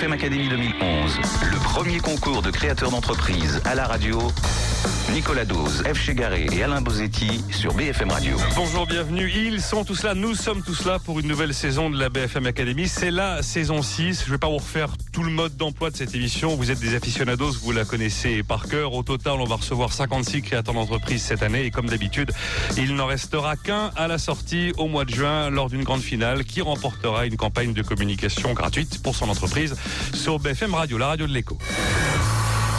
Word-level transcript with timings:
BFM 0.00 0.12
Academy 0.12 0.48
2011, 0.48 1.18
le 1.50 1.58
premier 1.58 1.98
concours 1.98 2.40
de 2.40 2.50
créateurs 2.50 2.90
d'entreprise 2.90 3.60
à 3.66 3.74
la 3.74 3.86
radio. 3.86 4.18
Nicolas 5.12 5.44
Dose, 5.44 5.82
F. 5.82 5.98
Chegaré 5.98 6.46
et 6.52 6.62
Alain 6.62 6.80
Bozetti 6.80 7.42
sur 7.50 7.74
BFM 7.74 8.10
Radio. 8.10 8.36
Bonjour, 8.54 8.86
bienvenue. 8.86 9.30
Ils 9.34 9.60
sont 9.60 9.84
tous 9.84 10.04
là, 10.04 10.14
nous 10.14 10.34
sommes 10.34 10.62
tous 10.62 10.84
là 10.86 10.98
pour 11.00 11.18
une 11.18 11.26
nouvelle 11.26 11.52
saison 11.52 11.90
de 11.90 11.98
la 11.98 12.08
BFM 12.08 12.46
Academy. 12.46 12.86
C'est 12.86 13.10
la 13.10 13.42
saison 13.42 13.82
6. 13.82 14.20
Je 14.20 14.26
ne 14.26 14.30
vais 14.30 14.38
pas 14.38 14.48
vous 14.48 14.58
refaire 14.58 14.90
tout 15.12 15.24
le 15.24 15.30
mode 15.30 15.56
d'emploi 15.56 15.90
de 15.90 15.96
cette 15.96 16.14
émission. 16.14 16.54
Vous 16.54 16.70
êtes 16.70 16.78
des 16.78 16.94
aficionados, 16.94 17.50
vous 17.60 17.72
la 17.72 17.84
connaissez 17.84 18.44
par 18.44 18.68
cœur. 18.68 18.94
Au 18.94 19.02
total, 19.02 19.34
on 19.40 19.44
va 19.44 19.56
recevoir 19.56 19.92
56 19.92 20.42
créateurs 20.42 20.74
d'entreprise 20.74 21.22
cette 21.22 21.42
année. 21.42 21.64
Et 21.64 21.70
comme 21.70 21.88
d'habitude, 21.88 22.30
il 22.76 22.94
n'en 22.94 23.06
restera 23.06 23.56
qu'un 23.56 23.90
à 23.96 24.06
la 24.06 24.18
sortie 24.18 24.72
au 24.78 24.86
mois 24.86 25.04
de 25.04 25.10
juin 25.10 25.50
lors 25.50 25.68
d'une 25.68 25.82
grande 25.82 26.02
finale 26.02 26.44
qui 26.44 26.60
remportera 26.60 27.26
une 27.26 27.36
campagne 27.36 27.72
de 27.72 27.82
communication 27.82 28.54
gratuite 28.54 29.02
pour 29.02 29.16
son 29.16 29.28
entreprise 29.28 29.74
sur 30.14 30.38
BFM 30.38 30.74
Radio, 30.74 30.98
la 30.98 31.08
radio 31.08 31.26
de 31.26 31.32
l'écho. 31.32 31.56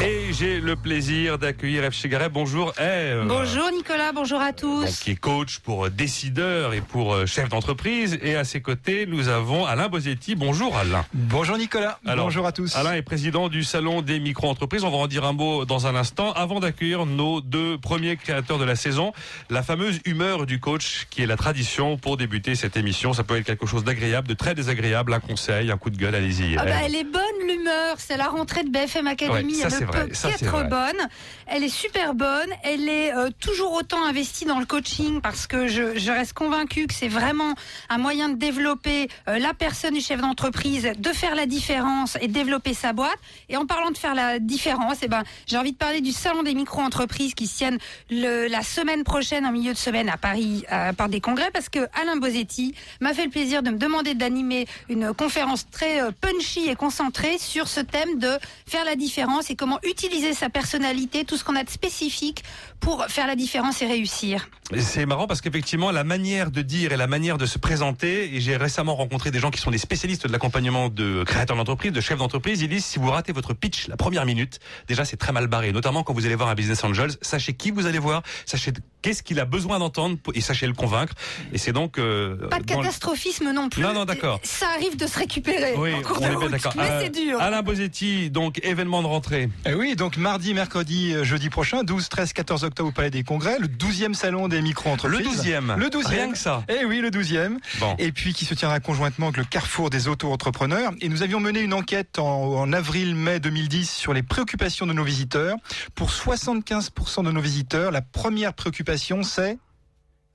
Et 0.04 0.34
j'ai 0.34 0.60
le 0.60 0.76
plaisir 0.76 1.38
d'accueillir 1.38 1.84
F. 1.91 1.94
Chegaret. 1.94 2.30
Bonjour. 2.30 2.73
Eh, 2.82 3.22
bonjour 3.28 3.70
Nicolas, 3.72 4.12
bonjour 4.12 4.41
à 4.41 4.52
tous. 4.52 4.86
Donc, 4.86 4.90
qui 4.90 5.12
est 5.12 5.16
coach 5.16 5.60
pour 5.60 5.86
euh, 5.86 5.90
décideurs 5.91 6.74
et 6.74 6.82
pour 6.82 7.14
euh, 7.14 7.27
chef 7.27 7.50
d'entreprise. 7.50 8.18
Et 8.24 8.36
à 8.36 8.44
ses 8.44 8.62
côtés, 8.62 9.05
nous 9.05 9.27
avons 9.27 9.66
Alain 9.66 9.90
Bosetti. 9.90 10.34
Bonjour 10.34 10.76
Alain. 10.76 11.05
Bonjour 11.14 11.55
Nicolas. 11.55 12.00
bonjour 12.04 12.48
à 12.48 12.52
tous. 12.52 12.76
Alain 12.76 12.94
est 12.94 13.04
président 13.04 13.48
du 13.48 13.64
Salon 13.64 14.02
des 14.02 14.20
micro-entreprises. 14.20 14.84
On 14.84 14.90
va 14.90 14.98
en 14.98 15.08
dire 15.08 15.24
un 15.24 15.34
mot 15.34 15.66
dans 15.66 15.86
un 15.86 15.96
instant. 15.96 16.32
Avant 16.34 16.60
d'accueillir 16.60 17.05
nos 17.05 17.40
deux 17.40 17.77
premiers 17.77 18.18
créateurs 18.18 18.58
de 18.58 18.66
la 18.66 18.76
saison, 18.76 19.13
la 19.52 19.62
fameuse 19.62 19.99
humeur 20.05 20.48
du 20.48 20.60
coach 20.60 21.05
qui 21.12 21.22
est 21.22 21.27
la 21.27 21.38
tradition 21.38 21.98
pour 21.98 22.18
débuter 22.18 22.55
cette 22.55 22.76
émission. 22.76 23.13
Ça 23.13 23.24
peut 23.24 23.38
être 23.38 23.46
quelque 23.46 23.68
chose 23.68 23.84
d'agréable, 23.84 24.27
de 24.27 24.34
très 24.34 24.55
désagréable, 24.55 25.13
un 25.13 25.20
conseil, 25.20 25.70
un 25.70 25.77
coup 25.77 25.91
de 25.91 25.98
gueule, 25.98 26.16
allez-y. 26.16 26.58
Ah 26.58 26.66
bah, 26.66 26.72
elle 26.84 26.96
est 26.96 27.04
bonne 27.04 27.22
l'humeur. 27.48 27.98
C'est 27.99 28.18
la 28.18 28.27
rentrée 28.27 28.63
de 28.63 28.70
BFM 28.70 29.05
Academy. 29.05 29.54
ça, 29.54 29.70
peut 29.91 30.08
qu'être 30.08 30.70
bonne. 30.70 31.07
Elle 31.48 31.63
est 31.63 31.70
super 31.70 32.13
bonne. 32.13 32.49
Elle 32.63 32.88
est 32.88 33.13
euh, 33.13 33.29
toujours 33.40 33.74
autant 33.74 34.04
investie 34.05 34.46
dans 34.46 34.60
le 34.60 34.66
coaching 34.66 35.21
parce 35.21 35.48
que 35.48 35.68
je, 35.68 35.98
je 35.98 36.12
reste 36.12 36.34
convaincue 36.34 36.88
que 36.88 36.93
c'est 36.93 37.07
vraiment 37.07 37.55
un 37.90 37.98
moyen 37.98 38.29
de 38.29 38.35
développer 38.35 39.10
euh, 39.27 39.38
la 39.38 39.54
personne 39.54 39.93
du 39.93 40.01
chef 40.01 40.21
d'entreprise, 40.21 40.90
de 40.98 41.10
faire 41.10 41.35
la 41.35 41.46
différence 41.46 42.18
et 42.21 42.27
de 42.27 42.34
développer 42.34 42.74
sa 42.74 42.93
boîte. 42.93 43.18
Et 43.49 43.57
en 43.57 43.66
parlant 43.66 43.91
de 43.91 43.98
faire 43.98 44.16
la 44.16 44.40
différence, 44.40 44.99
eh 45.01 45.07
ben, 45.07 45.24
j'ai 45.46 45.57
envie 45.57 45.74
de 45.74 45.77
parler 45.77 46.01
du 46.01 46.12
salon 46.12 46.44
des 46.44 46.54
micro-entreprises 46.54 47.34
qui 47.34 47.48
se 47.48 47.57
tiennent 47.57 47.79
le, 48.10 48.48
la 48.48 48.62
semaine 48.62 49.04
prochaine, 49.04 49.46
en 49.46 49.51
milieu 49.51 49.73
de 49.73 49.77
semaine 49.77 50.10
à 50.10 50.18
Paris, 50.18 50.63
euh, 50.71 50.94
par 50.94 51.10
des 51.10 51.20
congrès, 51.20 51.51
parce 51.51 51.70
que 51.70 51.79
Alain 52.01 52.18
Bosetti 52.18 52.73
m'a 53.01 53.13
fait 53.13 53.26
le 53.26 53.32
plaisir 53.32 53.62
de 53.62 53.71
me 53.71 53.77
demander 53.77 54.13
d'animer 54.13 54.68
une 54.90 55.13
conférence 55.13 55.70
très 55.70 55.99
punchy 56.21 56.70
et 56.70 56.76
concentrée 56.76 57.38
sur 57.38 57.68
ce 57.68 57.82
thème 57.82 58.20
de 58.20 58.32
faire 58.66 58.85
la 58.85 58.96
différence 58.96 59.49
et 59.49 59.55
comment 59.55 59.79
utiliser 59.84 60.34
sa 60.34 60.49
personnalité, 60.49 61.26
tout 61.26 61.37
ce 61.37 61.43
qu'on 61.43 61.55
a 61.55 61.63
de 61.63 61.70
spécifique 61.70 62.43
pour 62.79 63.05
faire 63.05 63.27
la 63.27 63.35
différence 63.35 63.82
et 63.82 63.88
réussir. 63.88 64.50
C'est 64.79 65.06
marrant 65.06 65.28
parce 65.28 65.41
qu'effectivement, 65.41 65.91
la 65.91 66.03
manière 66.03 66.51
de 66.51 66.62
dire 66.62 66.94
et 66.94 66.97
la 66.97 67.07
manière 67.07 67.38
de 67.38 67.46
se 67.46 67.57
présenter, 67.57 68.35
et 68.35 68.41
j'ai 68.41 68.57
récemment 68.57 68.96
rencontré 68.96 69.31
des 69.31 69.40
gens 69.40 69.51
qui 69.51 69.59
sont 69.59 69.72
des 69.72 69.78
spécialistes 69.78 70.28
de 70.28 70.31
l'accompagnement 70.31 70.90
de 70.90 71.23
créateurs 71.23 71.57
d'entreprise, 71.57 71.91
de 71.91 72.01
chefs 72.01 72.18
d'entreprise, 72.18 72.62
ils 72.62 72.69
disent 72.69 72.85
si 72.85 73.00
vous 73.00 73.09
ratez 73.09 73.34
votre 73.34 73.53
pitch 73.53 73.88
la 73.88 73.97
première 73.97 74.25
minute, 74.25 74.59
déjà 74.88 75.06
c'est 75.06 75.18
très 75.18 75.31
mal 75.31 75.47
barré, 75.47 75.72
notamment 75.72 76.03
quand 76.03 76.13
vous 76.13 76.25
allez 76.25 76.35
voir 76.35 76.50
un 76.50 76.56
business 76.56 76.84
angel, 76.84 77.12
sachez 77.22 77.53
qui 77.53 77.72
vous 77.72 77.85
allez 77.85 78.00
voir, 78.00 78.23
sachez 78.45 78.72
qu'est-ce 79.02 79.24
qu'il 79.24 79.40
a 79.40 79.46
besoin 79.46 79.80
d'entendre 79.80 80.18
et 80.34 80.41
sachez 80.41 80.68
le 80.68 80.74
convaincre. 80.74 81.13
Et 81.53 81.57
c'est 81.57 81.72
donc... 81.74 81.97
Euh, 81.97 82.47
Pas 82.50 82.59
de 82.59 82.66
catastrophisme 82.66 83.52
non 83.52 83.69
plus. 83.69 83.81
Non, 83.81 83.94
non, 83.94 84.06
d'accord. 84.06 84.40
Ça 84.44 84.68
arrive 84.75 84.96
de 84.97 85.07
se 85.07 85.18
récupérer. 85.18 85.74
Oui, 85.78 85.91
on 86.19 86.22
est 86.22 86.35
bien 86.35 86.50
d'accord. 86.50 86.74
Mais 86.78 86.90
c'est 87.02 87.09
dur. 87.09 87.40
Alain 87.41 87.62
Bosetti, 87.62 88.29
donc 88.29 88.59
événement 88.63 89.02
de 89.02 89.07
rentrée. 89.07 89.50
Eh 89.66 89.74
oui, 89.74 89.96
donc 89.96 90.18
mardi, 90.18 90.53
mercredi, 90.53 91.13
euh, 91.13 91.24
jeudi 91.24 91.50
prochain, 91.50 91.84
12, 91.84 92.09
13, 92.09 92.34
14 92.34 92.63
octobre 92.63 92.90
au 92.90 92.91
Palais 92.91 93.09
des 93.09 93.24
Congrès, 93.24 93.57
le 93.59 93.68
12e 93.68 94.13
salon 94.13 94.47
des 94.47 94.62
micro-entreprises. 94.62 95.19
Le 95.19 95.25
12e. 95.25 95.78
Le 95.78 95.88
12e. 95.88 96.07
Rien 96.07 96.31
que 96.31 96.38
ça. 96.38 96.63
Eh 96.69 96.85
oui, 96.85 97.00
le 97.00 97.09
12e. 97.09 97.57
Bon. 97.79 97.95
Et 97.97 98.12
puis 98.12 98.33
qui 98.33 98.45
se 98.45 98.53
tiendra 98.53 98.79
conjointement 98.79 99.28
avec 99.28 99.38
le 99.38 99.45
Carrefour 99.45 99.89
des 99.89 100.07
auto-entrepreneurs. 100.07 100.91
Et 101.01 101.09
nous 101.09 101.23
avions 101.23 101.39
mené 101.39 101.62
une 101.62 101.73
enquête 101.73 102.19
en, 102.19 102.56
en 102.59 102.73
avril-mai 102.73 103.39
2010 103.39 103.89
sur 103.89 104.13
les 104.13 104.23
préoccupations 104.23 104.85
de 104.85 104.94
nos 104.94 105.03
visiteurs. 105.03 105.56
Pour 105.95 106.09
75% 106.12 107.23
de 107.23 107.31
nos 107.31 107.41
visiteurs, 107.41 107.91
la 107.91 108.01
première 108.01 108.53
préoccupation, 108.53 108.91
c'est 109.24 109.57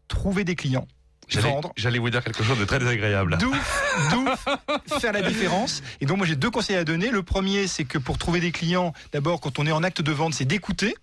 trouver 0.09 0.45
des 0.45 0.55
clients. 0.55 0.87
J'allais 1.77 1.99
vous 1.99 2.11
dire 2.11 2.23
quelque 2.23 2.45
chose 2.45 2.59
de 2.59 2.65
très 2.65 2.79
désagréable. 2.79 3.37
D'où, 3.41 3.53
faire 4.99 5.13
la 5.13 5.23
différence. 5.23 5.83
Et 6.01 6.07
donc 6.07 6.19
moi 6.19 6.27
j'ai 6.27 6.37
deux 6.37 6.51
conseils 6.51 6.77
à 6.77 6.85
donner. 6.85 7.11
Le 7.11 7.23
premier, 7.23 7.67
c'est 7.67 7.85
que 7.85 7.99
pour 7.99 8.19
trouver 8.19 8.41
des 8.41 8.53
clients, 8.53 8.93
d'abord 9.13 9.41
quand 9.41 9.59
on 9.59 9.67
est 9.67 9.73
en 9.73 9.83
acte 9.83 10.03
de 10.03 10.13
vente, 10.13 10.35
c'est 10.35 10.45
d'écouter. 10.45 10.95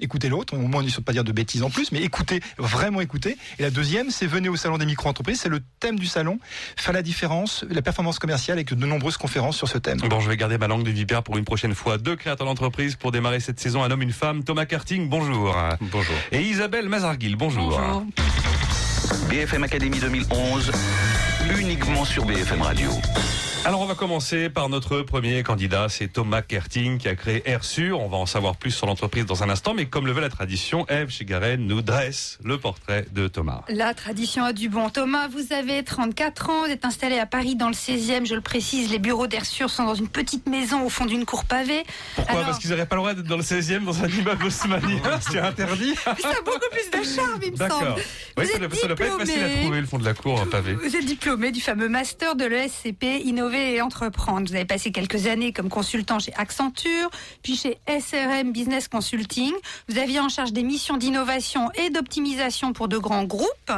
Écoutez 0.00 0.28
l'autre, 0.28 0.54
au 0.54 0.58
moins 0.58 0.82
on 0.82 0.84
ne 0.84 0.90
pas 1.00 1.12
dire 1.12 1.24
de 1.24 1.32
bêtises 1.32 1.62
en 1.62 1.70
plus, 1.70 1.92
mais 1.92 2.02
écoutez, 2.02 2.40
vraiment 2.58 3.00
écouter. 3.00 3.36
Et 3.58 3.62
la 3.62 3.70
deuxième, 3.70 4.10
c'est 4.10 4.26
venez 4.26 4.48
au 4.48 4.56
salon 4.56 4.76
des 4.76 4.86
micro-entreprises, 4.86 5.40
c'est 5.40 5.48
le 5.48 5.60
thème 5.78 5.98
du 5.98 6.06
salon, 6.06 6.38
faire 6.76 6.92
la 6.92 7.02
différence, 7.02 7.64
la 7.70 7.82
performance 7.82 8.18
commerciale 8.18 8.58
avec 8.58 8.74
de 8.74 8.86
nombreuses 8.86 9.16
conférences 9.16 9.56
sur 9.56 9.68
ce 9.68 9.78
thème. 9.78 9.98
Bon, 9.98 10.20
je 10.20 10.28
vais 10.28 10.36
garder 10.36 10.58
ma 10.58 10.66
langue 10.66 10.82
de 10.82 10.90
vipère 10.90 11.22
pour 11.22 11.38
une 11.38 11.44
prochaine 11.44 11.74
fois. 11.74 11.98
Deux 11.98 12.16
créateurs 12.16 12.46
d'entreprise 12.46 12.96
pour 12.96 13.12
démarrer 13.12 13.40
cette 13.40 13.60
saison, 13.60 13.84
un 13.84 13.90
homme, 13.90 14.02
une 14.02 14.12
femme. 14.12 14.42
Thomas 14.42 14.66
Karting, 14.66 15.08
bonjour. 15.08 15.56
Bonjour. 15.80 16.14
Et 16.32 16.42
Isabelle 16.42 16.88
Mazarguil, 16.88 17.36
bonjour. 17.36 17.78
Bonjour. 17.78 18.06
BFM 19.28 19.64
Academy 19.64 19.98
2011, 19.98 20.72
uniquement 21.58 22.04
sur 22.04 22.24
BFM 22.24 22.62
Radio. 22.62 22.90
Alors 23.66 23.80
on 23.80 23.86
va 23.86 23.94
commencer 23.94 24.50
par 24.50 24.68
notre 24.68 25.00
premier 25.00 25.42
candidat, 25.42 25.88
c'est 25.88 26.08
Thomas 26.08 26.42
Kerting 26.42 26.98
qui 26.98 27.08
a 27.08 27.14
créé 27.14 27.42
Airsure. 27.48 27.98
On 27.98 28.08
va 28.08 28.18
en 28.18 28.26
savoir 28.26 28.56
plus 28.56 28.72
sur 28.72 28.86
l'entreprise 28.86 29.24
dans 29.24 29.42
un 29.42 29.48
instant, 29.48 29.72
mais 29.72 29.86
comme 29.86 30.06
le 30.06 30.12
veut 30.12 30.20
la 30.20 30.28
tradition, 30.28 30.86
Eve 30.88 31.08
Chigaren 31.08 31.66
nous 31.66 31.80
dresse 31.80 32.38
le 32.44 32.58
portrait 32.58 33.06
de 33.12 33.26
Thomas. 33.26 33.62
La 33.68 33.94
tradition 33.94 34.44
a 34.44 34.52
du 34.52 34.68
bon. 34.68 34.90
Thomas, 34.90 35.28
vous 35.28 35.54
avez 35.54 35.82
34 35.82 36.50
ans, 36.50 36.66
vous 36.66 36.72
êtes 36.72 36.84
installé 36.84 37.18
à 37.18 37.24
Paris 37.24 37.56
dans 37.56 37.68
le 37.68 37.74
16e, 37.74 38.26
je 38.26 38.34
le 38.34 38.42
précise, 38.42 38.90
les 38.90 38.98
bureaux 38.98 39.28
d'Airsure 39.28 39.70
sont 39.70 39.84
dans 39.84 39.94
une 39.94 40.08
petite 40.08 40.46
maison 40.46 40.84
au 40.84 40.90
fond 40.90 41.06
d'une 41.06 41.24
cour 41.24 41.46
pavée. 41.46 41.84
Pourquoi 42.16 42.42
Parce 42.42 42.58
qu'ils 42.58 42.68
n'auraient 42.68 42.84
pas 42.84 42.96
le 42.96 43.00
droit 43.00 43.14
d'être 43.14 43.26
dans 43.26 43.38
le 43.38 43.42
16e 43.42 43.82
dans 43.84 44.04
un 44.04 44.08
immeuble 44.08 44.44
haussmanien, 44.44 45.00
c'est 45.22 45.38
interdit 45.38 45.94
Ça 45.94 46.10
a 46.10 46.42
beaucoup 46.44 46.68
plus 46.70 46.98
de 46.98 47.02
charme, 47.02 47.40
il 47.42 47.52
me 47.52 47.56
semble. 47.56 47.94
Oui, 48.36 48.46
ça 48.46 48.58
ne 48.58 48.66
doit 48.66 48.94
pas 48.94 49.04
être 49.06 49.18
facile 49.18 49.42
à 49.42 49.60
trouver 49.62 49.80
le 49.80 49.86
fond 49.86 49.98
de 49.98 50.04
la 50.04 50.12
cour 50.12 50.46
pavé. 50.50 50.74
Vous 50.74 50.96
êtes 50.96 51.06
diplômé 51.06 51.50
du 51.50 51.62
fameux 51.62 51.88
master 51.88 52.36
de 52.36 52.44
l'ESCP 52.44 53.04
Innover 53.54 53.74
et 53.74 53.80
entreprendre. 53.80 54.48
Vous 54.48 54.54
avez 54.54 54.64
passé 54.64 54.90
quelques 54.92 55.26
années 55.26 55.52
comme 55.52 55.68
consultant 55.68 56.18
chez 56.18 56.32
Accenture, 56.34 57.10
puis 57.42 57.56
chez 57.56 57.78
SRM 57.88 58.52
Business 58.52 58.88
Consulting. 58.88 59.52
Vous 59.88 59.98
aviez 59.98 60.20
en 60.20 60.28
charge 60.28 60.52
des 60.52 60.62
missions 60.62 60.96
d'innovation 60.96 61.70
et 61.72 61.90
d'optimisation 61.90 62.72
pour 62.72 62.88
de 62.88 62.98
grands 62.98 63.24
groupes. 63.24 63.72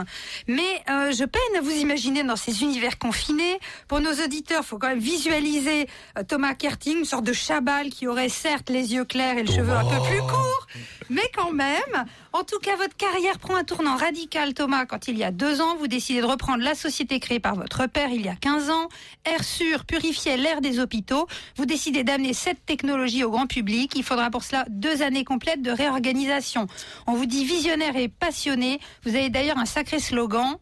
Mais 0.48 0.62
euh, 0.91 1.12
je 1.12 1.25
peine 1.25 1.56
à 1.59 1.60
vous 1.60 1.70
imaginer 1.70 2.22
dans 2.22 2.36
ces 2.36 2.62
univers 2.62 2.98
confinés. 2.98 3.59
Pour 3.88 4.00
nos 4.00 4.12
auditeurs, 4.12 4.62
il 4.62 4.66
faut 4.66 4.78
quand 4.78 4.88
même 4.88 4.98
visualiser 4.98 5.88
euh, 6.19 6.22
Thomas 6.22 6.54
Kerting, 6.54 6.98
une 6.98 7.04
sorte 7.04 7.25
de 7.25 7.32
chabal 7.32 7.91
qui 7.91 8.06
aurait 8.06 8.28
certes 8.28 8.70
les 8.70 8.94
yeux 8.94 9.04
clairs 9.04 9.38
et 9.38 9.42
le 9.42 9.53
cheveu 9.53 9.72
un 9.72 9.84
peu 9.84 10.03
plus 10.09 10.20
court, 10.20 10.66
mais 11.10 11.31
quand 11.34 11.53
même. 11.53 12.06
En 12.38 12.44
tout 12.44 12.58
cas, 12.58 12.76
votre 12.76 12.94
carrière 12.94 13.38
prend 13.38 13.56
un 13.56 13.64
tournant 13.64 13.97
radical, 13.97 14.52
Thomas, 14.52 14.84
quand 14.84 15.08
il 15.08 15.16
y 15.16 15.24
a 15.24 15.30
deux 15.30 15.62
ans, 15.62 15.74
vous 15.78 15.88
décidez 15.88 16.20
de 16.20 16.26
reprendre 16.26 16.62
la 16.62 16.74
société 16.74 17.19
créée 17.19 17.41
par 17.41 17.54
votre 17.54 17.86
père 17.86 18.10
il 18.10 18.20
y 18.20 18.28
a 18.28 18.36
15 18.36 18.69
ans. 18.69 18.91
Air 19.24 19.42
sûr 19.42 19.86
purifiait 19.86 20.36
l'air 20.36 20.60
des 20.60 20.78
hôpitaux. 20.78 21.28
Vous 21.56 21.64
décidez 21.64 22.04
d'amener 22.04 22.34
cette 22.34 22.66
technologie 22.66 23.24
au 23.24 23.30
grand 23.30 23.47
public. 23.47 23.92
Il 23.97 24.02
faudra 24.02 24.28
pour 24.28 24.44
cela 24.44 24.66
deux 24.69 25.00
années 25.00 25.24
complètes 25.24 25.62
de 25.62 25.70
réorganisation. 25.70 26.66
On 27.06 27.14
vous 27.14 27.24
dit 27.24 27.47
visionnaire 27.47 27.97
et 27.97 28.08
passionné. 28.08 28.80
Vous 29.04 29.16
avez 29.16 29.30
d'ailleurs 29.30 29.56
un 29.56 29.64
sacré 29.64 29.98
slogan. 29.98 30.58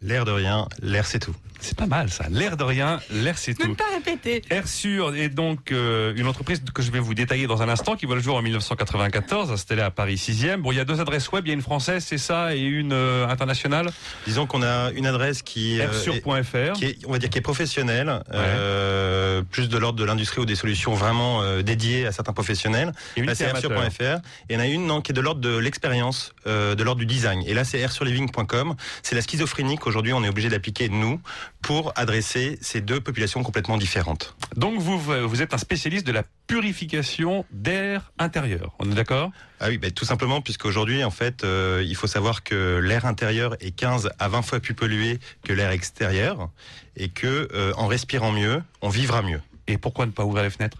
L'air 0.00 0.24
de 0.24 0.32
rien, 0.32 0.66
l'air 0.80 1.04
c'est 1.04 1.18
tout. 1.18 1.34
C'est 1.60 1.76
pas 1.76 1.86
mal 1.86 2.08
ça. 2.10 2.26
L'air 2.30 2.56
de 2.56 2.64
rien, 2.64 3.00
l'air 3.10 3.36
c'est 3.36 3.54
tout. 3.54 3.66
Même 3.66 3.76
pas 3.76 3.84
répéter. 3.92 4.42
Air 4.50 4.68
Sûr 4.68 5.14
est 5.16 5.28
donc 5.28 5.72
euh, 5.72 6.14
une 6.16 6.26
entreprise 6.26 6.62
que 6.72 6.82
je 6.82 6.90
vais 6.90 7.00
vous 7.00 7.14
détailler 7.14 7.46
dans 7.46 7.62
un 7.62 7.68
instant, 7.68 7.96
qui 7.96 8.06
voit 8.06 8.14
le 8.14 8.22
jour 8.22 8.36
en 8.36 8.42
1994, 8.42 9.50
installée 9.50 9.82
à 9.82 9.90
Paris 9.90 10.14
6e. 10.16 10.56
Bon, 10.58 10.72
il 10.72 10.76
y 10.76 10.80
a 10.80 10.84
deux 10.84 11.00
adresses 11.00 11.30
web, 11.32 11.44
il 11.46 11.48
y 11.48 11.50
a 11.52 11.54
une 11.54 11.62
française, 11.62 12.04
c'est 12.06 12.18
ça, 12.18 12.54
et 12.54 12.60
une 12.60 12.92
euh, 12.92 13.26
internationale? 13.28 13.90
Disons 14.26 14.46
qu'on 14.46 14.62
a 14.62 14.90
une 14.92 15.06
adresse 15.06 15.42
qui, 15.42 15.80
euh, 15.80 15.84
Airsure.fr, 15.84 16.72
qui 16.74 16.84
est, 16.84 16.98
on 17.06 17.12
va 17.12 17.18
dire, 17.18 17.28
qui 17.30 17.38
est 17.38 17.42
professionnelle, 17.42 18.22
euh, 18.34 19.42
plus 19.42 19.68
de 19.68 19.78
l'ordre 19.78 19.98
de 19.98 20.04
l'industrie 20.04 20.40
ou 20.40 20.46
des 20.46 20.54
solutions 20.54 20.94
vraiment 20.94 21.42
euh, 21.42 21.62
dédiées 21.62 22.06
à 22.06 22.12
certains 22.12 22.32
professionnels. 22.32 22.92
Et 23.16 23.20
une 23.20 23.26
Là, 23.26 23.32
est 23.32 23.34
c'est 23.34 23.46
amateur. 23.46 23.72
airsure.fr. 23.72 24.20
Et 24.48 24.54
il 24.54 24.54
y 24.54 24.56
en 24.56 24.60
a 24.60 24.66
une 24.66 24.86
non, 24.86 25.00
qui 25.00 25.12
est 25.12 25.14
de 25.14 25.20
l'ordre 25.20 25.40
de 25.40 25.56
l'expérience, 25.56 26.34
euh, 26.46 26.74
de 26.74 26.82
l'ordre 26.82 27.00
du 27.00 27.06
design. 27.06 27.42
Et 27.46 27.54
là, 27.54 27.64
c'est 27.64 27.78
airsurliving.com. 27.78 28.74
C'est 29.02 29.14
la 29.14 29.22
schizophrénie 29.22 29.76
qu'aujourd'hui 29.76 30.12
on 30.12 30.22
est 30.24 30.28
obligé 30.28 30.48
d'appliquer 30.48 30.88
nous 30.88 31.20
pour 31.62 31.92
adresser 31.96 32.58
ces 32.60 32.80
deux 32.80 33.00
populations 33.00 33.42
complètement 33.42 33.76
différentes. 33.76 34.36
Donc 34.56 34.78
vous, 34.80 34.98
vous 34.98 35.42
êtes 35.42 35.54
un 35.54 35.58
spécialiste 35.58 36.06
de 36.06 36.12
la 36.12 36.22
purification 36.46 37.44
d'air 37.50 38.12
intérieur. 38.18 38.74
On 38.78 38.90
est 38.90 38.94
d'accord? 38.94 39.30
Ah 39.60 39.68
oui, 39.68 39.78
bah, 39.78 39.90
tout 39.90 40.04
simplement 40.04 40.40
puisqu'aujourd'hui, 40.40 41.04
en 41.04 41.10
fait, 41.10 41.44
euh, 41.44 41.82
il 41.84 41.96
faut 41.96 42.06
savoir 42.06 42.42
que 42.42 42.78
l'air 42.78 43.06
intérieur 43.06 43.56
est 43.60 43.72
15 43.72 44.10
à 44.18 44.28
20 44.28 44.42
fois 44.42 44.60
plus 44.60 44.74
pollué 44.74 45.18
que 45.44 45.52
l'air 45.52 45.70
extérieur 45.70 46.50
et 46.96 47.08
que 47.08 47.48
euh, 47.52 47.72
en 47.76 47.86
respirant 47.86 48.32
mieux, 48.32 48.62
on 48.80 48.88
vivra 48.88 49.22
mieux. 49.22 49.40
Et 49.66 49.78
pourquoi 49.78 50.06
ne 50.06 50.10
pas 50.10 50.24
ouvrir 50.24 50.44
les 50.44 50.50
fenêtres? 50.50 50.78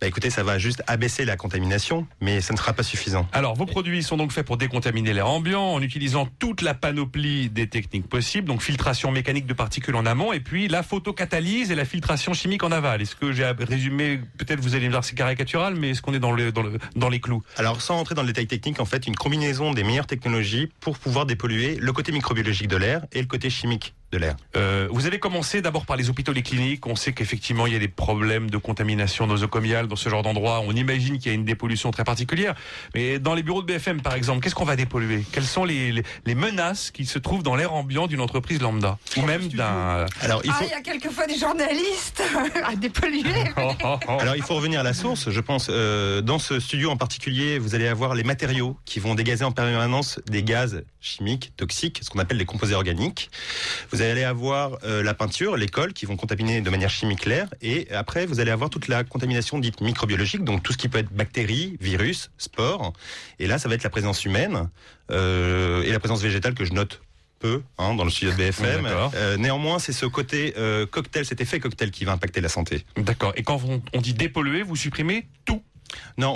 Bah 0.00 0.06
écoutez, 0.06 0.30
ça 0.30 0.44
va 0.44 0.58
juste 0.58 0.82
abaisser 0.86 1.24
la 1.24 1.36
contamination, 1.36 2.06
mais 2.20 2.40
ça 2.40 2.52
ne 2.52 2.58
sera 2.58 2.72
pas 2.72 2.84
suffisant. 2.84 3.26
Alors, 3.32 3.54
vos 3.54 3.66
produits 3.66 4.02
sont 4.02 4.16
donc 4.16 4.30
faits 4.30 4.46
pour 4.46 4.56
décontaminer 4.56 5.12
l'air 5.12 5.28
ambiant 5.28 5.72
en 5.72 5.82
utilisant 5.82 6.28
toute 6.38 6.62
la 6.62 6.74
panoplie 6.74 7.48
des 7.48 7.68
techniques 7.68 8.08
possibles, 8.08 8.46
donc 8.46 8.62
filtration 8.62 9.10
mécanique 9.10 9.46
de 9.46 9.54
particules 9.54 9.96
en 9.96 10.06
amont 10.06 10.32
et 10.32 10.40
puis 10.40 10.68
la 10.68 10.82
photocatalyse 10.82 11.72
et 11.72 11.74
la 11.74 11.84
filtration 11.84 12.32
chimique 12.32 12.62
en 12.62 12.70
aval. 12.70 13.02
Est-ce 13.02 13.16
que 13.16 13.32
j'ai 13.32 13.44
résumé, 13.44 14.20
peut-être 14.38 14.60
vous 14.60 14.76
allez 14.76 14.86
me 14.86 14.92
dire 14.92 15.02
c'est 15.02 15.16
caricatural, 15.16 15.74
mais 15.74 15.90
est-ce 15.90 16.02
qu'on 16.02 16.14
est 16.14 16.20
dans, 16.20 16.32
le, 16.32 16.52
dans, 16.52 16.62
le, 16.62 16.78
dans 16.94 17.08
les 17.08 17.20
clous? 17.20 17.42
Alors, 17.56 17.82
sans 17.82 17.96
rentrer 17.96 18.14
dans 18.14 18.22
le 18.22 18.28
détail 18.28 18.46
technique, 18.46 18.80
en 18.80 18.84
fait, 18.84 19.06
une 19.06 19.16
combinaison 19.16 19.72
des 19.72 19.82
meilleures 19.82 20.06
technologies 20.06 20.70
pour 20.80 20.98
pouvoir 20.98 21.26
dépolluer 21.26 21.76
le 21.80 21.92
côté 21.92 22.12
microbiologique 22.12 22.68
de 22.68 22.76
l'air 22.76 23.04
et 23.12 23.20
le 23.20 23.26
côté 23.26 23.50
chimique 23.50 23.94
de 24.12 24.18
l'air. 24.18 24.36
Euh, 24.56 24.88
vous 24.90 25.06
allez 25.06 25.18
commencer 25.18 25.60
d'abord 25.60 25.84
par 25.84 25.96
les 25.96 26.08
hôpitaux, 26.08 26.32
les 26.32 26.42
cliniques. 26.42 26.86
On 26.86 26.96
sait 26.96 27.12
qu'effectivement 27.12 27.66
il 27.66 27.74
y 27.74 27.76
a 27.76 27.78
des 27.78 27.88
problèmes 27.88 28.48
de 28.48 28.56
contamination 28.56 29.26
nosocomiale 29.26 29.86
dans 29.88 29.96
ce 29.96 30.08
genre 30.08 30.22
d'endroit. 30.22 30.62
On 30.66 30.72
imagine 30.72 31.18
qu'il 31.18 31.28
y 31.28 31.30
a 31.30 31.34
une 31.34 31.44
dépollution 31.44 31.90
très 31.90 32.04
particulière. 32.04 32.54
Mais 32.94 33.18
dans 33.18 33.34
les 33.34 33.42
bureaux 33.42 33.62
de 33.62 33.66
BFM, 33.66 34.00
par 34.00 34.14
exemple, 34.14 34.40
qu'est-ce 34.40 34.54
qu'on 34.54 34.64
va 34.64 34.76
dépolluer? 34.76 35.24
Quelles 35.32 35.44
sont 35.44 35.64
les, 35.64 35.92
les, 36.26 36.34
menaces 36.34 36.90
qui 36.90 37.04
se 37.04 37.18
trouvent 37.18 37.42
dans 37.42 37.56
l'air 37.56 37.72
ambiant 37.72 38.06
d'une 38.06 38.20
entreprise 38.20 38.60
lambda? 38.60 38.98
Ou 39.16 39.22
même 39.22 39.48
d'un 39.48 40.06
Alors 40.20 40.42
il, 40.44 40.50
faut... 40.52 40.58
ah, 40.60 40.64
il 40.64 40.70
y 40.70 40.74
a 40.74 40.80
quelquefois 40.80 41.26
des 41.26 41.38
journalistes 41.38 42.22
à 42.64 42.76
dépolluer. 42.76 43.44
Alors 44.08 44.36
il 44.36 44.42
faut 44.42 44.54
revenir 44.54 44.80
à 44.80 44.84
la 44.84 44.94
source. 44.94 45.30
Je 45.30 45.40
pense 45.40 45.68
euh, 45.70 46.20
dans 46.20 46.38
ce 46.38 46.60
studio 46.60 46.90
en 46.90 46.96
particulier, 46.96 47.58
vous 47.58 47.74
allez 47.74 47.88
avoir 47.88 48.14
les 48.14 48.24
matériaux 48.24 48.76
qui 48.84 49.00
vont 49.00 49.14
dégazer 49.14 49.44
en 49.44 49.52
permanence 49.52 50.20
des 50.26 50.42
gaz 50.42 50.82
chimiques 51.00 51.52
toxiques, 51.56 52.00
ce 52.02 52.10
qu'on 52.10 52.18
appelle 52.18 52.36
les 52.36 52.44
composés 52.44 52.74
organiques. 52.74 53.30
Vous 53.90 54.02
allez 54.02 54.24
avoir 54.24 54.78
euh, 54.84 55.02
la 55.02 55.14
peinture, 55.14 55.56
les 55.56 55.68
cols 55.68 55.92
qui 55.92 56.06
vont 56.06 56.16
contaminer 56.16 56.60
de 56.60 56.70
manière 56.70 56.90
chimique 56.90 57.24
l'air. 57.24 57.48
Et 57.62 57.88
après, 57.92 58.26
vous 58.26 58.40
allez 58.40 58.50
avoir 58.50 58.70
toute 58.70 58.88
la 58.88 59.04
contamination 59.04 59.58
dite 59.58 59.77
microbiologique, 59.80 60.44
donc 60.44 60.62
tout 60.62 60.72
ce 60.72 60.78
qui 60.78 60.88
peut 60.88 60.98
être 60.98 61.12
bactéries, 61.12 61.76
virus, 61.80 62.30
spores. 62.38 62.92
Et 63.38 63.46
là, 63.46 63.58
ça 63.58 63.68
va 63.68 63.74
être 63.74 63.82
la 63.82 63.90
présence 63.90 64.24
humaine 64.24 64.68
euh, 65.10 65.82
et 65.82 65.92
la 65.92 65.98
présence 65.98 66.22
végétale 66.22 66.54
que 66.54 66.64
je 66.64 66.72
note 66.72 67.00
peu 67.38 67.62
hein, 67.78 67.94
dans 67.94 68.04
le 68.04 68.10
studio 68.10 68.32
de 68.32 68.36
BFM. 68.36 68.86
Euh, 69.14 69.36
néanmoins, 69.36 69.78
c'est 69.78 69.92
ce 69.92 70.06
côté 70.06 70.54
cocktail, 70.90 71.24
cet 71.24 71.40
effet 71.40 71.60
cocktail 71.60 71.90
qui 71.90 72.04
va 72.04 72.12
impacter 72.12 72.40
la 72.40 72.48
santé. 72.48 72.84
D'accord. 72.96 73.32
Et 73.36 73.42
quand 73.42 73.60
on 73.92 74.00
dit 74.00 74.14
dépolluer, 74.14 74.62
vous 74.62 74.76
supprimez 74.76 75.26
tout? 75.44 75.62
Non, 76.18 76.34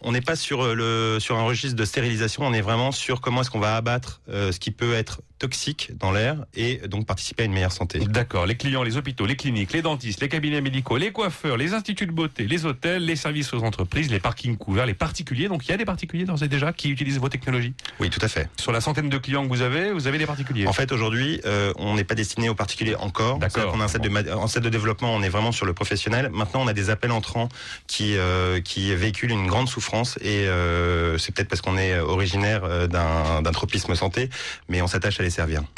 on 0.00 0.12
n'est 0.12 0.22
pas 0.22 0.36
sur 0.36 0.74
le 0.74 1.18
sur 1.20 1.36
un 1.36 1.42
registre 1.42 1.76
de 1.76 1.84
stérilisation. 1.84 2.44
On 2.44 2.54
est 2.54 2.62
vraiment 2.62 2.92
sur 2.92 3.20
comment 3.20 3.42
est-ce 3.42 3.50
qu'on 3.50 3.60
va 3.60 3.76
abattre 3.76 4.22
ce 4.28 4.58
qui 4.58 4.70
peut 4.70 4.94
être 4.94 5.20
toxiques 5.38 5.92
dans 5.98 6.12
l'air 6.12 6.44
et 6.54 6.78
donc 6.88 7.06
participer 7.06 7.42
à 7.42 7.46
une 7.46 7.52
meilleure 7.52 7.72
santé. 7.72 7.98
D'accord. 7.98 8.46
Les 8.46 8.56
clients, 8.56 8.82
les 8.82 8.96
hôpitaux, 8.96 9.26
les 9.26 9.36
cliniques, 9.36 9.72
les 9.72 9.82
dentistes, 9.82 10.20
les 10.20 10.28
cabinets 10.28 10.60
médicaux, 10.60 10.96
les 10.96 11.12
coiffeurs, 11.12 11.56
les 11.56 11.74
instituts 11.74 12.06
de 12.06 12.12
beauté, 12.12 12.46
les 12.46 12.64
hôtels, 12.64 13.04
les 13.04 13.16
services 13.16 13.52
aux 13.52 13.62
entreprises, 13.62 14.10
les 14.10 14.20
parkings 14.20 14.56
couverts, 14.56 14.86
les 14.86 14.94
particuliers. 14.94 15.48
Donc 15.48 15.66
il 15.66 15.70
y 15.70 15.74
a 15.74 15.76
des 15.76 15.84
particuliers 15.84 16.24
dans 16.24 16.36
ces 16.36 16.48
déjà 16.48 16.72
qui 16.72 16.90
utilisent 16.90 17.18
vos 17.18 17.28
technologies. 17.28 17.74
Oui, 18.00 18.10
tout 18.10 18.20
à 18.22 18.28
fait. 18.28 18.48
Sur 18.58 18.72
la 18.72 18.80
centaine 18.80 19.08
de 19.08 19.18
clients 19.18 19.44
que 19.44 19.48
vous 19.48 19.62
avez, 19.62 19.92
vous 19.92 20.06
avez 20.06 20.18
des 20.18 20.26
particuliers. 20.26 20.66
En 20.66 20.72
fait, 20.72 20.92
aujourd'hui, 20.92 21.40
euh, 21.44 21.72
on 21.76 21.94
n'est 21.94 22.04
pas 22.04 22.14
destiné 22.14 22.48
aux 22.48 22.54
particuliers 22.54 22.94
encore. 22.96 23.38
D'accord. 23.38 23.72
On 23.74 23.80
a 23.80 23.84
un 23.84 23.88
set 23.88 24.02
de 24.02 24.32
en 24.32 24.46
set 24.46 24.62
de 24.62 24.68
développement, 24.68 25.14
on 25.14 25.22
est 25.22 25.28
vraiment 25.28 25.52
sur 25.52 25.66
le 25.66 25.74
professionnel. 25.74 26.30
Maintenant, 26.32 26.62
on 26.62 26.68
a 26.68 26.72
des 26.72 26.90
appels 26.90 27.12
entrants 27.12 27.48
qui 27.86 28.16
euh, 28.16 28.60
qui 28.60 28.94
véhiculent 28.94 29.32
une 29.32 29.46
grande 29.46 29.68
souffrance 29.68 30.18
et 30.22 30.46
euh, 30.46 31.18
c'est 31.18 31.34
peut-être 31.34 31.48
parce 31.48 31.60
qu'on 31.60 31.76
est 31.76 31.98
originaire 31.98 32.88
d'un 32.88 33.52
tropisme 33.52 33.94
santé, 33.94 34.30
mais 34.68 34.80
on 34.82 34.86
s'attache 34.86 35.20
à 35.20 35.25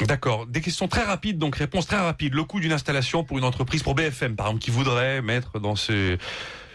D'accord. 0.05 0.45
Des 0.47 0.61
questions 0.61 0.87
très 0.87 1.03
rapides, 1.03 1.37
donc 1.37 1.55
réponse 1.55 1.87
très 1.87 1.97
rapide. 1.97 2.33
Le 2.33 2.43
coût 2.43 2.59
d'une 2.59 2.71
installation 2.71 3.23
pour 3.23 3.37
une 3.37 3.43
entreprise, 3.43 3.83
pour 3.83 3.95
BFM 3.95 4.35
par 4.35 4.47
exemple, 4.47 4.63
qui 4.63 4.71
voudrait 4.71 5.21
mettre 5.21 5.59
dans 5.59 5.75
ce 5.75 6.17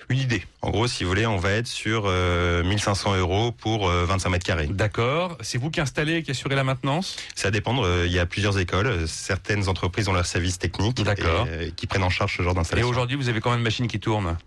une 0.09 0.19
idée? 0.19 0.45
En 0.65 0.71
gros, 0.71 0.87
si 0.87 1.05
vous 1.05 1.11
voulez, 1.11 1.27
on 1.27 1.37
va 1.37 1.51
être 1.51 1.67
sur 1.67 2.05
1500 2.05 3.13
euh, 3.13 3.19
euros 3.19 3.53
pour 3.53 3.89
25 3.89 4.29
euh, 4.29 4.31
mètres 4.31 4.47
carrés. 4.47 4.67
D'accord. 4.67 5.37
C'est 5.41 5.59
vous 5.59 5.71
qui 5.71 5.81
installez 5.83 6.15
et 6.15 6.23
qui 6.23 6.31
assurez 6.31 6.55
la 6.55 6.65
maintenance? 6.65 7.17
Ça 7.35 7.51
dépend. 7.51 7.85
Euh, 7.85 8.05
il 8.07 8.13
y 8.13 8.19
a 8.19 8.25
plusieurs 8.25 8.59
écoles. 8.59 9.07
Certaines 9.07 9.69
entreprises 9.69 10.09
ont 10.09 10.13
leur 10.15 10.25
service 10.25 10.59
technique 10.59 11.01
et, 11.01 11.73
qui 11.73 11.87
prennent 11.87 12.03
en 12.03 12.09
charge 12.09 12.39
ce 12.39 12.43
genre 12.43 12.55
d'installation. 12.55 12.89
Et 12.89 12.91
aujourd'hui, 12.91 13.17
vous 13.17 13.29
avez 13.29 13.41
combien 13.41 13.59
de 13.59 13.63
machines 13.63 13.89
qui 13.89 14.01
tournent 14.01 14.39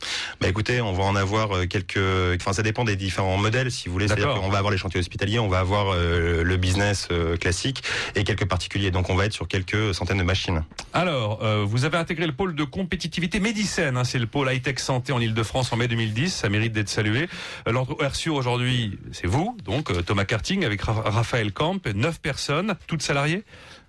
Bah 0.42 0.48
écoutez, 0.48 0.82
on 0.82 0.92
va 0.92 1.04
en 1.04 1.16
avoir 1.16 1.68
quelques. 1.68 2.00
Enfin, 2.42 2.54
ça 2.54 2.64
dépend 2.64 2.84
des 2.84 2.96
différents 2.96 3.38
modèles, 3.38 3.72
si 3.72 3.88
vous 3.88 3.94
voulez. 3.94 4.08
C'est-à-dire 4.08 4.34
qu'on 4.34 4.50
va 4.50 4.58
avoir 4.58 4.72
les 4.72 4.80
chantiers 4.80 5.00
hospitaliers, 5.00 5.38
on 5.38 5.50
va 5.50 5.60
avoir 5.60 5.96
le 5.96 6.58
business 6.58 7.10
classique 7.40 7.84
et 8.16 8.24
quelques 8.24 8.48
particuliers. 8.48 8.90
Donc, 8.90 9.12
on 9.12 9.16
va 9.16 9.26
être 9.26 9.34
sur 9.34 9.48
quelques 9.48 9.94
centaines 9.94 10.18
de 10.18 10.24
machines. 10.24 10.64
Alors, 10.94 11.46
vous 11.66 11.86
avez 11.86 11.98
intégré 11.98 12.26
le 12.26 12.34
pôle 12.34 12.56
de 12.56 12.64
compétitivité 12.64 13.40
Médicène. 13.40 13.98
Hein, 13.98 14.04
c'est 14.04 14.20
le 14.20 14.26
pôle 14.26 14.52
high-tech 14.52 14.80
santé 14.80 15.14
en 15.14 15.20
Ile-de-France 15.20 15.48
France 15.48 15.72
en 15.72 15.78
mai 15.78 15.88
2010. 16.08 16.34
Ça 16.34 16.50
mérite 16.50 16.74
d'être 16.74 16.90
salué. 16.90 17.28
L'ordre 17.66 17.98
RSU 18.04 18.30
aujourd'hui, 18.30 18.98
c'est 19.12 19.28
vous, 19.28 19.58
donc 19.64 19.92
euh, 19.92 20.02
Thomas 20.02 20.26
Karting 20.26 20.66
avec 20.66 20.82
Raphaël 20.82 21.52
Camp, 21.52 21.86
9 21.86 22.20
personnes, 22.20 22.76
toutes 22.88 23.02
salariées? 23.02 23.44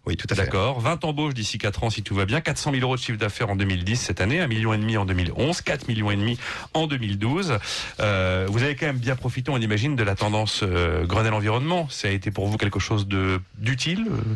Oui, 0.07 0.17
tout 0.17 0.27
à 0.31 0.35
fait. 0.35 0.45
D'accord. 0.45 0.81
20 0.81 1.05
embauches 1.05 1.35
d'ici 1.35 1.59
4 1.59 1.85
ans 1.85 1.91
si 1.91 2.03
tout 2.03 2.15
va 2.15 2.25
bien. 2.25 2.41
400 2.41 2.71
000 2.73 2.83
euros 2.83 2.97
de 2.97 3.01
chiffre 3.01 3.19
d'affaires 3.19 3.51
en 3.51 3.57
2010 3.57 3.97
cette 3.97 4.23
année, 4.23 4.41
1 4.41 4.47
million 4.47 4.73
et 4.73 4.79
demi 4.79 4.97
en 4.97 5.05
2011, 5.05 5.61
4 5.61 5.87
millions 5.87 6.11
et 6.11 6.17
demi 6.17 6.39
en 6.73 6.87
2012. 6.87 7.59
Euh, 8.01 8.47
vous 8.49 8.63
avez 8.63 8.75
quand 8.75 8.87
même 8.87 8.97
bien 8.97 9.17
profité, 9.17 9.51
on 9.51 9.59
imagine, 9.59 9.97
de 9.97 10.03
la 10.03 10.15
tendance 10.15 10.61
euh, 10.63 11.05
Grenelle 11.05 11.35
environnement. 11.35 11.89
Ça 11.91 12.09
a 12.09 12.11
été 12.11 12.31
pour 12.31 12.47
vous 12.47 12.57
quelque 12.57 12.81
chose 12.81 13.07
de 13.07 13.41
d'utile? 13.59 14.07
Euh 14.11 14.35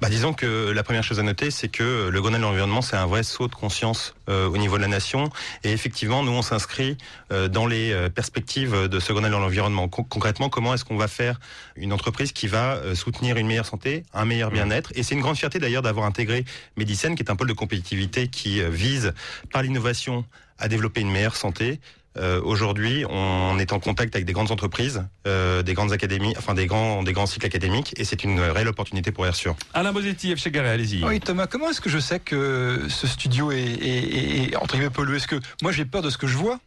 bah, 0.00 0.08
disons 0.08 0.32
que 0.32 0.70
la 0.70 0.82
première 0.82 1.04
chose 1.04 1.20
à 1.20 1.22
noter, 1.22 1.50
c'est 1.50 1.68
que 1.68 2.08
le 2.08 2.20
Grenelle 2.20 2.44
environnement, 2.44 2.82
c'est 2.82 2.96
un 2.96 3.06
vrai 3.06 3.22
saut 3.22 3.48
de 3.48 3.54
conscience 3.54 4.14
euh, 4.21 4.21
au 4.28 4.56
niveau 4.56 4.76
de 4.76 4.82
la 4.82 4.88
nation. 4.88 5.30
Et 5.64 5.72
effectivement, 5.72 6.22
nous, 6.22 6.32
on 6.32 6.42
s'inscrit 6.42 6.96
euh, 7.32 7.48
dans 7.48 7.66
les 7.66 7.94
perspectives 8.14 8.88
de 8.88 9.00
ce 9.00 9.12
Grenelle 9.12 9.32
dans 9.32 9.40
l'environnement. 9.40 9.88
concrètement, 9.88 10.48
comment 10.48 10.74
est-ce 10.74 10.84
qu'on 10.84 10.96
va 10.96 11.08
faire 11.08 11.40
une 11.76 11.92
entreprise 11.92 12.32
qui 12.32 12.46
va 12.46 12.94
soutenir 12.94 13.36
une 13.36 13.46
meilleure 13.46 13.66
santé, 13.66 14.04
un 14.14 14.24
meilleur 14.24 14.50
mmh. 14.50 14.54
bien-être? 14.54 14.92
Et 14.94 15.02
c'est 15.02 15.14
une 15.14 15.20
grande 15.20 15.36
fierté 15.36 15.58
d'ailleurs 15.58 15.82
d'avoir 15.82 16.06
intégré 16.06 16.44
Medicine, 16.76 17.14
qui 17.14 17.22
est 17.22 17.30
un 17.30 17.36
pôle 17.36 17.48
de 17.48 17.52
compétitivité 17.52 18.28
qui 18.28 18.60
euh, 18.60 18.68
vise 18.68 19.12
par 19.52 19.62
l'innovation 19.62 20.24
à 20.58 20.68
développer 20.68 21.00
une 21.00 21.10
meilleure 21.10 21.36
santé. 21.36 21.80
Euh, 22.18 22.40
Aujourd'hui, 22.42 23.04
on 23.08 23.58
est 23.58 23.72
en 23.72 23.80
contact 23.80 24.14
avec 24.14 24.26
des 24.26 24.32
grandes 24.32 24.50
entreprises, 24.50 25.04
euh, 25.26 25.62
des 25.62 25.74
grandes 25.74 25.92
académies, 25.92 26.34
enfin 26.36 26.54
des 26.54 26.66
grands, 26.66 27.02
des 27.02 27.12
grands 27.12 27.26
cycles 27.26 27.46
académiques, 27.46 27.94
et 27.96 28.04
c'est 28.04 28.24
une 28.24 28.40
réelle 28.40 28.68
opportunité 28.68 29.12
pour 29.12 29.26
Airsure. 29.26 29.56
Alain 29.74 29.92
Bosetti, 29.92 30.34
F. 30.36 30.48
Garé, 30.48 30.68
allez-y. 30.68 31.04
Oui, 31.04 31.20
Thomas, 31.20 31.46
comment 31.46 31.70
est-ce 31.70 31.80
que 31.80 31.90
je 31.90 31.98
sais 31.98 32.20
que 32.20 32.86
ce 32.88 33.06
studio 33.06 33.50
est, 33.52 33.56
est, 33.62 34.52
est 34.52 34.56
entre 34.56 34.74
guillemets 34.74 34.90
pollué? 34.90 35.16
Est-ce 35.16 35.28
que 35.28 35.40
moi 35.62 35.72
j'ai 35.72 35.84
peur 35.84 36.02
de 36.02 36.10
ce 36.10 36.18
que 36.18 36.26
je 36.26 36.36
vois? 36.36 36.58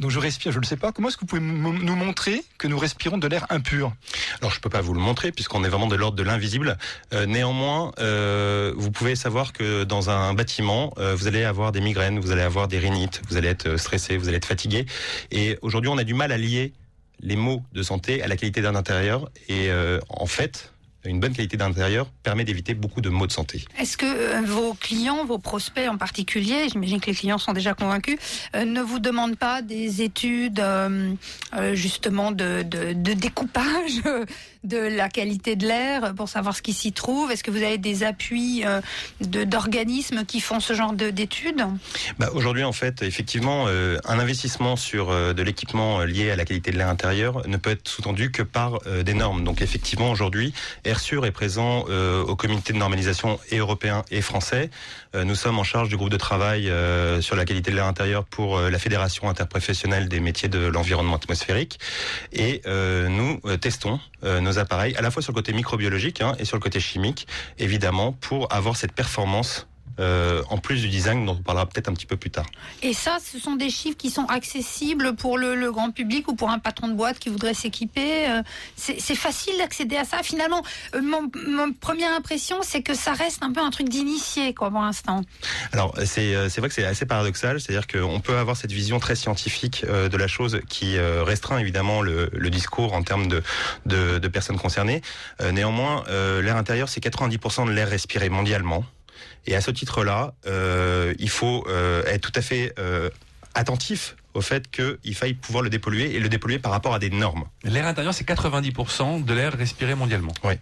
Donc 0.00 0.10
je 0.10 0.18
respire, 0.18 0.50
je 0.50 0.56
ne 0.56 0.62
le 0.62 0.66
sais 0.66 0.78
pas. 0.78 0.92
Comment 0.92 1.08
est-ce 1.08 1.18
que 1.18 1.20
vous 1.20 1.26
pouvez 1.26 1.42
nous 1.42 1.94
montrer 1.94 2.42
que 2.56 2.66
nous 2.66 2.78
respirons 2.78 3.18
de 3.18 3.28
l'air 3.28 3.46
impur? 3.50 3.92
Alors 4.40 4.50
je 4.50 4.56
ne 4.56 4.60
peux 4.62 4.70
pas 4.70 4.80
vous 4.80 4.94
le 4.94 5.00
montrer 5.00 5.30
puisqu'on 5.30 5.62
est 5.62 5.68
vraiment 5.68 5.86
de 5.86 5.94
l'ordre 5.94 6.16
de 6.16 6.22
l'invisible. 6.22 6.78
Euh, 7.12 7.26
néanmoins, 7.26 7.92
euh, 7.98 8.72
vous 8.76 8.90
pouvez 8.90 9.14
savoir 9.14 9.52
que 9.52 9.84
dans 9.84 10.08
un 10.08 10.32
bâtiment, 10.32 10.94
euh, 10.98 11.14
vous 11.14 11.26
allez 11.26 11.44
avoir 11.44 11.70
des 11.70 11.82
migraines, 11.82 12.18
vous 12.18 12.30
allez 12.30 12.40
avoir 12.40 12.66
des 12.66 12.78
rhinites, 12.78 13.20
vous 13.28 13.36
allez 13.36 13.48
être 13.48 13.76
stressé, 13.76 14.16
vous 14.16 14.28
allez 14.28 14.38
être 14.38 14.46
fatigué. 14.46 14.86
Et 15.30 15.58
aujourd'hui, 15.60 15.90
on 15.90 15.98
a 15.98 16.04
du 16.04 16.14
mal 16.14 16.32
à 16.32 16.38
lier 16.38 16.72
les 17.20 17.36
mots 17.36 17.62
de 17.74 17.82
santé 17.82 18.22
à 18.22 18.28
la 18.28 18.36
qualité 18.36 18.62
d'un 18.62 18.76
intérieur. 18.76 19.30
Et 19.50 19.68
en 20.08 20.26
fait, 20.26 20.72
une 21.04 21.20
bonne 21.20 21.32
qualité 21.32 21.56
d'intérieur 21.56 22.06
permet 22.22 22.44
d'éviter 22.44 22.74
beaucoup 22.74 23.00
de 23.00 23.08
maux 23.08 23.26
de 23.26 23.32
santé. 23.32 23.64
Est-ce 23.78 23.96
que 23.96 24.06
euh, 24.06 24.42
vos 24.42 24.74
clients, 24.74 25.24
vos 25.24 25.38
prospects 25.38 25.88
en 25.88 25.96
particulier, 25.96 26.68
j'imagine 26.70 27.00
que 27.00 27.06
les 27.06 27.16
clients 27.16 27.38
sont 27.38 27.52
déjà 27.52 27.74
convaincus, 27.74 28.18
euh, 28.54 28.64
ne 28.64 28.82
vous 28.82 28.98
demandent 28.98 29.38
pas 29.38 29.62
des 29.62 30.02
études 30.02 30.60
euh, 30.60 31.14
justement 31.72 32.32
de, 32.32 32.62
découpage 33.14 34.02
de 34.64 34.78
la 34.78 35.08
qualité 35.08 35.56
de 35.56 35.66
l'air 35.66 36.14
pour 36.14 36.28
savoir 36.28 36.56
ce 36.56 36.62
qui 36.62 36.72
s'y 36.72 36.92
trouve 36.92 37.30
Est-ce 37.30 37.44
que 37.44 37.50
vous 37.50 37.62
avez 37.62 37.78
des 37.78 38.02
appuis 38.02 38.64
d'organismes 39.20 40.24
qui 40.24 40.40
font 40.40 40.60
ce 40.60 40.74
genre 40.74 40.92
d'études? 40.92 41.64
Bah, 42.18 42.28
Aujourd'hui, 42.34 42.64
en 42.64 42.72
fait, 42.72 43.02
effectivement, 43.02 43.66
un 43.66 44.18
investissement 44.18 44.76
sur 44.76 45.08
de 45.10 45.42
l'équipement 45.42 46.00
lié 46.00 46.30
à 46.30 46.36
la 46.36 46.44
qualité 46.44 46.70
de 46.70 46.78
l'air 46.78 46.88
intérieur 46.88 47.46
ne 47.48 47.56
peut 47.56 47.70
être 47.70 47.88
sous-tendu 47.88 48.30
que 48.30 48.42
par 48.42 48.80
des 49.04 49.14
normes. 49.14 49.44
Donc 49.44 49.62
effectivement, 49.62 50.10
aujourd'hui, 50.10 50.52
Airsure 50.84 51.26
est 51.26 51.30
présent 51.30 51.84
euh, 51.88 52.22
au 52.22 52.36
comité 52.36 52.72
de 52.72 52.78
normalisation 52.78 53.38
et 53.50 53.58
européen 53.58 54.04
et 54.10 54.20
français. 54.20 54.70
Euh, 55.14 55.24
nous 55.24 55.34
sommes 55.34 55.58
en 55.58 55.64
charge 55.64 55.88
du 55.88 55.96
groupe 55.96 56.10
de 56.10 56.16
travail 56.16 56.68
euh, 56.68 57.20
sur 57.20 57.36
la 57.36 57.44
qualité 57.44 57.70
de 57.70 57.76
l'air 57.76 57.86
intérieur 57.86 58.24
pour 58.24 58.60
la 58.60 58.78
Fédération 58.78 59.28
interprofessionnelle 59.28 60.08
des 60.08 60.20
métiers 60.20 60.48
de 60.48 60.66
l'environnement 60.66 61.16
atmosphérique. 61.16 61.78
Et 62.32 62.62
nous 62.66 63.40
testons 63.60 64.00
appareils 64.58 64.94
à 64.96 65.02
la 65.02 65.10
fois 65.10 65.22
sur 65.22 65.32
le 65.32 65.36
côté 65.36 65.52
microbiologique 65.52 66.20
hein, 66.20 66.34
et 66.38 66.44
sur 66.44 66.56
le 66.56 66.60
côté 66.60 66.80
chimique, 66.80 67.26
évidemment, 67.58 68.12
pour 68.12 68.52
avoir 68.52 68.76
cette 68.76 68.92
performance 68.92 69.66
euh, 69.98 70.42
en 70.48 70.58
plus 70.58 70.80
du 70.82 70.88
design 70.88 71.26
dont 71.26 71.32
on 71.38 71.42
parlera 71.42 71.66
peut-être 71.66 71.88
un 71.88 71.94
petit 71.94 72.06
peu 72.06 72.16
plus 72.16 72.30
tard. 72.30 72.46
Et 72.82 72.92
ça, 72.92 73.18
ce 73.24 73.38
sont 73.38 73.56
des 73.56 73.70
chiffres 73.70 73.96
qui 73.96 74.10
sont 74.10 74.24
accessibles 74.26 75.14
pour 75.16 75.38
le, 75.38 75.54
le 75.54 75.72
grand 75.72 75.90
public 75.90 76.28
ou 76.28 76.34
pour 76.34 76.50
un 76.50 76.58
patron 76.58 76.88
de 76.88 76.94
boîte 76.94 77.18
qui 77.18 77.28
voudrait 77.28 77.54
s'équiper. 77.54 78.28
euh, 78.30 78.42
C'est 78.76 79.14
facile 79.14 79.54
d'accéder 79.58 79.96
à 79.96 80.04
ça. 80.04 80.22
Finalement, 80.22 80.62
euh, 80.94 81.02
mon, 81.02 81.30
mon 81.46 81.72
première 81.72 82.12
impression, 82.14 82.58
c'est 82.62 82.82
que 82.82 82.94
ça 82.94 83.12
reste 83.12 83.42
un 83.42 83.52
peu 83.52 83.60
un 83.60 83.70
truc 83.70 83.88
d'initié, 83.88 84.54
quoi, 84.54 84.70
pour 84.70 84.80
l'instant. 84.80 85.22
Alors 85.72 85.94
c'est 86.04 86.34
euh, 86.34 86.48
vrai 86.58 86.68
que 86.68 86.74
c'est 86.74 86.84
assez 86.84 87.06
paradoxal, 87.06 87.60
c'est-à-dire 87.60 87.86
qu'on 87.86 88.20
peut 88.20 88.36
avoir 88.36 88.56
cette 88.56 88.72
vision 88.72 89.00
très 89.00 89.16
scientifique 89.16 89.84
de 89.86 90.16
la 90.16 90.26
chose 90.26 90.60
qui 90.68 90.98
restreint 90.98 91.58
évidemment 91.58 92.02
le, 92.02 92.28
le 92.32 92.50
discours 92.50 92.92
en 92.92 93.02
termes 93.02 93.28
de, 93.28 93.42
de, 93.86 94.18
de 94.18 94.28
personnes 94.28 94.58
concernées. 94.58 95.00
Néanmoins, 95.52 96.04
l'air 96.42 96.56
intérieur 96.56 96.88
c'est 96.88 97.02
90% 97.02 97.66
de 97.66 97.72
l'air 97.72 97.88
respiré 97.88 98.28
mondialement, 98.28 98.84
et 99.46 99.54
à 99.54 99.60
ce 99.60 99.70
titre-là, 99.70 100.34
euh, 100.46 101.14
il 101.18 101.30
faut 101.30 101.64
euh, 101.68 102.04
être 102.06 102.20
tout 102.20 102.38
à 102.38 102.42
fait 102.42 102.72
euh, 102.78 103.10
attentif 103.54 104.16
au 104.34 104.40
fait 104.40 104.70
qu'il 104.70 105.14
faille 105.14 105.34
pouvoir 105.34 105.62
le 105.62 105.70
dépolluer 105.70 106.14
et 106.14 106.20
le 106.20 106.28
dépolluer 106.28 106.58
par 106.58 106.72
rapport 106.72 106.94
à 106.94 106.98
des 106.98 107.10
normes. 107.10 107.44
L'air 107.64 107.86
intérieur, 107.86 108.14
c'est 108.14 108.28
90% 108.28 109.24
de 109.24 109.34
l'air 109.34 109.52
respiré 109.54 109.94
mondialement. 109.94 110.32
Oui. 110.44 110.54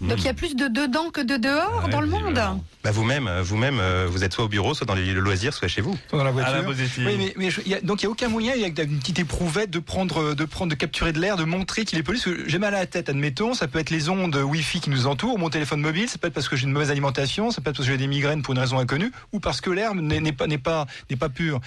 Donc 0.00 0.18
il 0.18 0.24
y 0.24 0.28
a 0.28 0.34
plus 0.34 0.54
de 0.56 0.68
dedans 0.68 1.10
que 1.10 1.20
de 1.20 1.36
dehors 1.36 1.82
Ouais, 1.84 1.90
dans 1.90 2.00
le 2.00 2.06
monde. 2.08 2.34
Bah 2.82 2.90
vous-même, 2.90 3.26
euh, 3.28 3.42
vous-même, 3.42 3.78
euh, 3.80 4.06
vous 4.10 4.24
êtes 4.24 4.34
soit 4.34 4.44
au 4.44 4.48
bureau, 4.48 4.74
soit 4.74 4.86
dans 4.86 4.94
les 4.94 5.12
loisirs, 5.14 5.54
soit 5.54 5.68
chez 5.68 5.80
vous. 5.80 5.96
Dans 6.12 6.22
la 6.24 6.30
voiture. 6.30 6.52
Oui, 6.98 7.14
mais, 7.18 7.34
mais 7.36 7.50
je- 7.50 7.60
il 7.64 7.68
y 7.70 7.74
a- 7.74 7.80
donc 7.80 8.02
il 8.02 8.06
n'y 8.06 8.08
a 8.08 8.10
aucun 8.10 8.28
moyen, 8.28 8.52
il 8.54 8.60
y 8.60 8.64
a 8.64 8.68
une 8.68 8.98
petite 8.98 9.18
éprouvette 9.18 9.70
de 9.70 9.78
prendre, 9.78 10.34
de 10.34 10.44
prendre, 10.44 10.70
de 10.70 10.74
capturer 10.76 11.12
de 11.12 11.20
l'air, 11.20 11.36
de 11.36 11.44
montrer 11.44 11.84
qu'il 11.84 11.98
est 11.98 12.02
pollué. 12.02 12.20
Parce 12.22 12.36
que 12.36 12.48
j'ai 12.48 12.58
mal 12.58 12.74
à 12.74 12.80
la 12.80 12.86
tête, 12.86 13.08
admettons. 13.08 13.54
Ça 13.54 13.68
peut 13.68 13.78
être 13.78 13.90
les 13.90 14.08
ondes 14.10 14.36
Wi-Fi 14.36 14.80
qui 14.80 14.90
nous 14.90 15.06
entourent, 15.06 15.38
mon 15.38 15.48
téléphone 15.48 15.80
mobile. 15.80 16.08
Ça 16.08 16.18
peut 16.18 16.26
être 16.28 16.34
parce 16.34 16.48
que 16.48 16.56
j'ai 16.56 16.64
une 16.64 16.72
mauvaise 16.72 16.90
alimentation. 16.90 17.50
Ça 17.50 17.60
peut 17.62 17.70
être 17.70 17.76
parce 17.76 17.86
que 17.88 17.92
j'ai 17.92 17.98
des 17.98 18.06
migraines 18.06 18.42
pour 18.42 18.52
une 18.52 18.60
raison 18.60 18.78
inconnue, 18.78 19.12
ou 19.32 19.40
parce 19.40 19.60
que 19.62 19.70
l'air 19.70 19.94
n'est 19.94 20.32
pas, 20.32 20.46
n'est 20.46 20.58
pas, 20.58 20.86
n'est 21.10 21.16
pas 21.16 21.28
pur. 21.30 21.60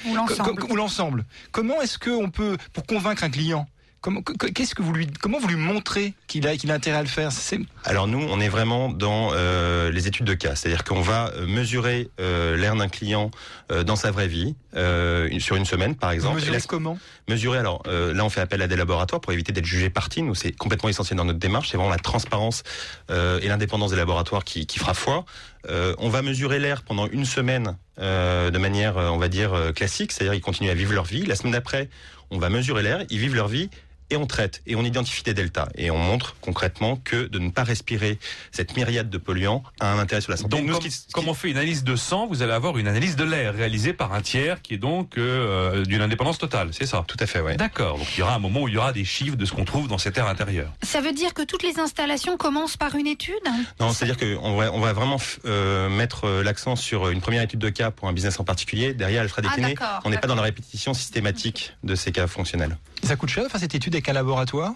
Ou 0.69 0.75
l'ensemble. 0.75 1.25
Comment 1.51 1.81
est-ce 1.81 1.97
qu'on 1.97 2.29
peut, 2.29 2.57
pour 2.73 2.85
convaincre 2.85 3.23
un 3.23 3.29
client, 3.29 3.67
comment, 4.01 4.21
que- 4.21 4.33
que- 4.33 4.47
qu'est-ce 4.47 4.75
que 4.75 4.81
vous 4.81 4.93
lui, 4.93 5.07
comment 5.21 5.39
vous 5.39 5.47
lui 5.47 5.55
montrez 5.55 6.13
qu'il 6.27 6.47
a, 6.47 6.55
qu'il 6.57 6.71
a 6.71 6.75
intérêt 6.75 6.97
à 6.97 7.01
le 7.03 7.07
faire? 7.07 7.31
C'est 7.31 7.59
Alors 7.83 8.07
nous, 8.07 8.19
on 8.29 8.39
est 8.39 8.49
vraiment 8.49 8.89
dans 8.89 9.31
euh, 9.33 9.91
les 9.91 10.07
études 10.07 10.25
de 10.25 10.33
cas, 10.33 10.55
c'est-à-dire 10.55 10.83
qu'on 10.83 11.01
va 11.01 11.31
euh, 11.35 11.45
mesurer 11.47 12.09
euh, 12.19 12.55
l'air 12.57 12.75
d'un 12.75 12.87
client 12.87 13.31
euh, 13.71 13.83
dans 13.83 13.95
sa 13.95 14.11
vraie 14.11 14.27
vie 14.27 14.55
euh, 14.75 15.29
sur 15.39 15.55
une 15.55 15.65
semaine, 15.65 15.95
par 15.95 16.11
exemple. 16.11 16.39
Là, 16.51 16.59
comment? 16.67 16.97
Mesurer, 17.27 17.57
alors 17.59 17.83
euh, 17.87 18.13
là, 18.13 18.23
on 18.23 18.29
fait 18.29 18.41
appel 18.41 18.61
à 18.61 18.67
des 18.67 18.75
laboratoires 18.75 19.19
pour 19.21 19.33
éviter 19.33 19.51
d'être 19.51 19.65
jugé 19.65 19.89
parti. 19.89 20.21
Nous, 20.21 20.35
c'est 20.35 20.51
complètement 20.51 20.89
essentiel 20.89 21.17
dans 21.17 21.25
notre 21.25 21.39
démarche. 21.39 21.69
C'est 21.69 21.77
vraiment 21.77 21.89
la 21.91 21.97
transparence 21.97 22.63
euh, 23.11 23.39
et 23.41 23.47
l'indépendance 23.47 23.91
des 23.91 23.97
laboratoires 23.97 24.43
qui, 24.43 24.65
qui 24.65 24.79
fera 24.79 24.93
foi. 24.93 25.25
Euh, 25.69 25.93
on 25.97 26.07
va 26.09 26.21
mesurer 26.21 26.59
l'air 26.59 26.83
pendant 26.83 27.07
une 27.07 27.25
semaine 27.25 27.77
euh, 27.99 28.51
de 28.51 28.57
manière, 28.57 28.95
on 28.95 29.17
va 29.17 29.27
dire, 29.27 29.73
classique, 29.75 30.11
c'est-à-dire 30.13 30.33
ils 30.35 30.41
continuent 30.41 30.69
à 30.69 30.73
vivre 30.75 30.93
leur 30.93 31.03
vie. 31.03 31.25
La 31.25 31.35
semaine 31.35 31.51
d'après, 31.53 31.89
on 32.31 32.37
va 32.37 32.49
mesurer 32.49 32.83
l'air, 32.83 33.03
ils 33.09 33.19
vivent 33.19 33.35
leur 33.35 33.47
vie 33.49 33.69
et 34.09 34.17
on 34.17 34.25
traite 34.25 34.61
et 34.67 34.75
on 34.75 34.83
identifie 34.83 35.23
des 35.23 35.33
deltas 35.33 35.67
et 35.75 35.91
on 35.91 35.97
montre 35.97 36.35
concrètement 36.41 36.95
que 37.03 37.27
de 37.27 37.39
ne 37.39 37.49
pas 37.49 37.63
respirer 37.63 38.19
cette 38.51 38.75
myriade 38.75 39.09
de 39.09 39.17
polluants 39.17 39.63
a 39.79 39.91
un 39.91 39.99
intérêt 39.99 40.21
sur 40.21 40.31
la 40.31 40.37
santé. 40.37 40.49
Donc, 40.57 40.65
Nous, 40.65 40.73
ce 40.73 40.79
comme, 40.79 40.83
qui- 40.83 40.91
ce 40.91 41.05
qui- 41.07 41.11
comme 41.11 41.27
on 41.29 41.33
fait 41.33 41.49
une 41.49 41.57
analyse 41.57 41.83
de 41.83 41.95
sang, 41.95 42.27
vous 42.27 42.41
allez 42.41 42.53
avoir 42.53 42.77
une 42.77 42.87
analyse 42.87 43.15
de 43.15 43.23
l'air 43.23 43.53
réalisée 43.53 43.93
par 43.93 44.13
un 44.13 44.21
tiers 44.21 44.61
qui 44.61 44.75
est 44.75 44.77
donc 44.77 45.17
euh, 45.17 45.83
d'une 45.85 46.01
indépendance 46.01 46.37
totale, 46.37 46.69
c'est 46.71 46.85
ça? 46.85 47.03
Tout 47.07 47.17
à 47.19 47.25
fait, 47.25 47.41
ouais. 47.41 47.57
D'accord. 47.57 47.97
Donc 47.97 48.07
il 48.15 48.19
y 48.19 48.23
aura 48.23 48.35
un 48.35 48.39
moment 48.39 48.61
où 48.61 48.67
il 48.67 48.73
y 48.73 48.77
aura 48.77 48.93
des 48.93 49.05
chiffres 49.05 49.35
de 49.35 49.45
ce 49.45 49.51
qu'on 49.53 49.65
trouve 49.65 49.87
dans 49.87 49.97
cet 49.97 50.17
air 50.17 50.27
intérieur. 50.27 50.71
Ça 50.83 51.01
veut 51.01 51.13
dire 51.13 51.33
que 51.33 51.41
toutes 51.43 51.63
les 51.63 51.79
installations 51.79 52.37
commencent 52.37 52.77
par 52.77 52.95
une 52.95 53.07
étude? 53.07 53.35
Non, 53.79 53.91
c'est-à-dire 53.91 54.17
qu'on 54.17 54.55
va, 54.55 54.71
on 54.73 54.79
va 54.79 54.93
vraiment 54.93 55.17
f- 55.17 55.39
euh, 55.45 55.89
mettre 55.89 56.25
euh, 56.25 56.43
l'accent 56.43 56.75
sur 56.75 57.09
une 57.09 57.21
première 57.21 57.41
étude 57.43 57.59
de 57.59 57.69
cas 57.69 57.91
pour 57.91 58.07
un 58.07 58.13
business 58.13 58.39
en 58.39 58.43
particulier. 58.43 58.93
Derrière, 58.93 59.23
elle 59.23 59.29
sera 59.29 59.41
déclinée. 59.41 59.73
d'accord, 59.73 60.01
on 60.05 60.09
n'est 60.09 60.17
pas 60.17 60.27
dans 60.27 60.35
la 60.35 60.41
répétition 60.43 60.93
systématique 60.93 61.73
de 61.83 61.95
ces 61.95 62.11
cas 62.11 62.27
fonctionnels. 62.27 62.77
Ça 63.03 63.15
coûte 63.15 63.29
cher 63.29 63.43
de 63.43 63.49
faire 63.49 63.59
cette 63.59 63.75
étude 63.75 63.95
avec 63.95 64.09
un 64.09 64.13
laboratoire? 64.13 64.73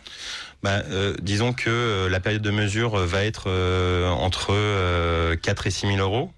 Bah, 0.64 0.84
euh, 0.90 1.16
disons 1.22 1.54
que 1.54 1.70
euh, 1.70 2.10
la 2.10 2.20
période 2.20 2.42
de 2.42 2.52
mesure 2.52 2.96
euh, 2.96 3.06
va 3.06 3.26
être 3.26 3.50
entre 4.10 4.54
euh, 4.54 5.36
4 5.36 5.68
et 5.68 5.72
6 5.72 5.88
000 5.96 6.00
euros 6.00 6.32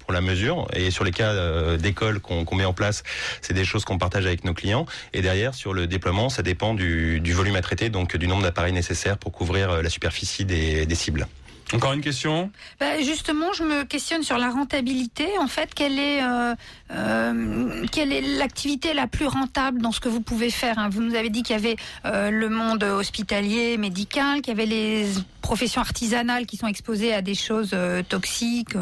pour 0.00 0.12
la 0.12 0.20
mesure. 0.20 0.68
Et 0.74 0.90
sur 0.90 1.04
les 1.04 1.12
cas 1.12 1.76
d'école 1.76 2.20
qu'on 2.20 2.54
met 2.54 2.64
en 2.64 2.72
place 2.72 3.02
c'est 3.40 3.54
des 3.54 3.64
choses 3.64 3.84
qu'on 3.84 3.98
partage 3.98 4.26
avec 4.26 4.44
nos 4.44 4.54
clients. 4.54 4.86
Et 5.12 5.22
derrière 5.22 5.54
sur 5.54 5.72
le 5.72 5.86
déploiement 5.86 6.28
ça 6.28 6.42
dépend 6.42 6.74
du, 6.74 7.20
volume 7.32 7.56
à 7.56 7.62
traiter 7.62 7.90
donc 7.90 8.16
du 8.16 8.28
nombre 8.28 8.42
d'appareils 8.42 8.72
nécessaires 8.72 9.18
pour 9.18 9.32
couvrir 9.32 9.82
la 9.82 9.90
superficie 9.90 10.44
des 10.44 10.94
cibles 10.94 11.26
Encore 11.72 11.92
une 11.92 12.00
question 12.00 12.50
Bah, 12.80 13.00
justement, 13.00 13.52
je 13.52 13.62
me 13.62 13.84
questionne 13.84 14.22
sur 14.24 14.38
la 14.38 14.50
rentabilité. 14.50 15.26
En 15.38 15.46
fait, 15.46 15.72
quelle 15.72 15.98
est, 15.98 16.20
euh, 16.22 16.54
euh, 16.90 17.86
quelle 17.92 18.12
est 18.12 18.22
l'activité 18.38 18.92
la 18.92 19.06
plus 19.06 19.26
rentable 19.26 19.80
dans 19.80 19.92
ce 19.92 20.00
que 20.00 20.08
vous 20.08 20.20
pouvez 20.20 20.50
faire 20.50 20.78
hein? 20.78 20.88
Vous 20.90 21.00
nous 21.00 21.14
avez 21.14 21.30
dit 21.30 21.42
qu'il 21.44 21.54
y 21.54 21.58
avait 21.58 21.76
euh, 22.06 22.30
le 22.30 22.48
monde 22.48 22.82
hospitalier, 22.82 23.76
médical, 23.76 24.40
qu'il 24.42 24.52
y 24.52 24.56
avait 24.56 24.66
les 24.66 25.06
professions 25.42 25.80
artisanales 25.80 26.44
qui 26.46 26.56
sont 26.56 26.66
exposées 26.66 27.14
à 27.14 27.22
des 27.22 27.34
choses 27.34 27.74
toxiques, 28.08 28.74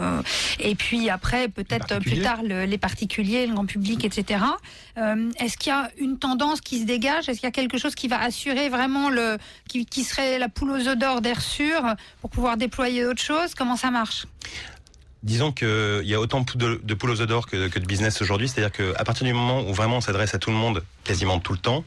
et 0.59 0.75
puis 0.75 1.09
après, 1.09 1.49
peut-être 1.49 1.99
plus 2.00 2.21
tard, 2.21 2.40
le- 2.42 2.64
les 2.64 2.78
particuliers, 2.78 3.47
le 3.47 3.54
grand 3.54 3.64
public, 3.64 4.04
etc. 4.04 4.40
Est-ce 4.97 5.57
qu'il 5.57 5.71
y 5.71 5.75
a 5.75 5.90
une 5.99 6.18
tendance 6.18 6.61
qui 6.61 6.80
se 6.80 6.85
dégage? 6.85 7.28
Est-ce 7.28 7.38
qu'il 7.38 7.47
y 7.47 7.49
a 7.49 7.52
quelque 7.52 7.78
chose 7.78 7.95
qui 7.95 8.09
va 8.09 8.21
assurer 8.21 8.68
vraiment 8.68 9.09
le, 9.09 9.38
qui, 9.68 9.87
qui 9.87 10.02
serait 10.02 10.38
la 10.38 10.49
poule 10.49 10.73
aux 10.73 10.88
œufs 10.88 10.99
d'or 10.99 11.21
d'air 11.21 11.40
sûr 11.40 11.80
pour 12.21 12.28
pouvoir 12.30 12.57
déployer 12.57 12.77
autre 13.04 13.23
chose 13.23 13.54
Comment 13.54 13.76
ça 13.76 13.90
marche? 13.90 14.26
Disons 15.23 15.50
qu'il 15.50 16.02
y 16.04 16.14
a 16.14 16.20
autant 16.20 16.44
de, 16.54 16.80
de 16.82 16.94
poules 16.94 17.11
aux 17.11 17.20
que, 17.47 17.68
que 17.68 17.78
de 17.80 17.87
business 17.87 18.23
aujourd'hui, 18.23 18.49
c'est-à-dire 18.49 18.70
qu'à 18.73 19.04
partir 19.04 19.26
du 19.26 19.32
moment 19.32 19.62
où 19.62 19.75
vraiment 19.75 19.97
on 19.97 20.00
s'adresse 20.00 20.35
à 20.35 20.38
tout 20.38 20.50
le 20.50 20.56
monde, 20.56 20.85
quasiment 21.09 21.41
tout 21.41 21.53
le 21.55 21.59
temps, 21.59 21.85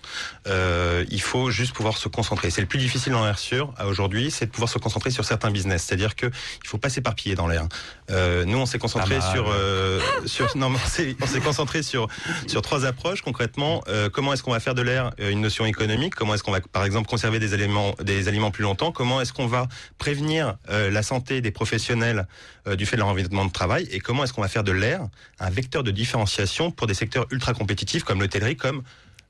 euh, 0.48 1.06
il 1.12 1.22
faut 1.22 1.52
juste 1.52 1.74
pouvoir 1.74 1.96
se 1.98 2.10
concentrer. 2.10 2.50
C'est 2.50 2.62
le 2.62 2.68
plus 2.68 2.80
difficile 2.80 3.14
dans 3.14 3.24
l'air 3.24 3.38
sûr 3.38 3.72
à 3.78 3.86
aujourd'hui, 3.86 4.32
c'est 4.32 4.48
de 4.48 4.52
pouvoir 4.52 4.70
se 4.70 4.80
concentrer 4.80 5.12
sur 5.12 5.24
certains 5.26 5.52
business, 5.52 5.84
c'est-à-dire 5.86 6.16
que 6.16 6.26
il 6.26 6.68
faut 6.68 6.80
pas 6.80 6.90
s'éparpiller 6.90 7.36
dans 7.36 7.46
l'air. 7.48 7.66
Euh, 8.10 8.44
nous, 8.46 8.58
on 8.58 8.66
s'est 8.66 8.80
concentré 8.80 9.20
sur, 9.22 9.46
euh, 9.50 10.00
sur, 10.26 10.58
non, 10.58 10.70
mais 10.72 10.80
on 10.84 10.90
s'est- 10.90 11.16
on 11.22 11.28
s'est 11.28 11.40
concentré 11.40 11.84
sur 11.84 12.08
sur 12.48 12.62
trois 12.64 12.84
approches 12.86 13.22
concrètement. 13.22 13.84
Euh, 13.88 14.10
comment 14.10 14.34
est-ce 14.34 14.42
qu'on 14.44 14.52
va 14.52 14.60
faire 14.60 14.74
de 14.76 14.82
l'air 14.82 15.12
euh, 15.20 15.30
une 15.30 15.42
notion 15.42 15.66
économique? 15.68 16.16
Comment 16.16 16.34
est-ce 16.34 16.44
qu'on 16.44 16.52
va, 16.52 16.62
par 16.62 16.84
exemple, 16.84 17.08
conserver 17.08 17.38
des 17.40 17.54
aliments 17.54 17.94
des 18.04 18.28
aliments 18.28 18.50
plus 18.52 18.64
longtemps? 18.64 18.92
Comment 18.92 19.22
est-ce 19.22 19.34
qu'on 19.34 19.48
va 19.48 19.68
prévenir 20.00 20.56
euh, 20.70 20.90
la 20.90 21.04
santé 21.04 21.42
des 21.42 21.52
professionnels 21.52 22.28
euh, 22.68 22.76
du 22.76 22.86
fait 22.88 22.96
de 22.98 23.02
leur 23.02 23.10
environnement 23.10 23.46
de 23.46 23.52
travail? 23.52 23.88
Et 23.92 24.00
comment 24.00 24.24
est-ce 24.24 24.34
qu'on 24.34 24.42
va 24.42 24.48
faire 24.50 24.64
de 24.64 24.72
l'air 24.72 25.02
un 25.40 25.50
vecteur 25.52 25.84
de 25.84 25.92
différenciation 25.92 26.72
pour 26.72 26.88
des 26.88 26.94
secteurs 26.96 27.26
ultra 27.32 27.54
compétitifs 27.54 28.04
comme 28.04 28.20
l'hôtellerie, 28.22 28.56
comme 28.58 28.82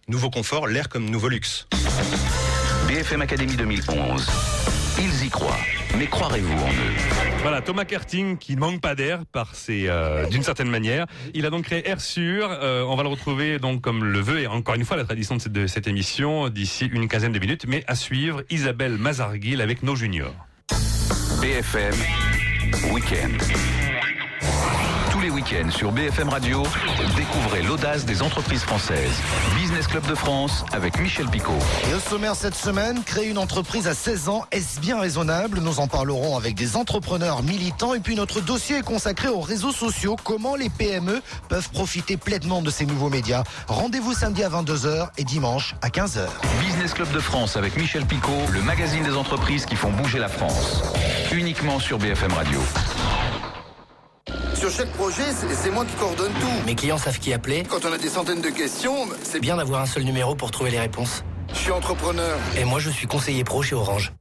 nouveau 0.08 0.30
confort, 0.30 0.68
l'air 0.68 0.90
comme 0.90 1.10
nouveau 1.10 1.30
luxe. 1.30 1.68
BFM 2.88 3.22
Académie 3.22 3.56
2011. 3.56 4.30
Ils 5.00 5.26
y 5.26 5.30
croient. 5.30 5.58
Mais 5.98 6.08
croirez-vous 6.08 6.54
en 6.54 6.70
eux? 6.70 6.94
Voilà, 7.42 7.62
Thomas 7.62 7.86
Kerting 7.86 8.38
qui 8.38 8.56
ne 8.56 8.60
manque 8.60 8.82
pas 8.82 8.96
d'air 8.96 9.24
par 9.32 9.56
ses, 9.56 9.88
euh, 9.88 10.28
d'une 10.28 10.44
certaine 10.44 10.70
manière. 10.70 11.06
Il 11.34 11.46
a 11.46 11.50
donc 11.50 11.66
créé 11.66 11.88
Air 11.88 12.02
Sûr. 12.02 12.50
Euh, 12.50 12.84
on 12.84 12.96
va 12.96 13.04
le 13.04 13.10
retrouver 13.10 13.60
donc 13.60 13.82
comme 13.82 14.04
le 14.04 14.20
veut 14.20 14.40
et 14.40 14.48
encore 14.48 14.76
une 14.76 14.86
fois 14.86 14.98
la 14.98 15.06
tradition 15.06 15.36
de 15.36 15.42
cette, 15.42 15.52
de 15.54 15.68
cette 15.68 15.88
émission 15.88 16.50
d'ici 16.50 16.86
une 16.86 17.08
quinzaine 17.08 17.32
de 17.32 17.40
minutes. 17.40 17.66
Mais 17.68 17.84
à 17.88 17.96
suivre, 17.96 18.44
Isabelle 18.50 18.98
Mazarguil 18.98 19.62
avec 19.62 19.84
nos 19.84 19.96
juniors. 19.96 20.36
BFM 21.42 21.96
Week-end. 22.92 23.91
Sur 25.72 25.92
BFM 25.92 26.30
Radio, 26.30 26.62
découvrez 27.16 27.64
l'audace 27.64 28.06
des 28.06 28.22
entreprises 28.22 28.62
françaises. 28.62 29.20
Business 29.56 29.88
Club 29.88 30.06
de 30.08 30.14
France 30.14 30.64
avec 30.72 31.00
Michel 31.00 31.28
Picot. 31.28 31.58
Et 31.90 31.94
au 31.96 32.00
sommaire 32.00 32.36
cette 32.36 32.54
semaine, 32.56 33.04
créer 33.04 33.28
une 33.28 33.40
entreprise 33.40 33.88
à 33.88 33.96
16 33.96 34.30
ans, 34.30 34.46
est-ce 34.52 34.80
bien 34.80 35.00
raisonnable? 35.00 35.60
Nous 35.60 35.80
en 35.80 35.88
parlerons 35.88 36.38
avec 36.38 36.54
des 36.54 36.76
entrepreneurs 36.76 37.42
militants. 37.42 37.96
Et 37.96 38.00
puis 38.00 38.16
notre 38.16 38.40
dossier 38.40 38.78
est 38.78 38.84
consacré 38.84 39.30
aux 39.30 39.42
réseaux 39.42 39.72
sociaux. 39.72 40.16
Comment 40.24 40.56
les 40.56 40.70
PME 40.70 41.22
peuvent 41.50 41.70
profiter 41.72 42.18
pleinement 42.18 42.62
de 42.62 42.70
ces 42.70 42.86
nouveaux 42.86 43.10
médias? 43.10 43.44
Rendez-vous 43.68 44.14
samedi 44.14 44.44
à 44.44 44.50
22h 44.50 45.08
et 45.18 45.24
dimanche 45.24 45.76
à 45.82 45.90
15h. 45.90 46.28
Business 46.60 46.94
Club 46.94 47.12
de 47.12 47.20
France 47.20 47.58
avec 47.58 47.78
Michel 47.78 48.06
Picot, 48.06 48.32
le 48.52 48.62
magazine 48.62 49.04
des 49.04 49.16
entreprises 49.16 49.66
qui 49.66 49.76
font 49.76 49.92
bouger 49.92 50.20
la 50.20 50.30
France. 50.30 50.84
Uniquement 51.32 51.80
sur 51.80 51.98
BFM 51.98 52.32
Radio. 52.34 52.60
Chaque 54.76 54.92
projet, 54.94 55.24
c'est 55.62 55.70
moi 55.70 55.84
qui 55.84 55.96
coordonne 55.96 56.32
tout. 56.32 56.66
Mes 56.66 56.76
clients 56.76 56.98
savent 56.98 57.20
qui 57.20 57.34
appeler. 57.34 57.64
Quand 57.70 57.84
on 57.86 57.92
a 57.92 57.98
des 57.98 58.08
centaines 58.08 58.42
de 58.42 58.50
questions, 58.50 58.96
c'est 59.22 59.42
bien 59.42 59.58
d'avoir 59.58 59.82
un 59.82 59.86
seul 59.86 60.04
numéro 60.04 60.34
pour 60.34 60.50
trouver 60.50 60.72
les 60.72 60.80
réponses. 60.80 61.24
Je 61.54 61.58
suis 61.58 61.72
entrepreneur. 61.72 62.38
Et 62.58 62.64
moi, 62.64 62.80
je 62.80 62.90
suis 62.90 63.06
conseiller 63.06 63.44
pro 63.44 63.62
chez 63.62 63.76
Orange. 63.76 64.14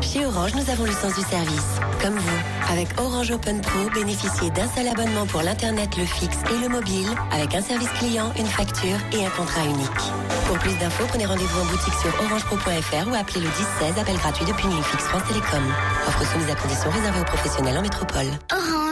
Chez 0.00 0.24
Orange, 0.24 0.54
nous 0.54 0.70
avons 0.70 0.84
le 0.84 0.92
sens 0.92 1.14
du 1.14 1.22
service. 1.22 1.78
Comme 2.00 2.16
vous, 2.16 2.72
avec 2.72 2.88
Orange 2.98 3.30
Open 3.32 3.60
Pro, 3.60 3.90
bénéficiez 3.94 4.50
d'un 4.50 4.66
seul 4.74 4.88
abonnement 4.88 5.26
pour 5.26 5.42
l'Internet, 5.42 5.94
le 5.98 6.06
fixe 6.06 6.38
et 6.50 6.62
le 6.62 6.68
mobile, 6.70 7.08
avec 7.30 7.54
un 7.54 7.60
service 7.60 7.90
client, 7.98 8.32
une 8.38 8.46
facture 8.46 8.96
et 9.12 9.26
un 9.26 9.30
contrat 9.30 9.64
unique. 9.64 10.02
Pour 10.46 10.58
plus 10.58 10.76
d'infos, 10.78 11.04
prenez 11.06 11.26
rendez-vous 11.26 11.60
en 11.60 11.66
boutique 11.66 11.94
sur 12.00 12.12
orangepro.fr 12.24 13.08
ou 13.08 13.14
appelez 13.14 13.40
le 13.40 13.48
1016, 13.48 13.98
appel 14.00 14.16
gratuit 14.16 14.46
depuis 14.46 14.64
une 14.66 14.82
fixe 14.82 15.04
France 15.04 15.22
Télécom. 15.28 15.62
Offre 16.08 16.32
soumise 16.32 16.48
à 16.50 16.54
conditions 16.54 16.90
réservée 16.90 17.20
aux 17.20 17.24
professionnels 17.24 17.76
en 17.76 17.82
métropole. 17.82 18.26
Orange. 18.50 18.89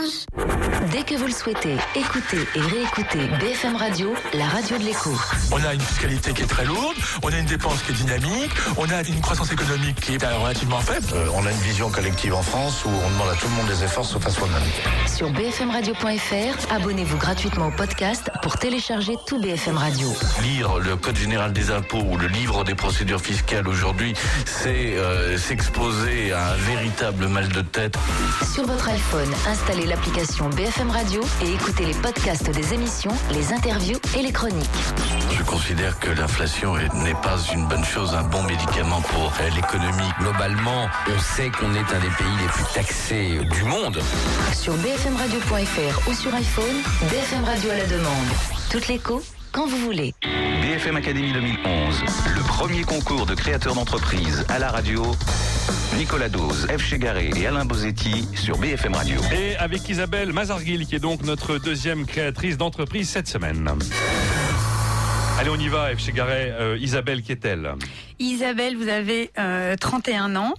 Dès 0.92 1.02
que 1.02 1.14
vous 1.16 1.26
le 1.26 1.32
souhaitez, 1.32 1.76
écoutez 1.96 2.38
et 2.54 2.60
réécoutez 2.60 3.26
BFM 3.40 3.74
Radio, 3.74 4.14
la 4.32 4.46
radio 4.46 4.78
de 4.78 4.84
l'écho. 4.84 5.10
On 5.50 5.62
a 5.64 5.74
une 5.74 5.80
fiscalité 5.80 6.32
qui 6.32 6.42
est 6.42 6.46
très 6.46 6.64
lourde, 6.64 6.96
on 7.22 7.28
a 7.28 7.38
une 7.38 7.46
dépense 7.46 7.82
qui 7.82 7.90
est 7.90 7.94
dynamique, 7.94 8.50
on 8.76 8.88
a 8.88 9.02
une 9.02 9.20
croissance 9.20 9.52
économique 9.52 10.00
qui 10.00 10.14
est 10.14 10.22
euh, 10.22 10.38
relativement 10.38 10.78
faible. 10.80 11.06
Euh, 11.14 11.26
on 11.34 11.44
a 11.44 11.50
une 11.50 11.58
vision 11.58 11.90
collective 11.90 12.32
en 12.34 12.42
France 12.42 12.84
où 12.84 12.88
on 12.88 13.10
demande 13.10 13.28
à 13.30 13.34
tout 13.34 13.48
le 13.48 13.54
monde 13.54 13.66
des 13.66 13.84
efforts 13.84 14.04
sauf 14.04 14.24
à 14.26 14.30
soi-même. 14.30 14.62
Sur 15.06 15.30
bfmradio.fr, 15.30 16.72
abonnez-vous 16.72 17.18
gratuitement 17.18 17.66
au 17.66 17.72
podcast 17.72 18.30
pour 18.42 18.56
télécharger 18.56 19.16
tout 19.26 19.40
BFM 19.40 19.76
Radio. 19.76 20.08
Lire 20.42 20.78
le 20.78 20.96
Code 20.96 21.16
général 21.16 21.52
des 21.52 21.70
impôts 21.70 22.04
ou 22.08 22.16
le 22.16 22.28
livre 22.28 22.62
des 22.62 22.74
procédures 22.76 23.20
fiscales 23.20 23.66
aujourd'hui, 23.66 24.14
c'est 24.46 24.96
euh, 24.96 25.36
s'exposer 25.36 26.32
à 26.32 26.52
un 26.52 26.56
véritable 26.56 27.26
mal 27.26 27.48
de 27.48 27.62
tête. 27.62 27.96
Sur 28.54 28.64
votre 28.64 28.88
iPhone, 28.88 29.32
installez 29.46 29.87
l'application 29.88 30.48
BFM 30.50 30.90
Radio 30.90 31.22
et 31.42 31.52
écoutez 31.52 31.86
les 31.86 31.94
podcasts 31.94 32.50
des 32.50 32.74
émissions, 32.74 33.10
les 33.32 33.52
interviews 33.52 33.98
et 34.18 34.22
les 34.22 34.32
chroniques. 34.32 34.68
Je 35.32 35.42
considère 35.44 35.98
que 35.98 36.10
l'inflation 36.10 36.76
est- 36.76 36.92
n'est 36.94 37.14
pas 37.14 37.36
une 37.54 37.66
bonne 37.66 37.84
chose, 37.84 38.14
un 38.14 38.22
bon 38.24 38.42
médicament 38.42 39.00
pour 39.00 39.32
l'économie. 39.54 40.10
Globalement, 40.20 40.88
on 41.08 41.18
sait 41.20 41.50
qu'on 41.50 41.72
est 41.74 41.78
un 41.94 42.00
des 42.00 42.10
pays 42.18 42.36
les 42.40 42.48
plus 42.48 42.64
taxés 42.74 43.38
du 43.50 43.64
monde. 43.64 44.00
Sur 44.52 44.74
bfmradio.fr 44.74 46.08
ou 46.08 46.14
sur 46.14 46.34
iPhone, 46.34 46.82
BFM 47.10 47.44
Radio 47.44 47.70
à 47.70 47.76
la 47.78 47.86
demande. 47.86 48.28
Toute 48.70 48.88
l'écho, 48.88 49.22
quand 49.52 49.66
vous 49.66 49.78
voulez. 49.78 50.14
BFM 50.62 50.96
Academy 50.96 51.32
2011, 51.32 52.02
le 52.34 52.42
premier 52.46 52.82
concours 52.82 53.26
de 53.26 53.34
créateurs 53.34 53.74
d'entreprise 53.74 54.44
à 54.48 54.58
la 54.58 54.70
radio. 54.70 55.02
Nicolas 55.96 56.28
Dose, 56.28 56.66
F. 56.66 56.82
Chegaré 56.82 57.30
et 57.36 57.46
Alain 57.46 57.64
Bozetti 57.64 58.28
sur 58.34 58.58
BFM 58.58 58.94
Radio. 58.94 59.20
Et 59.32 59.56
avec 59.56 59.88
Isabelle 59.88 60.32
Mazarguil, 60.32 60.86
qui 60.86 60.96
est 60.96 61.00
donc 61.00 61.22
notre 61.24 61.58
deuxième 61.58 62.06
créatrice 62.06 62.56
d'entreprise 62.56 63.08
cette 63.08 63.28
semaine. 63.28 63.70
Allez, 65.38 65.50
on 65.50 65.56
y 65.56 65.68
va, 65.68 65.94
F. 65.94 66.00
Chegaré. 66.04 66.50
Euh, 66.50 66.76
Isabelle, 66.80 67.22
qui 67.22 67.32
est-elle? 67.32 67.74
Isabelle, 68.18 68.76
vous 68.76 68.88
avez 68.88 69.30
euh, 69.38 69.76
31 69.76 70.36
ans. 70.36 70.54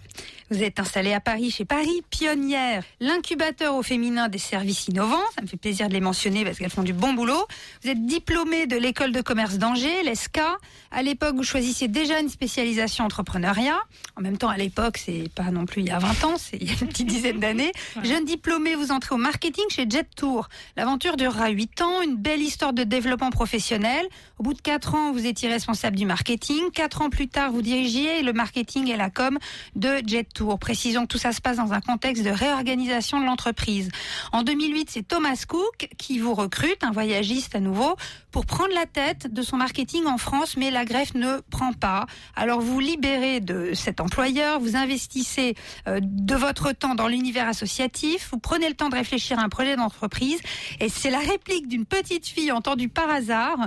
Vous 0.51 0.63
êtes 0.63 0.79
installée 0.79 1.13
à 1.13 1.19
Paris 1.19 1.51
chez 1.51 1.63
Paris 1.63 2.01
Pionnière, 2.09 2.83
l'incubateur 2.99 3.75
au 3.75 3.83
féminin 3.83 4.29
des 4.29 4.39
services 4.39 4.87
innovants. 4.87 5.21
Ça 5.35 5.43
me 5.43 5.47
fait 5.47 5.57
plaisir 5.57 5.89
de 5.89 5.93
les 5.93 5.99
mentionner 5.99 6.43
parce 6.43 6.57
qu'elles 6.57 6.71
font 6.71 6.81
du 6.81 6.91
bon 6.91 7.13
boulot. 7.13 7.45
Vous 7.83 7.89
êtes 7.91 8.03
diplômée 8.03 8.65
de 8.65 8.75
l'école 8.75 9.11
de 9.11 9.21
commerce 9.21 9.59
d'Angers, 9.59 10.01
l'ESCA. 10.03 10.57
À 10.89 11.03
l'époque, 11.03 11.35
vous 11.35 11.43
choisissiez 11.43 11.87
déjà 11.87 12.19
une 12.19 12.29
spécialisation 12.29 13.05
entrepreneuriat. 13.05 13.77
En 14.15 14.21
même 14.21 14.39
temps, 14.39 14.49
à 14.49 14.57
l'époque, 14.57 14.97
c'est 14.97 15.29
pas 15.35 15.51
non 15.51 15.67
plus 15.67 15.83
il 15.83 15.89
y 15.89 15.91
a 15.91 15.99
20 15.99 16.23
ans, 16.23 16.37
c'est 16.39 16.57
il 16.57 16.67
y 16.67 16.71
a 16.71 16.79
une 16.81 16.87
petite 16.87 17.07
dizaine 17.15 17.39
d'années. 17.39 17.71
Jeune 18.01 18.25
diplômée, 18.25 18.73
vous 18.73 18.91
entrez 18.91 19.13
au 19.13 19.19
marketing 19.19 19.65
chez 19.69 19.85
Jet 19.87 20.07
Tour. 20.15 20.49
L'aventure 20.75 21.15
durera 21.15 21.49
8 21.49 21.81
ans, 21.83 22.01
une 22.01 22.15
belle 22.15 22.41
histoire 22.41 22.73
de 22.73 22.83
développement 22.83 23.29
professionnel. 23.29 24.03
Au 24.39 24.43
bout 24.43 24.55
de 24.55 24.61
4 24.61 24.95
ans, 24.95 25.11
vous 25.11 25.27
étiez 25.27 25.47
responsable 25.47 25.95
du 25.95 26.07
marketing. 26.07 26.71
4 26.73 27.03
ans 27.03 27.11
plus 27.11 27.27
tard, 27.27 27.51
vous 27.51 27.61
dirigiez 27.61 28.23
le 28.23 28.33
marketing 28.33 28.87
et 28.89 28.97
la 28.97 29.11
com 29.11 29.37
de 29.75 30.01
Jet 30.07 30.23
Tour. 30.23 30.38
Précisons 30.59 31.03
que 31.03 31.07
tout 31.07 31.17
ça 31.17 31.31
se 31.31 31.41
passe 31.41 31.57
dans 31.57 31.73
un 31.73 31.81
contexte 31.81 32.23
de 32.23 32.29
réorganisation 32.29 33.19
de 33.19 33.25
l'entreprise. 33.25 33.89
En 34.31 34.43
2008, 34.43 34.89
c'est 34.89 35.07
Thomas 35.07 35.43
Cook 35.47 35.89
qui 35.97 36.19
vous 36.19 36.33
recrute, 36.33 36.83
un 36.83 36.91
voyagiste 36.91 37.55
à 37.55 37.59
nouveau, 37.59 37.95
pour 38.31 38.45
prendre 38.45 38.73
la 38.73 38.85
tête 38.85 39.33
de 39.33 39.41
son 39.41 39.57
marketing 39.57 40.05
en 40.05 40.17
France, 40.17 40.57
mais 40.57 40.71
la 40.71 40.85
greffe 40.85 41.13
ne 41.13 41.39
prend 41.49 41.73
pas. 41.73 42.05
Alors 42.35 42.61
vous 42.61 42.79
libérez 42.79 43.39
de 43.39 43.73
cet 43.73 43.99
employeur, 44.01 44.59
vous 44.59 44.75
investissez 44.75 45.55
euh, 45.87 45.99
de 46.01 46.35
votre 46.35 46.71
temps 46.71 46.95
dans 46.95 47.07
l'univers 47.07 47.47
associatif, 47.47 48.29
vous 48.31 48.39
prenez 48.39 48.67
le 48.67 48.75
temps 48.75 48.89
de 48.89 48.95
réfléchir 48.95 49.39
à 49.39 49.43
un 49.43 49.49
projet 49.49 49.75
d'entreprise, 49.75 50.39
et 50.79 50.89
c'est 50.89 51.09
la 51.09 51.19
réplique 51.19 51.67
d'une 51.67 51.85
petite 51.85 52.27
fille 52.27 52.51
entendue 52.51 52.89
par 52.89 53.09
hasard 53.09 53.57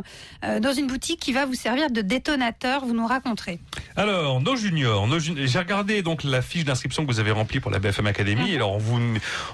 euh, 0.45 0.61
dans 0.61 0.73
une 0.73 0.87
boutique 0.87 1.21
qui 1.21 1.33
va 1.33 1.47
vous 1.47 1.55
servir 1.55 1.91
de 1.91 2.01
détonateur, 2.01 2.85
vous 2.85 2.95
nous 2.95 3.07
raconterez. 3.07 3.59
Alors, 3.97 4.41
nos 4.41 4.57
juniors, 4.57 5.07
nos 5.07 5.19
j'ai 5.19 5.59
regardé 5.59 6.03
donc 6.03 6.25
la 6.25 6.43
fiche 6.43 6.65
d'inscription 6.65 7.05
que 7.05 7.13
vous 7.13 7.21
avez 7.21 7.31
remplie 7.31 7.61
pour 7.61 7.71
la 7.71 7.79
BFM 7.79 8.07
Academy. 8.07 8.53
Et 8.53 8.57
alors, 8.57 8.73
on 8.73 8.79
vous, 8.79 9.01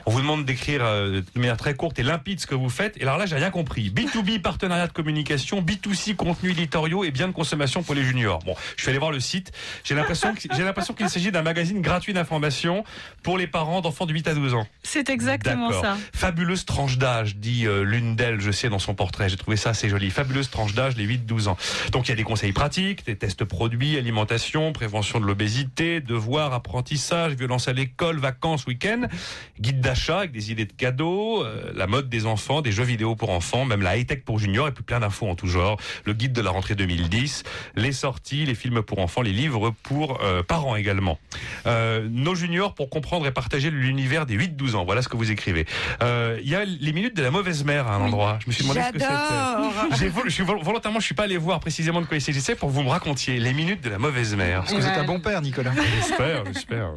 on 0.06 0.10
vous 0.10 0.20
demande 0.20 0.44
d'écrire 0.44 0.80
euh, 0.84 1.20
de 1.20 1.40
manière 1.40 1.56
très 1.56 1.74
courte 1.74 1.98
et 1.98 2.02
limpide 2.02 2.40
ce 2.40 2.46
que 2.46 2.54
vous 2.54 2.68
faites. 2.68 2.96
Et 2.98 3.02
alors 3.02 3.18
là, 3.18 3.26
j'ai 3.26 3.36
rien 3.36 3.50
compris. 3.50 3.90
B2B, 3.90 4.40
partenariat 4.40 4.86
de 4.86 4.92
communication, 5.02 5.62
B2C, 5.62 6.16
contenu 6.16 6.50
éditoriaux 6.50 7.04
et 7.04 7.12
biens 7.12 7.28
de 7.28 7.32
consommation 7.32 7.84
pour 7.84 7.94
les 7.94 8.02
juniors. 8.02 8.40
Bon, 8.40 8.56
je 8.76 8.82
suis 8.82 8.90
allé 8.90 8.98
voir 8.98 9.12
le 9.12 9.20
site. 9.20 9.52
J'ai 9.84 9.94
l'impression 9.94 10.34
que- 10.34 10.40
j'ai 10.56 10.64
l'impression 10.64 10.92
qu'il 10.92 11.08
s'agit 11.08 11.30
d'un 11.30 11.42
magazine 11.42 11.80
gratuit 11.80 12.12
d'information 12.12 12.82
pour 13.22 13.38
les 13.38 13.46
parents 13.46 13.80
d'enfants 13.80 14.06
de 14.06 14.12
8 14.12 14.26
à 14.26 14.34
12 14.34 14.54
ans. 14.54 14.66
C'est 14.82 15.08
exactement 15.08 15.70
ça. 15.70 15.96
Fabuleuse 16.12 16.64
tranche 16.64 16.98
d'âge, 16.98 17.36
dit 17.36 17.64
euh, 17.66 17.84
l'une 17.84 18.16
d'elles, 18.16 18.40
je 18.40 18.50
sais, 18.50 18.68
dans 18.68 18.80
son 18.80 18.94
portrait. 18.96 19.28
J'ai 19.28 19.36
trouvé 19.36 19.56
ça 19.56 19.70
assez 19.70 19.88
joli. 19.88 20.10
Fabuleuse 20.10 20.50
tranche 20.50 20.74
d'âge, 20.74 20.96
les 20.96 21.04
8-12 21.04 21.46
ans. 21.46 21.56
Donc 21.92 22.08
il 22.08 22.10
y 22.10 22.12
a 22.12 22.16
des 22.16 22.24
conseils 22.24 22.52
pratiques, 22.52 23.06
des 23.06 23.14
tests 23.16 23.44
produits, 23.44 23.96
alimentation, 23.96 24.72
prévention 24.72 25.20
de 25.20 25.26
l'obésité, 25.26 26.00
devoirs, 26.00 26.52
apprentissage, 26.54 27.34
violence 27.34 27.68
à 27.68 27.72
l'école, 27.72 28.18
vacances, 28.18 28.66
week-end, 28.66 29.02
guide 29.60 29.80
d'achat 29.80 30.18
avec 30.18 30.32
des 30.32 30.50
idées 30.50 30.64
de 30.66 30.72
cadeaux, 30.72 31.44
euh, 31.44 31.70
la 31.76 31.86
mode 31.86 32.08
des 32.08 32.26
enfants, 32.26 32.62
des 32.62 32.72
jeux 32.72 32.82
vidéo 32.84 33.14
pour 33.14 33.30
enfants, 33.30 33.64
même 33.64 33.82
la 33.82 33.96
high-tech 33.96 34.22
pour 34.24 34.38
juniors 34.38 34.66
et 34.66 34.72
puis 34.72 34.82
plein 34.88 35.00
d'infos 35.00 35.28
en 35.28 35.34
tout 35.36 35.46
genre. 35.46 35.78
Le 36.06 36.14
guide 36.14 36.32
de 36.32 36.40
la 36.40 36.50
rentrée 36.50 36.74
2010, 36.74 37.44
les 37.76 37.92
sorties, 37.92 38.46
les 38.46 38.54
films 38.54 38.82
pour 38.82 38.98
enfants, 39.00 39.20
les 39.22 39.32
livres 39.32 39.72
pour 39.82 40.18
euh, 40.24 40.42
parents 40.42 40.74
également. 40.76 41.18
Euh, 41.66 42.08
nos 42.10 42.34
juniors 42.34 42.74
pour 42.74 42.88
comprendre 42.88 43.26
et 43.26 43.30
partager 43.30 43.70
l'univers 43.70 44.24
des 44.26 44.36
8-12 44.36 44.74
ans. 44.76 44.84
Voilà 44.86 45.02
ce 45.02 45.08
que 45.08 45.16
vous 45.18 45.30
écrivez. 45.30 45.66
Euh, 46.02 46.38
Il 46.42 46.48
y 46.48 46.54
a 46.56 46.64
les 46.64 46.92
minutes 46.92 47.14
de 47.16 47.22
la 47.22 47.30
mauvaise 47.30 47.64
mère 47.64 47.86
à 47.86 47.94
un 47.96 48.00
endroit. 48.00 48.38
Je 48.42 48.46
me 48.48 48.52
suis 48.52 48.62
demandé 48.64 48.80
ce 48.88 48.92
que 48.92 48.98
J'adore. 48.98 49.72
c'était. 49.92 50.10
Je 50.24 50.30
suis 50.30 50.42
vol- 50.42 50.62
volontairement, 50.62 51.00
je 51.00 51.04
suis 51.04 51.14
pas 51.14 51.24
allé 51.24 51.36
voir 51.36 51.60
précisément 51.60 52.00
de 52.00 52.06
quoi 52.06 52.16
il 52.16 52.22
s'agissait 52.22 52.54
pour 52.54 52.70
que 52.70 52.74
vous 52.74 52.82
me 52.82 52.88
racontiez 52.88 53.38
les 53.38 53.52
minutes 53.52 53.82
de 53.84 53.90
la 53.90 53.98
mauvaise 53.98 54.34
mère. 54.34 54.60
Parce 54.60 54.72
que 54.72 54.78
vous 54.80 54.86
êtes 54.86 54.96
un 54.96 55.04
bon 55.04 55.20
père, 55.20 55.42
Nicolas? 55.42 55.72
J'espère, 55.96 56.44
j'espère. 56.46 56.92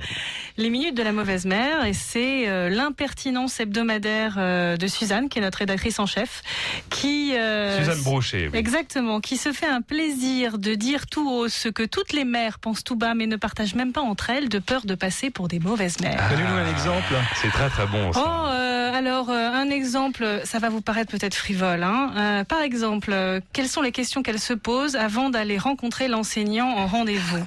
Les 0.58 0.70
minutes 0.70 0.96
de 0.96 1.04
la 1.04 1.12
mauvaise 1.12 1.46
mère, 1.46 1.84
et 1.86 1.94
c'est 1.94 2.48
euh, 2.48 2.70
l'impertinence 2.70 3.60
hebdomadaire 3.60 4.36
euh, 4.38 4.78
de 4.78 4.88
Suzanne, 4.88 5.28
qui 5.28 5.40
est 5.40 5.42
notre 5.42 5.58
rédactrice 5.60 6.00
en 6.00 6.06
chef, 6.06 6.42
qui... 6.90 7.34
euh, 7.36 7.81
Suzanne 7.86 8.04
Brochet. 8.04 8.50
oui. 8.52 8.58
Exactement, 8.60 9.20
qui 9.20 9.38
se 9.38 9.52
fait 9.54 9.68
un 9.68 9.82
plaisir 9.82 10.58
de 10.58 10.76
dire 10.76 11.08
tout 11.08 11.30
haut 11.30 11.50
ce 11.50 11.70
que 11.70 11.84
toutes 11.84 12.14
les 12.14 12.24
mères 12.26 12.60
pensent 12.60 12.84
tout 12.84 12.96
bas, 12.96 13.14
mais 13.14 13.28
ne 13.28 13.36
partagent 13.36 13.76
même 13.76 13.92
pas 13.94 14.02
entre 14.02 14.30
elles, 14.30 14.50
de 14.50 14.60
peur 14.60 14.86
de 14.86 14.96
passer 14.96 15.30
pour 15.30 15.48
des 15.48 15.60
mauvaises 15.60 16.00
mères. 16.00 16.30
Donnez-nous 16.30 16.56
un 16.56 16.70
exemple. 16.72 17.14
C'est 17.42 17.50
très 17.52 17.70
très 17.70 17.88
bon. 17.88 18.12
Ça. 18.14 18.24
Oh, 18.24 18.48
euh, 18.50 18.94
alors 18.94 19.30
euh, 19.30 19.52
un 19.52 19.70
exemple, 19.70 20.42
ça 20.44 20.60
va 20.60 20.70
vous 20.70 20.82
paraître 20.82 21.12
peut-être 21.12 21.36
frivole. 21.36 21.84
Hein 21.84 22.12
Euh, 22.18 22.44
par 22.44 22.62
exemple, 22.62 23.12
euh, 23.14 23.40
quelles 23.54 23.68
sont 23.70 23.82
les 23.82 23.92
questions 23.92 24.22
qu'elle 24.24 24.40
se 24.40 24.54
pose 24.54 24.96
avant 24.96 25.30
d'aller 25.30 25.58
rencontrer 25.58 26.08
l'enseignant 26.08 26.68
en 26.68 26.88
rendez-vous? 26.88 27.46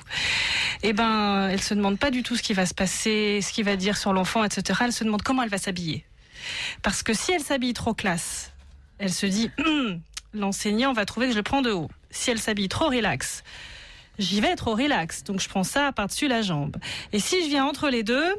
Eh 0.83 0.93
ben, 0.93 1.49
elle 1.51 1.61
se 1.63 1.75
demande 1.75 1.99
pas 1.99 2.11
du 2.11 2.23
tout 2.23 2.37
ce 2.37 2.43
qui 2.43 2.53
va 2.55 2.67
se 2.67 2.75
passer, 2.75 3.41
ce 3.43 3.53
qu'il 3.53 3.65
va 3.65 3.77
dire 3.77 3.97
sur 3.97 4.13
l'enfant, 4.13 4.45
etc. 4.45 4.81
Elle 4.85 4.93
se 4.93 5.05
demande 5.05 5.23
comment 5.23 5.43
elle 5.43 5.49
va 5.49 5.59
s'habiller. 5.59 6.05
Parce 6.83 7.03
que 7.03 7.15
si 7.15 7.33
elle 7.33 7.41
s'habille 7.43 7.73
trop 7.73 7.95
classe, 7.95 8.53
elle 8.99 9.13
se 9.13 9.27
dit 9.27 9.51
Hum, 9.65 10.01
l'enseignant 10.35 10.93
va 10.93 11.05
trouver 11.05 11.27
que 11.27 11.33
je 11.33 11.39
le 11.39 11.43
prends 11.43 11.63
de 11.63 11.71
haut. 11.71 11.89
Si 12.11 12.31
elle 12.31 12.39
s'habille 12.41 12.69
trop 12.69 12.89
relax, 12.89 13.43
j'y 14.19 14.41
vais 14.41 14.55
trop 14.55 14.75
relax, 14.75 15.25
donc 15.25 15.41
je 15.41 15.49
prends 15.49 15.65
ça 15.65 15.91
par-dessus 15.93 16.29
la 16.29 16.43
jambe. 16.43 16.77
Et 17.13 17.19
si 17.19 17.43
je 17.43 17.49
viens 17.49 17.65
entre 17.65 17.89
les 17.89 18.03
deux, 18.05 18.35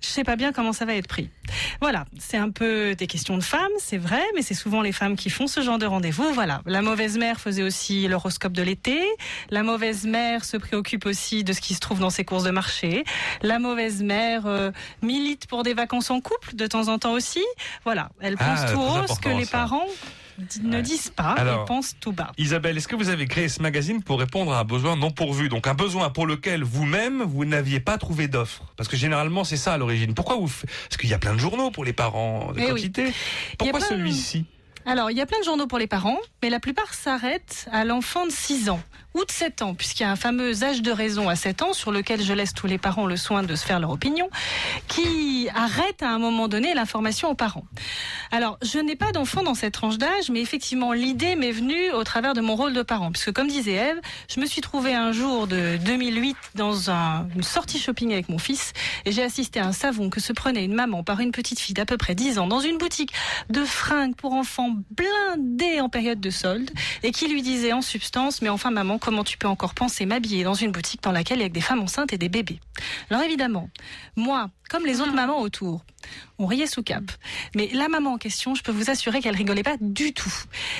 je 0.00 0.06
sais 0.08 0.24
pas 0.24 0.36
bien 0.36 0.50
comment 0.52 0.72
ça 0.72 0.86
va 0.86 0.94
être 0.94 1.08
pris. 1.08 1.28
Voilà, 1.82 2.06
c'est 2.18 2.38
un 2.38 2.48
peu 2.50 2.94
des 2.94 3.06
questions 3.06 3.36
de 3.36 3.42
femmes, 3.42 3.68
c'est 3.78 3.98
vrai, 3.98 4.22
mais 4.34 4.40
c'est 4.40 4.54
souvent 4.54 4.80
les 4.80 4.92
femmes 4.92 5.16
qui 5.16 5.28
font 5.28 5.46
ce 5.46 5.60
genre 5.60 5.76
de 5.78 5.84
rendez-vous. 5.84 6.32
Voilà, 6.32 6.62
la 6.64 6.80
mauvaise 6.80 7.18
mère 7.18 7.38
faisait 7.38 7.62
aussi 7.62 8.08
l'horoscope 8.08 8.52
de 8.54 8.62
l'été. 8.62 8.98
La 9.50 9.62
mauvaise 9.62 10.04
mère 10.06 10.44
se 10.46 10.56
préoccupe 10.56 11.04
aussi 11.04 11.44
de 11.44 11.52
ce 11.52 11.60
qui 11.60 11.74
se 11.74 11.80
trouve 11.80 11.98
dans 12.00 12.08
ses 12.08 12.24
courses 12.24 12.44
de 12.44 12.50
marché. 12.50 13.04
La 13.42 13.58
mauvaise 13.58 14.02
mère 14.02 14.46
euh, 14.46 14.70
milite 15.02 15.46
pour 15.48 15.62
des 15.64 15.74
vacances 15.74 16.10
en 16.10 16.22
couple 16.22 16.54
de 16.54 16.66
temps 16.66 16.88
en 16.88 16.98
temps 16.98 17.12
aussi. 17.12 17.44
Voilà, 17.84 18.08
elle 18.22 18.36
Ah, 18.38 18.44
pense 18.56 18.72
tout 18.72 18.78
très 18.80 19.00
haut 19.00 19.14
ce 19.14 19.20
que 19.20 19.28
les 19.28 19.44
ça. 19.44 19.50
parents 19.58 19.86
ne 20.62 20.80
disent 20.80 21.10
pas 21.10 21.32
Alors, 21.32 21.62
et 21.62 21.66
pensent 21.66 21.96
tout 22.00 22.12
bas. 22.12 22.32
Isabelle, 22.38 22.76
est-ce 22.76 22.88
que 22.88 22.96
vous 22.96 23.08
avez 23.08 23.26
créé 23.26 23.48
ce 23.48 23.62
magazine 23.62 24.02
pour 24.02 24.18
répondre 24.18 24.52
à 24.52 24.60
un 24.60 24.64
besoin 24.64 24.96
non 24.96 25.10
pourvu 25.10 25.48
Donc 25.48 25.66
un 25.66 25.74
besoin 25.74 26.10
pour 26.10 26.26
lequel 26.26 26.62
vous-même, 26.64 27.22
vous 27.22 27.44
n'aviez 27.44 27.80
pas 27.80 27.98
trouvé 27.98 28.28
d'offre? 28.28 28.64
Parce 28.76 28.88
que 28.88 28.96
généralement, 28.96 29.44
c'est 29.44 29.56
ça 29.56 29.74
à 29.74 29.78
l'origine. 29.78 30.14
Pourquoi 30.14 30.36
vous 30.36 30.48
Parce 30.48 30.96
qu'il 30.98 31.10
y 31.10 31.14
a 31.14 31.18
plein 31.18 31.34
de 31.34 31.40
journaux 31.40 31.70
pour 31.70 31.84
les 31.84 31.92
parents, 31.92 32.52
de 32.52 32.60
Eh 32.60 32.66
quantité. 32.66 33.04
Y 33.04 33.08
a 33.08 33.12
Pourquoi 33.58 33.80
celui-ci? 33.80 34.46
Alors, 34.86 35.10
il 35.10 35.16
y 35.16 35.20
a 35.20 35.26
plein 35.26 35.38
de 35.38 35.44
journaux 35.44 35.66
pour 35.66 35.78
les 35.78 35.86
parents, 35.86 36.18
mais 36.42 36.48
la 36.48 36.58
plupart 36.58 36.94
s'arrêtent 36.94 37.68
à 37.70 37.84
l'enfant 37.84 38.26
de 38.26 38.32
6 38.32 38.70
ans. 38.70 38.80
Ou 39.14 39.24
de 39.24 39.30
7 39.30 39.62
ans, 39.62 39.74
puisqu'il 39.74 40.04
y 40.04 40.06
a 40.06 40.10
un 40.10 40.16
fameux 40.16 40.62
âge 40.62 40.82
de 40.82 40.90
raison 40.92 41.28
à 41.28 41.36
7 41.36 41.62
ans 41.62 41.72
sur 41.72 41.90
lequel 41.90 42.22
je 42.22 42.32
laisse 42.32 42.54
tous 42.54 42.66
les 42.66 42.78
parents 42.78 43.06
le 43.06 43.16
soin 43.16 43.42
de 43.42 43.54
se 43.56 43.64
faire 43.66 43.80
leur 43.80 43.90
opinion, 43.90 44.30
qui 44.88 45.48
arrête 45.54 46.02
à 46.02 46.10
un 46.10 46.18
moment 46.18 46.48
donné 46.48 46.74
l'information 46.74 47.30
aux 47.30 47.34
parents. 47.34 47.64
Alors, 48.30 48.58
je 48.62 48.78
n'ai 48.78 48.96
pas 48.96 49.12
d'enfant 49.12 49.42
dans 49.42 49.54
cette 49.54 49.74
tranche 49.74 49.98
d'âge, 49.98 50.30
mais 50.30 50.40
effectivement, 50.40 50.92
l'idée 50.92 51.34
m'est 51.34 51.50
venue 51.52 51.90
au 51.92 52.04
travers 52.04 52.34
de 52.34 52.40
mon 52.40 52.54
rôle 52.54 52.72
de 52.72 52.82
parent, 52.82 53.10
puisque 53.10 53.32
comme 53.32 53.48
disait 53.48 53.72
Eve, 53.72 54.00
je 54.32 54.40
me 54.40 54.46
suis 54.46 54.60
trouvée 54.60 54.94
un 54.94 55.12
jour 55.12 55.46
de 55.46 55.76
2008 55.84 56.36
dans 56.54 56.90
un- 56.90 57.26
une 57.34 57.42
sortie 57.42 57.78
shopping 57.80 58.12
avec 58.12 58.28
mon 58.28 58.38
fils, 58.38 58.72
et 59.04 59.12
j'ai 59.12 59.22
assisté 59.24 59.58
à 59.58 59.66
un 59.66 59.72
savon 59.72 60.10
que 60.10 60.20
se 60.20 60.32
prenait 60.32 60.64
une 60.64 60.74
maman 60.74 61.02
par 61.02 61.20
une 61.20 61.32
petite 61.32 61.58
fille 61.58 61.74
d'à 61.74 61.84
peu 61.86 61.96
près 61.96 62.14
10 62.14 62.38
ans 62.38 62.46
dans 62.46 62.60
une 62.60 62.78
boutique 62.78 63.12
de 63.48 63.64
fringues 63.64 64.14
pour 64.14 64.34
enfants 64.34 64.76
blindée 64.90 65.80
en 65.80 65.88
période 65.88 66.20
de 66.20 66.30
solde, 66.30 66.70
et 67.02 67.10
qui 67.10 67.26
lui 67.28 67.42
disait 67.42 67.72
en 67.72 67.82
substance, 67.82 68.42
mais 68.42 68.48
enfin 68.48 68.70
maman, 68.70 68.98
comment 69.00 69.24
tu 69.24 69.38
peux 69.38 69.48
encore 69.48 69.74
penser 69.74 70.06
m'habiller 70.06 70.44
dans 70.44 70.54
une 70.54 70.70
boutique 70.70 71.02
dans 71.02 71.12
laquelle 71.12 71.38
il 71.38 71.42
y 71.42 71.44
a 71.44 71.48
que 71.48 71.54
des 71.54 71.60
femmes 71.60 71.80
enceintes 71.80 72.12
et 72.12 72.18
des 72.18 72.28
bébés. 72.28 72.60
Alors 73.10 73.22
évidemment, 73.22 73.70
moi, 74.16 74.50
comme 74.68 74.86
les 74.86 75.00
autres 75.00 75.14
mamans 75.14 75.40
autour, 75.40 75.84
on 76.38 76.46
riait 76.46 76.66
sous 76.66 76.82
cap. 76.82 77.04
Mais 77.54 77.68
la 77.72 77.88
maman 77.88 78.14
en 78.14 78.18
question, 78.18 78.54
je 78.54 78.62
peux 78.62 78.72
vous 78.72 78.90
assurer 78.90 79.20
qu'elle 79.20 79.36
rigolait 79.36 79.62
pas 79.62 79.76
du 79.80 80.12
tout. 80.12 80.32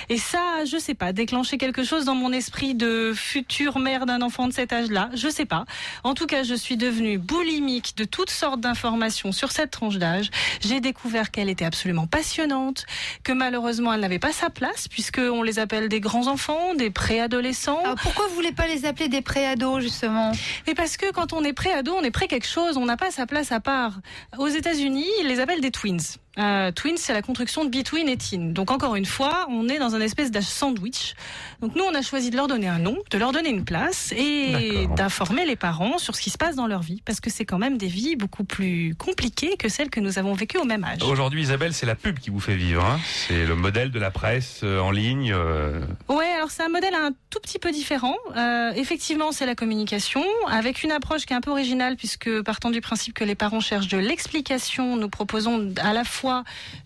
Et 0.09 0.19
ça, 0.19 0.65
je 0.65 0.79
sais 0.79 0.95
pas, 0.95 1.13
déclencher 1.13 1.59
quelque 1.59 1.85
chose 1.85 2.05
dans 2.05 2.15
mon 2.15 2.33
esprit 2.33 2.75
de 2.75 3.13
future 3.15 3.79
mère 3.79 4.07
d'un 4.07 4.23
enfant 4.23 4.49
de 4.49 4.53
cet 4.53 4.73
âge-là, 4.73 5.11
je 5.15 5.29
sais 5.29 5.45
pas. 5.45 5.65
En 6.05 6.15
tout 6.15 6.27
cas, 6.27 6.43
je 6.43 6.55
suis 6.55 6.77
devenue 6.77 7.19
boulimique 7.19 7.97
de 7.97 8.05
toutes 8.05 8.31
sortes 8.31 8.61
d'informations 8.61 9.33
sur 9.33 9.53
cette 9.53 9.71
tranche 9.71 9.97
d'âge. 9.97 10.31
J'ai 10.61 10.81
découvert 10.81 11.31
qu'elle 11.31 11.49
était 11.49 11.65
absolument 11.65 12.07
passionnante, 12.07 12.87
que 13.23 13.33
malheureusement 13.33 13.93
elle 13.93 14.01
n'avait 14.01 14.19
pas 14.19 14.33
sa 14.33 14.51
place 14.51 14.89
puisque 14.89 15.19
on 15.19 15.43
les 15.43 15.59
appelle 15.59 15.89
des 15.89 16.01
grands 16.01 16.27
enfants, 16.27 16.75
des 16.75 16.91
préadolescents. 16.91 17.81
Alors 17.85 17.97
pourquoi 17.97 18.27
vous 18.29 18.35
voulez 18.35 18.53
pas 18.53 18.67
les 18.67 18.87
appeler 18.87 19.09
des 19.09 19.21
préados 19.21 19.81
justement? 19.81 20.33
Mais 20.67 20.75
parce 20.75 20.97
que 20.97 21.13
quand 21.13 21.33
on 21.33 21.45
est 21.45 21.53
pré-ado, 21.53 21.95
on 21.95 22.03
est 22.03 22.11
pré 22.11 22.29
quelque 22.29 22.47
chose, 22.47 22.77
on 22.77 22.87
n'a 22.87 22.97
pas 22.97 23.11
sa 23.11 23.27
place 23.27 23.53
à 23.53 23.61
part. 23.61 24.01
Aux 24.39 24.49
États-Unis, 24.49 25.10
ils 25.20 25.27
les 25.27 25.40
appellent 25.40 25.61
des 25.61 25.70
twins. 25.70 25.99
Euh, 26.38 26.71
twins, 26.71 26.97
c'est 26.97 27.12
la 27.12 27.23
construction 27.23 27.64
de 27.64 27.71
between 27.71 28.09
et 28.09 28.16
teen. 28.16 28.53
Donc 28.53 28.71
encore 28.71 28.95
une 28.95 29.05
fois, 29.05 29.47
on 29.51 29.69
est 29.69 29.79
dans 29.79 29.97
un 29.97 30.01
espèce 30.01 30.31
d'âge 30.31 30.45
sandwich. 30.45 31.14
Donc 31.61 31.75
nous, 31.75 31.83
on 31.83 31.95
a 31.95 32.03
choisi 32.03 32.31
de 32.31 32.37
leur 32.37 32.47
donner 32.47 32.69
un 32.69 32.79
nom, 32.79 32.97
de 33.11 33.19
leur 33.19 33.33
donner 33.33 33.51
une 33.51 33.64
place 33.64 34.12
et 34.16 34.87
d'informer 34.97 35.45
les 35.45 35.57
parents 35.57 35.99
sur 35.99 36.14
ce 36.14 36.21
qui 36.23 36.31
se 36.31 36.38
passe 36.38 36.55
dans 36.55 36.69
leur 36.69 36.83
vie, 36.83 37.03
parce 37.05 37.21
que 37.21 37.31
c'est 37.31 37.45
quand 37.45 37.59
même 37.59 37.77
des 37.79 37.88
vies 37.88 38.14
beaucoup 38.14 38.45
plus 38.45 38.95
compliquées 38.97 39.57
que 39.59 39.69
celles 39.69 39.90
que 39.90 39.99
nous 39.99 40.19
avons 40.21 40.33
vécues 40.33 40.59
au 40.59 40.64
même 40.64 40.85
âge. 40.85 41.03
Aujourd'hui, 41.03 41.43
Isabelle, 41.43 41.75
c'est 41.75 41.85
la 41.87 41.97
pub 41.97 42.19
qui 42.21 42.31
vous 42.31 42.40
fait 42.40 42.57
vivre. 42.57 42.85
hein. 42.85 43.01
C'est 43.27 43.45
le 43.45 43.57
modèle 43.57 43.90
de 43.90 43.99
la 43.99 44.12
presse 44.12 44.61
euh, 44.62 44.79
en 44.79 44.93
ligne. 44.93 45.33
euh, 45.35 45.81
Ouais, 46.09 46.31
alors 46.37 46.51
c'est 46.53 46.62
un 46.62 46.69
modèle 46.69 46.95
un 46.95 47.11
tout 47.31 47.40
petit 47.40 47.59
peu 47.59 47.73
différent. 47.73 48.14
Euh, 48.37 48.71
effectivement, 48.77 49.33
c'est 49.33 49.47
la 49.47 49.57
communication 49.57 50.25
avec 50.49 50.85
une 50.85 50.93
approche 50.93 51.27
qui 51.27 51.33
est 51.33 51.37
un 51.37 51.40
peu 51.40 51.51
originale 51.51 51.97
puisque 51.97 52.40
partant 52.43 52.71
du 52.71 52.81
principe 52.81 53.14
que 53.14 53.25
les 53.25 53.35
parents 53.35 53.61
cherchent 53.61 53.88
de 53.88 53.99
l'explication, 53.99 54.97
nous 54.97 55.09
proposons 55.09 55.73
à 55.83 55.93
la 55.93 56.05
fois 56.05 56.20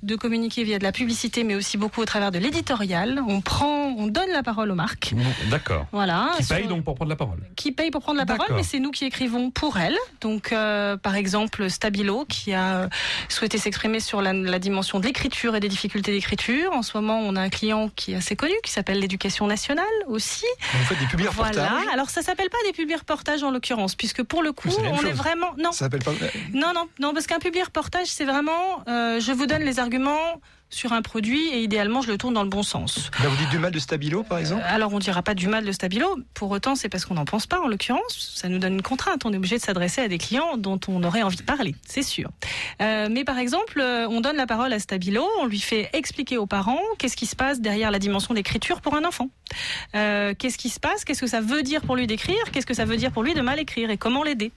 de 0.02 0.16
communiquer 0.16 0.64
via 0.64 0.78
de 0.78 0.84
la 0.84 0.92
publicité, 0.92 1.44
mais 1.44 1.54
aussi 1.54 1.76
beaucoup 1.76 2.00
au 2.00 2.04
travers 2.04 2.30
de 2.30 2.38
l'éditorial. 2.38 3.20
On 3.28 3.40
prend, 3.40 3.94
on 3.98 4.06
donne 4.06 4.30
la 4.32 4.42
parole 4.42 4.70
aux 4.70 4.74
marques. 4.74 5.14
D'accord. 5.50 5.86
Voilà. 5.92 6.30
Qui 6.36 6.44
Sur- 6.44 6.56
paye 6.56 6.66
donc 6.66 6.84
pour 6.84 6.94
prendre 6.94 7.08
la 7.10 7.16
parole. 7.16 7.38
qui 7.56 7.72
paye 7.72 7.90
pour 7.90 8.02
prendre 8.02 8.18
la 8.18 8.26
parole, 8.26 8.46
mais 8.54 8.62
c'est 8.62 8.78
nous 8.80 8.90
qui 8.90 9.04
écrivons 9.04 9.50
pour 9.50 9.78
elle. 9.78 9.96
Donc, 10.20 10.52
euh, 10.52 10.96
par 10.96 11.14
exemple, 11.16 11.68
Stabilo, 11.70 12.24
qui 12.28 12.52
a 12.52 12.76
euh, 12.76 12.88
souhaité 13.28 13.58
s'exprimer 13.58 14.00
sur 14.00 14.22
la, 14.22 14.32
la 14.32 14.58
dimension 14.58 15.00
de 15.00 15.06
l'écriture 15.06 15.54
et 15.56 15.60
des 15.60 15.68
difficultés 15.68 16.12
d'écriture. 16.12 16.72
En 16.72 16.82
ce 16.82 16.96
moment, 16.96 17.18
on 17.20 17.36
a 17.36 17.40
un 17.40 17.48
client 17.50 17.90
qui 17.96 18.12
est 18.12 18.16
assez 18.16 18.36
connu, 18.36 18.54
qui 18.64 18.70
s'appelle 18.70 18.98
l'éducation 19.00 19.46
nationale 19.46 19.84
aussi. 20.06 20.44
Vous 20.72 20.84
faites 20.84 20.98
des 20.98 21.06
publics 21.06 21.28
Voilà. 21.32 21.50
reportages 21.64 21.92
Alors, 21.92 22.10
ça 22.10 22.22
s'appelle 22.22 22.50
pas 22.50 22.58
des 22.66 22.72
publics 22.72 22.98
reportages 22.98 23.42
en 23.42 23.50
l'occurrence, 23.50 23.94
puisque 23.94 24.22
pour 24.22 24.42
le 24.42 24.52
coup, 24.52 24.68
on 24.78 25.04
est 25.06 25.12
vraiment 25.12 25.52
non. 25.58 25.72
Ça 25.72 25.80
s'appelle 25.80 26.02
pas. 26.02 26.12
Non, 26.52 26.72
non, 26.74 26.86
non, 27.00 27.12
parce 27.14 27.26
qu'un 27.26 27.38
public 27.38 27.64
reportage, 27.64 28.06
c'est 28.06 28.24
vraiment, 28.24 28.82
euh, 28.88 29.20
je 29.24 29.32
vous 29.32 29.46
donne 29.46 29.62
les 29.62 29.78
arguments 29.78 30.40
sur 30.70 30.92
un 30.92 31.02
produit 31.02 31.48
et 31.48 31.62
idéalement, 31.62 32.02
je 32.02 32.08
le 32.08 32.18
tourne 32.18 32.34
dans 32.34 32.42
le 32.42 32.48
bon 32.48 32.62
sens. 32.62 33.10
Là, 33.22 33.28
vous 33.28 33.36
dites 33.36 33.50
du 33.50 33.58
mal 33.58 33.72
de 33.72 33.78
Stabilo, 33.78 34.22
par 34.22 34.38
exemple 34.38 34.62
Alors, 34.66 34.92
on 34.92 34.98
dira 34.98 35.22
pas 35.22 35.34
du 35.34 35.46
mal 35.46 35.64
de 35.64 35.72
Stabilo. 35.72 36.16
Pour 36.34 36.50
autant, 36.50 36.74
c'est 36.74 36.88
parce 36.88 37.04
qu'on 37.04 37.14
n'en 37.14 37.24
pense 37.24 37.46
pas, 37.46 37.60
en 37.60 37.68
l'occurrence. 37.68 38.32
Ça 38.34 38.48
nous 38.48 38.58
donne 38.58 38.74
une 38.74 38.82
contrainte. 38.82 39.24
On 39.24 39.32
est 39.32 39.36
obligé 39.36 39.56
de 39.56 39.62
s'adresser 39.62 40.00
à 40.00 40.08
des 40.08 40.18
clients 40.18 40.56
dont 40.56 40.80
on 40.88 41.02
aurait 41.04 41.22
envie 41.22 41.36
de 41.36 41.42
parler, 41.42 41.74
c'est 41.86 42.02
sûr. 42.02 42.30
Euh, 42.82 43.08
mais 43.10 43.24
par 43.24 43.38
exemple, 43.38 43.80
euh, 43.80 44.08
on 44.08 44.20
donne 44.20 44.36
la 44.36 44.46
parole 44.46 44.72
à 44.72 44.78
Stabilo, 44.78 45.26
on 45.40 45.46
lui 45.46 45.60
fait 45.60 45.90
expliquer 45.92 46.38
aux 46.38 46.46
parents 46.46 46.80
qu'est-ce 46.98 47.16
qui 47.16 47.26
se 47.26 47.36
passe 47.36 47.60
derrière 47.60 47.90
la 47.90 47.98
dimension 47.98 48.34
d'écriture 48.34 48.80
pour 48.80 48.94
un 48.94 49.04
enfant. 49.04 49.30
Euh, 49.94 50.34
qu'est-ce 50.36 50.58
qui 50.58 50.70
se 50.70 50.80
passe? 50.80 51.04
Qu'est-ce 51.04 51.20
que 51.20 51.26
ça 51.26 51.40
veut 51.40 51.62
dire 51.62 51.82
pour 51.82 51.96
lui 51.96 52.06
d'écrire? 52.06 52.50
Qu'est-ce 52.52 52.66
que 52.66 52.74
ça 52.74 52.84
veut 52.84 52.96
dire 52.96 53.12
pour 53.12 53.22
lui 53.22 53.34
de 53.34 53.40
mal 53.40 53.58
écrire? 53.58 53.90
Et 53.90 53.96
comment 53.96 54.22
l'aider? 54.22 54.52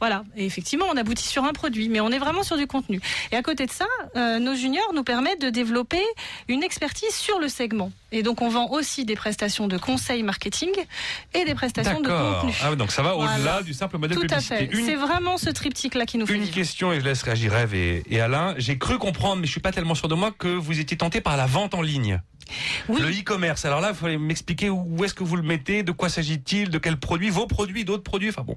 Voilà. 0.00 0.24
Et 0.36 0.44
effectivement, 0.44 0.86
on 0.92 0.96
aboutit 0.96 1.26
sur 1.26 1.44
un 1.44 1.52
produit, 1.52 1.88
mais 1.88 2.00
on 2.00 2.10
est 2.10 2.18
vraiment 2.18 2.42
sur 2.42 2.56
du 2.56 2.66
contenu. 2.66 3.00
Et 3.30 3.36
à 3.36 3.42
côté 3.42 3.66
de 3.66 3.70
ça, 3.70 3.86
euh, 4.16 4.38
nos 4.38 4.54
juniors 4.54 4.92
nous 4.94 5.04
permettent 5.04 5.40
de 5.40 5.50
développer 5.62 6.02
une 6.48 6.62
expertise 6.62 7.14
sur 7.14 7.38
le 7.38 7.48
segment. 7.48 7.92
Et 8.10 8.22
donc, 8.22 8.42
on 8.42 8.48
vend 8.48 8.68
aussi 8.70 9.04
des 9.04 9.14
prestations 9.14 9.68
de 9.68 9.78
conseil 9.78 10.22
marketing 10.22 10.70
et 11.34 11.44
des 11.44 11.54
prestations 11.54 12.00
de 12.00 12.08
contenu. 12.08 12.52
Ah, 12.62 12.74
donc 12.74 12.90
ça 12.90 13.02
va 13.02 13.14
Voilà. 13.14 13.34
au-delà 13.36 13.62
du 13.62 13.72
simple 13.72 13.96
modèle 13.98 14.18
Tout 14.18 14.26
à 14.30 14.40
fait. 14.40 14.68
C'est 14.84 14.96
vraiment 14.96 15.38
ce 15.38 15.50
triptyque-là 15.50 16.04
qui 16.04 16.18
nous 16.18 16.26
fait 16.26 16.34
Une 16.34 16.42
vivre. 16.42 16.54
question 16.54 16.92
et 16.92 17.00
je 17.00 17.04
laisse 17.04 17.22
réagir 17.22 17.56
Eve 17.56 17.74
et, 17.74 18.02
et 18.10 18.20
Alain. 18.20 18.54
J'ai 18.58 18.76
cru 18.76 18.98
comprendre, 18.98 19.36
mais 19.40 19.46
je 19.46 19.52
suis 19.52 19.60
pas 19.60 19.72
tellement 19.72 19.94
sûr 19.94 20.08
de 20.08 20.14
moi, 20.14 20.32
que 20.36 20.48
vous 20.48 20.80
étiez 20.80 20.96
tenté 20.96 21.20
par 21.20 21.36
la 21.36 21.46
vente 21.46 21.74
en 21.74 21.82
ligne. 21.82 22.20
Le 22.88 23.10
e-commerce. 23.10 23.64
Alors 23.64 23.80
là, 23.80 23.90
il 23.90 23.94
fallait 23.94 24.18
m'expliquer 24.18 24.70
où 24.70 25.04
est-ce 25.04 25.14
que 25.14 25.24
vous 25.24 25.36
le 25.36 25.42
mettez, 25.42 25.82
de 25.82 25.92
quoi 25.92 26.08
s'agit-il, 26.08 26.70
de 26.70 26.78
quels 26.78 26.98
produits, 26.98 27.30
vos 27.30 27.46
produits, 27.46 27.84
d'autres 27.84 28.02
produits. 28.02 28.28
Enfin 28.30 28.42
bon. 28.42 28.56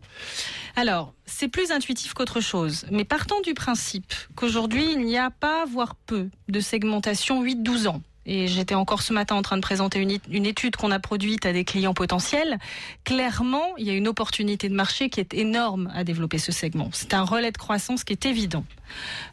Alors, 0.75 1.13
c'est 1.25 1.47
plus 1.47 1.71
intuitif 1.71 2.13
qu'autre 2.13 2.41
chose. 2.41 2.85
Mais 2.91 3.05
partant 3.05 3.41
du 3.41 3.53
principe 3.53 4.13
qu'aujourd'hui, 4.35 4.91
il 4.91 5.05
n'y 5.05 5.17
a 5.17 5.29
pas, 5.31 5.65
voire 5.65 5.95
peu, 5.95 6.29
de 6.49 6.59
segmentation 6.59 7.43
8-12 7.43 7.87
ans. 7.87 8.01
Et 8.25 8.47
j'étais 8.47 8.75
encore 8.75 9.01
ce 9.01 9.13
matin 9.13 9.35
en 9.35 9.41
train 9.41 9.57
de 9.57 9.61
présenter 9.61 9.99
une, 9.99 10.45
étude 10.45 10.75
qu'on 10.75 10.91
a 10.91 10.99
produite 10.99 11.45
à 11.45 11.53
des 11.53 11.63
clients 11.63 11.93
potentiels. 11.93 12.57
Clairement, 13.03 13.75
il 13.77 13.85
y 13.85 13.89
a 13.89 13.93
une 13.93 14.07
opportunité 14.07 14.67
de 14.69 14.73
marché 14.73 15.09
qui 15.09 15.19
est 15.19 15.33
énorme 15.33 15.91
à 15.93 16.03
développer 16.03 16.37
ce 16.37 16.51
segment. 16.51 16.89
C'est 16.91 17.13
un 17.13 17.23
relais 17.23 17.51
de 17.51 17.57
croissance 17.57 18.03
qui 18.03 18.13
est 18.13 18.25
évident 18.25 18.65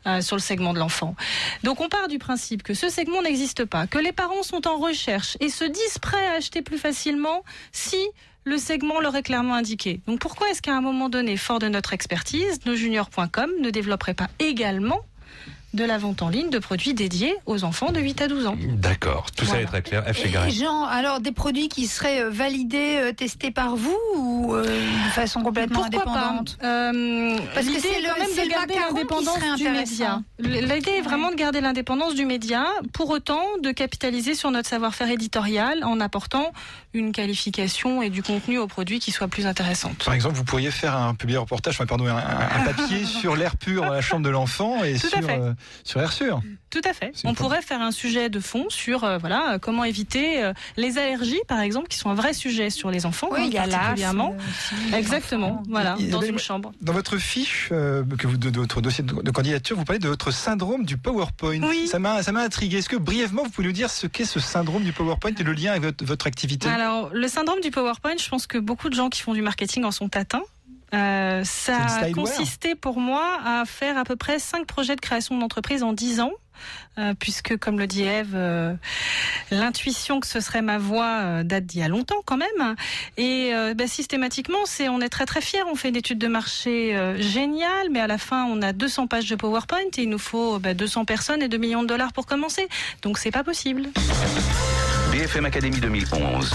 euh, 0.06 0.20
sur 0.20 0.36
le 0.36 0.42
segment 0.42 0.74
de 0.74 0.78
l'enfant. 0.78 1.14
Donc 1.62 1.80
on 1.80 1.88
part 1.88 2.08
du 2.08 2.18
principe 2.18 2.62
que 2.62 2.74
ce 2.74 2.88
segment 2.88 3.22
n'existe 3.22 3.64
pas, 3.64 3.86
que 3.86 3.98
les 3.98 4.12
parents 4.12 4.42
sont 4.42 4.66
en 4.66 4.76
recherche 4.76 5.36
et 5.40 5.48
se 5.48 5.64
disent 5.64 5.98
prêts 5.98 6.26
à 6.26 6.32
acheter 6.32 6.62
plus 6.62 6.78
facilement 6.78 7.44
si 7.72 7.96
le 8.44 8.58
segment 8.58 9.00
leur 9.00 9.14
est 9.16 9.22
clairement 9.22 9.54
indiqué. 9.54 10.00
Donc 10.06 10.18
pourquoi 10.18 10.50
est-ce 10.50 10.62
qu'à 10.62 10.76
un 10.76 10.80
moment 10.80 11.08
donné, 11.08 11.36
fort 11.36 11.60
de 11.60 11.68
notre 11.68 11.92
expertise, 11.92 12.64
nosjuniors.com 12.66 13.50
ne 13.60 13.70
développerait 13.70 14.14
pas 14.14 14.28
également 14.38 15.00
de 15.74 15.84
la 15.84 15.98
vente 15.98 16.22
en 16.22 16.28
ligne 16.28 16.50
de 16.50 16.58
produits 16.58 16.94
dédiés 16.94 17.34
aux 17.46 17.64
enfants 17.64 17.92
de 17.92 18.00
8 18.00 18.20
à 18.22 18.28
12 18.28 18.46
ans 18.46 18.56
D'accord. 18.76 19.30
Tout 19.32 19.44
ça 19.46 19.60
est 19.60 19.64
très 19.64 19.82
clair. 19.82 20.04
F. 20.12 20.24
Et. 20.26 20.50
Jean, 20.50 20.84
alors 20.84 21.20
des 21.20 21.32
produits 21.32 21.68
qui 21.68 21.86
seraient 21.86 22.22
euh, 22.22 22.30
validés, 22.30 22.96
euh, 23.00 23.12
testés 23.12 23.50
par 23.50 23.76
vous 23.76 23.96
ou 24.16 24.54
euh, 24.54 24.64
de 24.64 25.10
façon 25.12 25.42
complètement 25.42 25.80
Pourquoi 25.80 26.04
pas 26.04 26.10
indépendante? 26.10 26.58
Euh, 26.62 27.36
Parce 27.54 27.66
que 27.66 27.80
c'est 27.80 27.88
est 27.88 28.02
quand 28.02 28.14
le- 28.14 28.20
même 28.20 28.28
c'est 28.34 28.42
de 28.42 28.46
le 28.48 28.52
garder 28.52 28.74
l'indépendance 28.74 29.38
du 29.56 29.68
média. 29.68 30.20
L'idée 30.38 30.90
est 30.98 31.02
vraiment 31.02 31.30
de 31.30 31.36
garder 31.36 31.60
l'indépendance 31.60 32.14
du 32.14 32.26
média, 32.26 32.64
pour 32.92 33.10
autant 33.10 33.42
de 33.62 33.70
capitaliser 33.70 34.34
sur 34.34 34.50
notre 34.50 34.68
savoir-faire 34.68 35.10
éditorial 35.10 35.84
en 35.84 36.00
apportant 36.00 36.52
une 36.94 37.12
qualification 37.12 38.02
et 38.02 38.10
du 38.10 38.22
contenu 38.22 38.58
au 38.58 38.66
produit 38.66 38.98
qui 38.98 39.12
soit 39.12 39.28
plus 39.28 39.46
intéressante. 39.46 40.04
Par 40.04 40.14
exemple, 40.14 40.36
vous 40.36 40.44
pourriez 40.44 40.70
faire 40.70 40.96
un 40.96 41.14
public 41.14 41.38
reportage, 41.38 41.74
enfin, 41.74 41.86
pardon, 41.86 42.06
un, 42.06 42.64
papier 42.64 43.04
sur 43.20 43.36
l'air 43.36 43.56
pur 43.56 43.84
dans 43.84 43.92
la 43.92 44.00
chambre 44.00 44.24
de 44.24 44.30
l'enfant 44.30 44.84
et 44.84 44.98
Tout 44.98 45.08
sur, 45.08 45.28
euh, 45.28 45.52
sur 45.84 46.00
Air 46.00 46.12
sûr. 46.12 46.42
Tout 46.72 46.80
à 46.84 46.94
fait. 46.94 47.12
On 47.24 47.34
pourrait 47.34 47.60
faire 47.60 47.82
un 47.82 47.90
sujet 47.90 48.30
de 48.30 48.40
fond 48.40 48.64
sur 48.70 49.04
euh, 49.04 49.18
voilà 49.18 49.52
euh, 49.52 49.58
comment 49.58 49.84
éviter 49.84 50.42
euh, 50.42 50.54
les 50.78 50.96
allergies, 50.96 51.40
par 51.46 51.60
exemple, 51.60 51.88
qui 51.88 51.98
sont 51.98 52.08
un 52.08 52.14
vrai 52.14 52.32
sujet 52.32 52.70
sur 52.70 52.90
les 52.90 53.04
enfants, 53.04 53.28
Oui, 53.30 53.40
hein, 53.40 53.44
il 53.46 53.52
y 53.52 53.58
a 53.58 53.66
l'asthme 53.66 53.78
particulièrement. 53.78 54.36
Exactement. 54.94 55.62
Voilà, 55.68 55.96
dans 56.10 56.22
une 56.22 56.38
chambre. 56.38 56.72
Dans 56.80 56.94
votre 56.94 57.18
fiche 57.18 57.68
euh, 57.72 58.02
que 58.18 58.26
vous, 58.26 58.38
de, 58.38 58.48
de 58.48 58.58
votre 58.58 58.80
dossier 58.80 59.04
de, 59.04 59.20
de 59.20 59.30
candidature, 59.30 59.76
vous 59.76 59.84
parlez 59.84 59.98
de 59.98 60.08
votre 60.08 60.30
syndrome 60.30 60.86
du 60.86 60.96
PowerPoint. 60.96 61.60
Ça 61.86 61.98
m'a 61.98 62.22
ça 62.22 62.32
m'a 62.32 62.40
intrigué. 62.40 62.78
Est-ce 62.78 62.88
que 62.88 62.96
brièvement 62.96 63.42
vous 63.42 63.50
pouvez 63.50 63.66
nous 63.66 63.74
dire 63.74 63.90
ce 63.90 64.06
qu'est 64.06 64.24
ce 64.24 64.40
syndrome 64.40 64.82
du 64.82 64.94
PowerPoint 64.94 65.34
et 65.38 65.42
le 65.42 65.52
lien 65.52 65.72
avec 65.72 65.82
votre, 65.82 66.04
votre 66.06 66.26
activité? 66.26 66.70
Alors, 66.70 67.10
le 67.12 67.28
syndrome 67.28 67.60
du 67.60 67.70
PowerPoint, 67.70 68.16
je 68.18 68.30
pense 68.30 68.46
que 68.46 68.56
beaucoup 68.56 68.88
de 68.88 68.94
gens 68.94 69.10
qui 69.10 69.20
font 69.20 69.34
du 69.34 69.42
marketing 69.42 69.84
en 69.84 69.90
sont 69.90 70.16
atteints. 70.16 70.42
Euh, 70.94 71.42
ça 71.44 71.76
a 71.76 72.10
consisté 72.10 72.74
pour 72.74 72.98
moi 72.98 73.38
à 73.44 73.64
faire 73.64 73.96
à 73.96 74.04
peu 74.04 74.16
près 74.16 74.38
cinq 74.38 74.66
projets 74.66 74.94
de 74.94 75.00
création 75.00 75.38
d'entreprise 75.38 75.82
en 75.82 75.92
10 75.92 76.20
ans. 76.20 76.32
Euh, 76.98 77.14
puisque, 77.18 77.56
comme 77.56 77.78
le 77.78 77.86
dit 77.86 78.02
Eve, 78.02 78.34
euh, 78.34 78.74
l'intuition 79.50 80.20
que 80.20 80.26
ce 80.26 80.40
serait 80.40 80.62
ma 80.62 80.78
voix 80.78 81.20
euh, 81.22 81.42
date 81.42 81.64
d'il 81.64 81.80
y 81.80 81.82
a 81.82 81.88
longtemps 81.88 82.22
quand 82.24 82.36
même. 82.36 82.76
Et 83.16 83.52
bah, 83.74 83.86
systématiquement, 83.86 84.64
c'est 84.64 84.88
on 84.88 85.00
est 85.00 85.08
très 85.08 85.26
très 85.26 85.40
fiers. 85.40 85.62
On 85.70 85.74
fait 85.74 85.88
une 85.88 85.96
étude 85.96 86.18
de 86.18 86.28
marché 86.28 86.96
géniale, 87.18 87.88
mais 87.90 88.00
à 88.00 88.06
la 88.06 88.18
fin, 88.18 88.44
on 88.44 88.62
a 88.62 88.72
200 88.72 89.06
pages 89.06 89.28
de 89.28 89.36
PowerPoint 89.36 89.78
et 89.96 90.02
il 90.02 90.08
nous 90.08 90.18
faut 90.18 90.58
bah, 90.58 90.74
200 90.74 91.04
personnes 91.04 91.42
et 91.42 91.48
2 91.48 91.56
millions 91.56 91.82
de 91.82 91.88
dollars 91.88 92.12
pour 92.12 92.26
commencer. 92.26 92.68
Donc, 93.02 93.18
c'est 93.18 93.30
pas 93.30 93.44
possible. 93.44 93.88
BFM 95.12 95.44
Academy 95.46 95.78
2011. 95.80 96.50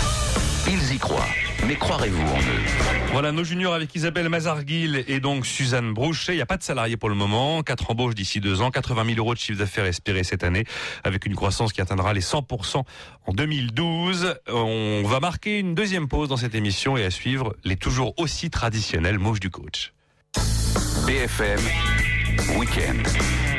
Ils 0.70 0.96
y 0.96 0.98
croient. 0.98 1.26
Mais 1.66 1.76
croirez-vous 1.76 2.22
en 2.22 2.40
eux? 2.40 3.12
Voilà 3.14 3.32
nos 3.32 3.44
juniors 3.44 3.74
avec 3.74 3.96
Isabelle 3.96 4.28
Mazarguil 4.28 5.04
et 5.08 5.20
donc 5.20 5.46
Suzanne 5.46 5.94
Brouchet. 5.94 6.34
Il 6.34 6.36
n'y 6.36 6.42
a 6.42 6.46
pas 6.46 6.58
de 6.58 6.64
salariés 6.64 6.98
pour 6.98 7.10
le 7.10 7.16
moment. 7.16 7.64
Quatre 7.64 7.90
embauches 7.92 8.16
d'ici 8.16 8.42
deux 8.42 8.62
ans. 8.62 8.70
80 8.70 9.06
000 9.06 9.18
euros 9.18 9.34
de 9.34 9.40
chiffre 9.40 9.60
d'affaires 9.60 9.86
espérés 9.86 10.24
cette 10.24 10.44
année 10.44 10.66
avec 11.04 11.26
une 11.26 11.36
croissance 11.36 11.72
qui 11.72 11.82
atteindra 11.82 12.14
les 12.14 12.22
100% 12.22 12.84
en 13.26 13.34
2012. 13.34 14.36
On 14.50 15.04
va 15.06 15.20
marquer 15.20 15.60
une 15.60 15.74
deuxième 15.74 16.08
pause 16.08 16.30
dans 16.30 16.38
cette 16.38 16.56
émission 16.56 16.98
et 16.98 17.06
à 17.06 17.12
suivre 17.12 17.56
les 17.64 17.78
toujours 17.78 18.14
aussi 18.18 18.50
traditionnels 18.50 19.20
mots 19.20 19.38
du 19.38 19.50
coach. 19.50 19.94
BFM 21.06 21.60
Week-end. 22.58 23.57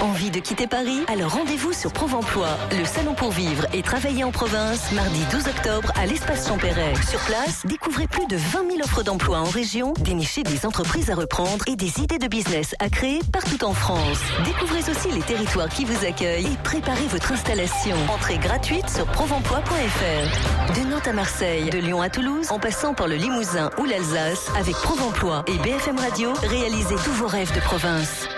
Envie 0.00 0.30
de 0.30 0.38
quitter 0.38 0.68
Paris? 0.68 1.00
Alors 1.08 1.32
rendez-vous 1.32 1.72
sur 1.72 1.92
Provemploi, 1.92 2.48
le 2.78 2.84
salon 2.84 3.14
pour 3.14 3.32
vivre 3.32 3.66
et 3.72 3.82
travailler 3.82 4.22
en 4.22 4.30
province, 4.30 4.92
mardi 4.92 5.20
12 5.32 5.48
octobre 5.48 5.92
à 5.96 6.06
l'espace 6.06 6.46
Champéret. 6.46 6.94
Sur 7.08 7.18
place, 7.20 7.66
découvrez 7.66 8.06
plus 8.06 8.26
de 8.26 8.36
20 8.36 8.70
000 8.70 8.80
offres 8.84 9.02
d'emploi 9.02 9.38
en 9.38 9.44
région, 9.44 9.94
dénichez 9.98 10.44
des 10.44 10.66
entreprises 10.66 11.10
à 11.10 11.16
reprendre 11.16 11.64
et 11.66 11.74
des 11.74 12.00
idées 12.00 12.18
de 12.18 12.28
business 12.28 12.76
à 12.78 12.90
créer 12.90 13.18
partout 13.32 13.64
en 13.64 13.72
France. 13.72 14.20
Découvrez 14.44 14.88
aussi 14.88 15.10
les 15.10 15.22
territoires 15.22 15.68
qui 15.68 15.84
vous 15.84 16.04
accueillent 16.06 16.46
et 16.46 16.56
préparez 16.62 17.06
votre 17.08 17.32
installation. 17.32 17.96
Entrée 18.08 18.38
gratuite 18.38 18.88
sur 18.88 19.06
provemploi.fr. 19.06 20.74
De 20.78 20.88
Nantes 20.88 21.08
à 21.08 21.12
Marseille, 21.12 21.70
de 21.70 21.78
Lyon 21.78 22.00
à 22.00 22.08
Toulouse, 22.08 22.46
en 22.50 22.60
passant 22.60 22.94
par 22.94 23.08
le 23.08 23.16
Limousin 23.16 23.70
ou 23.78 23.84
l'Alsace, 23.84 24.48
avec 24.56 24.76
Provemploi 24.76 25.44
et 25.48 25.58
BFM 25.58 25.98
Radio, 25.98 26.32
réalisez 26.44 26.96
tous 27.04 27.12
vos 27.12 27.26
rêves 27.26 27.52
de 27.52 27.60
province. 27.60 28.28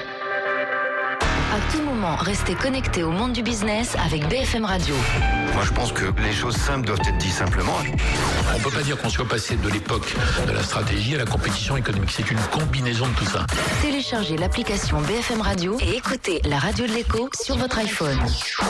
À 1.53 1.73
tout 1.73 1.83
moment, 1.83 2.15
restez 2.15 2.55
connecté 2.55 3.03
au 3.03 3.11
monde 3.11 3.33
du 3.33 3.43
business 3.43 3.97
avec 4.05 4.25
BFM 4.29 4.65
Radio. 4.65 4.95
Moi, 5.53 5.65
je 5.65 5.73
pense 5.73 5.91
que 5.91 6.05
les 6.23 6.33
choses 6.33 6.57
simples 6.57 6.87
doivent 6.87 7.01
être 7.01 7.19
dites 7.19 7.33
simplement. 7.33 7.77
On 8.55 8.59
ne 8.59 8.63
peut 8.63 8.71
pas 8.71 8.83
dire 8.83 8.97
qu'on 8.97 9.09
soit 9.11 9.27
passé 9.27 9.57
de 9.57 9.69
l'époque 9.69 10.15
de 10.47 10.53
la 10.53 10.63
stratégie 10.63 11.17
à 11.17 11.19
la 11.19 11.25
compétition 11.25 11.77
économique. 11.77 12.11
C'est 12.13 12.31
une 12.31 12.39
combinaison 12.53 13.09
de 13.09 13.15
tout 13.15 13.25
ça. 13.25 13.47
Téléchargez 13.83 14.37
l'application 14.37 15.01
BFM 15.01 15.41
Radio 15.41 15.77
et 15.81 15.97
écoutez 15.97 16.41
la 16.45 16.59
radio 16.59 16.87
de 16.87 16.93
l'écho 16.93 17.29
sur 17.43 17.57
votre 17.57 17.79
iPhone. 17.79 18.19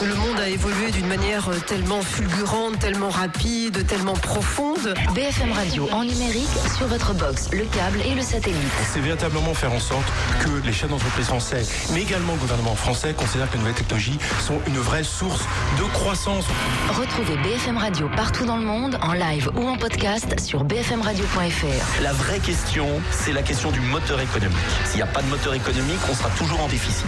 Le 0.02 0.14
monde 0.14 0.40
a 0.40 0.48
évolué 0.48 0.90
d'une 0.90 1.06
manière 1.06 1.50
tellement 1.66 2.00
fulgurante, 2.00 2.78
tellement 2.78 3.10
rapide, 3.10 3.86
tellement 3.86 4.14
profonde. 4.14 4.94
BFM 5.14 5.52
Radio 5.52 5.86
en 5.92 6.04
numérique 6.04 6.48
sur 6.78 6.86
votre 6.86 7.12
box, 7.12 7.50
le 7.52 7.64
câble 7.66 8.00
et 8.10 8.14
le 8.14 8.22
satellite. 8.22 8.56
C'est 8.90 9.00
véritablement 9.00 9.52
faire 9.52 9.72
en 9.72 9.80
sorte 9.80 10.10
que 10.42 10.66
les 10.66 10.72
chefs 10.72 10.88
d'entreprise 10.88 11.26
français, 11.26 11.62
mais 11.92 12.02
également 12.02 12.32
le 12.32 12.38
gouvernement 12.38 12.69
français, 12.74 13.14
considèrent 13.14 13.48
que 13.48 13.54
les 13.54 13.60
nouvelles 13.60 13.74
technologies 13.74 14.18
sont 14.40 14.58
une 14.66 14.78
vraie 14.78 15.04
source 15.04 15.44
de 15.78 15.84
croissance. 15.92 16.44
Retrouvez 16.90 17.36
BFM 17.38 17.78
Radio 17.78 18.08
partout 18.16 18.44
dans 18.44 18.56
le 18.56 18.64
monde, 18.64 18.98
en 19.02 19.12
live 19.12 19.50
ou 19.56 19.66
en 19.68 19.76
podcast 19.76 20.38
sur 20.40 20.64
bfmradio.fr. 20.64 22.02
La 22.02 22.12
vraie 22.12 22.38
question, 22.38 22.86
c'est 23.10 23.32
la 23.32 23.42
question 23.42 23.70
du 23.70 23.80
moteur 23.80 24.20
économique. 24.20 24.56
S'il 24.84 24.96
n'y 24.96 25.02
a 25.02 25.06
pas 25.06 25.22
de 25.22 25.28
moteur 25.28 25.54
économique, 25.54 26.00
on 26.10 26.14
sera 26.14 26.30
toujours 26.30 26.60
en 26.60 26.68
déficit. 26.68 27.06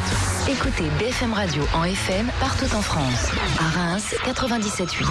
Écoutez 0.48 0.84
BFM 0.98 1.32
Radio 1.32 1.62
en 1.74 1.84
FM 1.84 2.30
partout 2.40 2.74
en 2.74 2.82
France. 2.82 3.30
À 3.58 3.68
Reims, 3.78 4.14
97.8. 4.26 5.06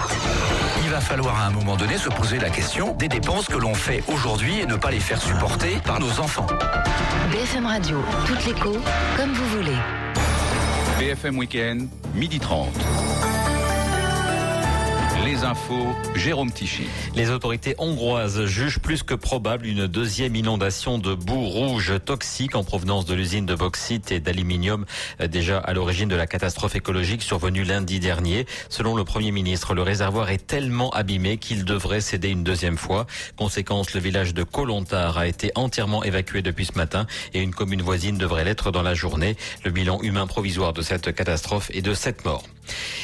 Il 0.84 0.90
va 0.90 1.02
falloir 1.02 1.40
à 1.40 1.46
un 1.46 1.52
moment 1.52 1.76
donné 1.76 1.98
se 1.98 2.10
poser 2.10 2.40
la 2.40 2.50
question 2.50 2.94
des 2.94 3.08
dépenses 3.08 3.48
que 3.48 3.58
l'on 3.58 3.74
fait 3.74 4.04
aujourd'hui 4.08 4.60
et 4.60 4.66
ne 4.66 4.76
pas 4.76 4.92
les 4.92 5.00
faire 5.00 5.22
supporter 5.22 5.80
par 5.86 6.00
nos 6.00 6.20
enfants. 6.20 6.48
BFM 7.32 7.66
Radio, 7.66 7.98
toutes 8.26 8.46
l'écho, 8.46 8.76
comme 9.18 9.34
vous 9.34 9.48
voulez. 9.58 9.78
BFM 11.02 11.36
Week-end, 11.40 11.90
midi 12.14 12.38
30. 12.38 13.31
Les 15.32 15.46
infos, 15.46 15.88
Jérôme 16.13 16.52
Tichy. 16.52 16.84
Les 17.15 17.30
autorités 17.30 17.74
hongroises 17.78 18.44
jugent 18.48 18.80
plus 18.80 19.02
que 19.02 19.13
probable 19.13 19.65
une 19.65 19.88
deuxième 19.88 20.36
inondation 20.36 20.98
de 20.98 21.15
boue 21.15 21.46
rouge 21.46 21.94
toxique 22.04 22.54
en 22.54 22.65
provenance 22.65 23.06
de 23.06 23.13
l'usine 23.13 23.46
de 23.46 23.56
bauxite 23.56 24.12
et 24.12 24.20
d'aluminium 24.20 24.86
déjà 25.30 25.58
à 25.58 25.72
l'origine 25.72 26.10
de 26.10 26.17
la 26.17 26.28
catastrophe 26.28 26.76
écologique 26.76 27.22
survenue 27.22 27.63
lundi 27.63 28.02
dernier. 28.02 28.46
Selon 28.67 28.94
le 28.94 29.06
Premier 29.06 29.32
ministre, 29.32 29.74
le 29.74 29.84
réservoir 29.84 30.32
est 30.32 30.46
tellement 30.46 30.89
abîmé 30.89 31.38
qu'il 31.38 31.63
devrait 31.63 32.02
céder 32.02 32.28
une 32.28 32.44
deuxième 32.44 32.78
fois. 32.78 33.08
Conséquence, 33.38 33.94
le 33.94 34.02
village 34.02 34.34
de 34.34 34.44
Kolontar 34.44 35.17
a 35.17 35.28
été 35.28 35.54
entièrement 35.56 36.04
évacué 36.04 36.41
depuis 36.41 36.65
ce 36.65 36.78
matin 36.78 37.08
et 37.34 37.39
une 37.39 37.56
commune 37.56 37.82
voisine 37.82 38.17
devrait 38.17 38.44
l'être 38.44 38.70
dans 38.72 38.84
la 38.84 38.96
journée. 38.96 39.38
Le 39.63 39.72
bilan 39.72 40.02
humain 40.02 40.28
provisoire 40.28 40.74
de 40.74 40.82
cette 40.82 41.15
catastrophe 41.15 41.72
est 41.74 41.82
de 41.82 41.94
7 41.94 42.26
morts. 42.26 42.44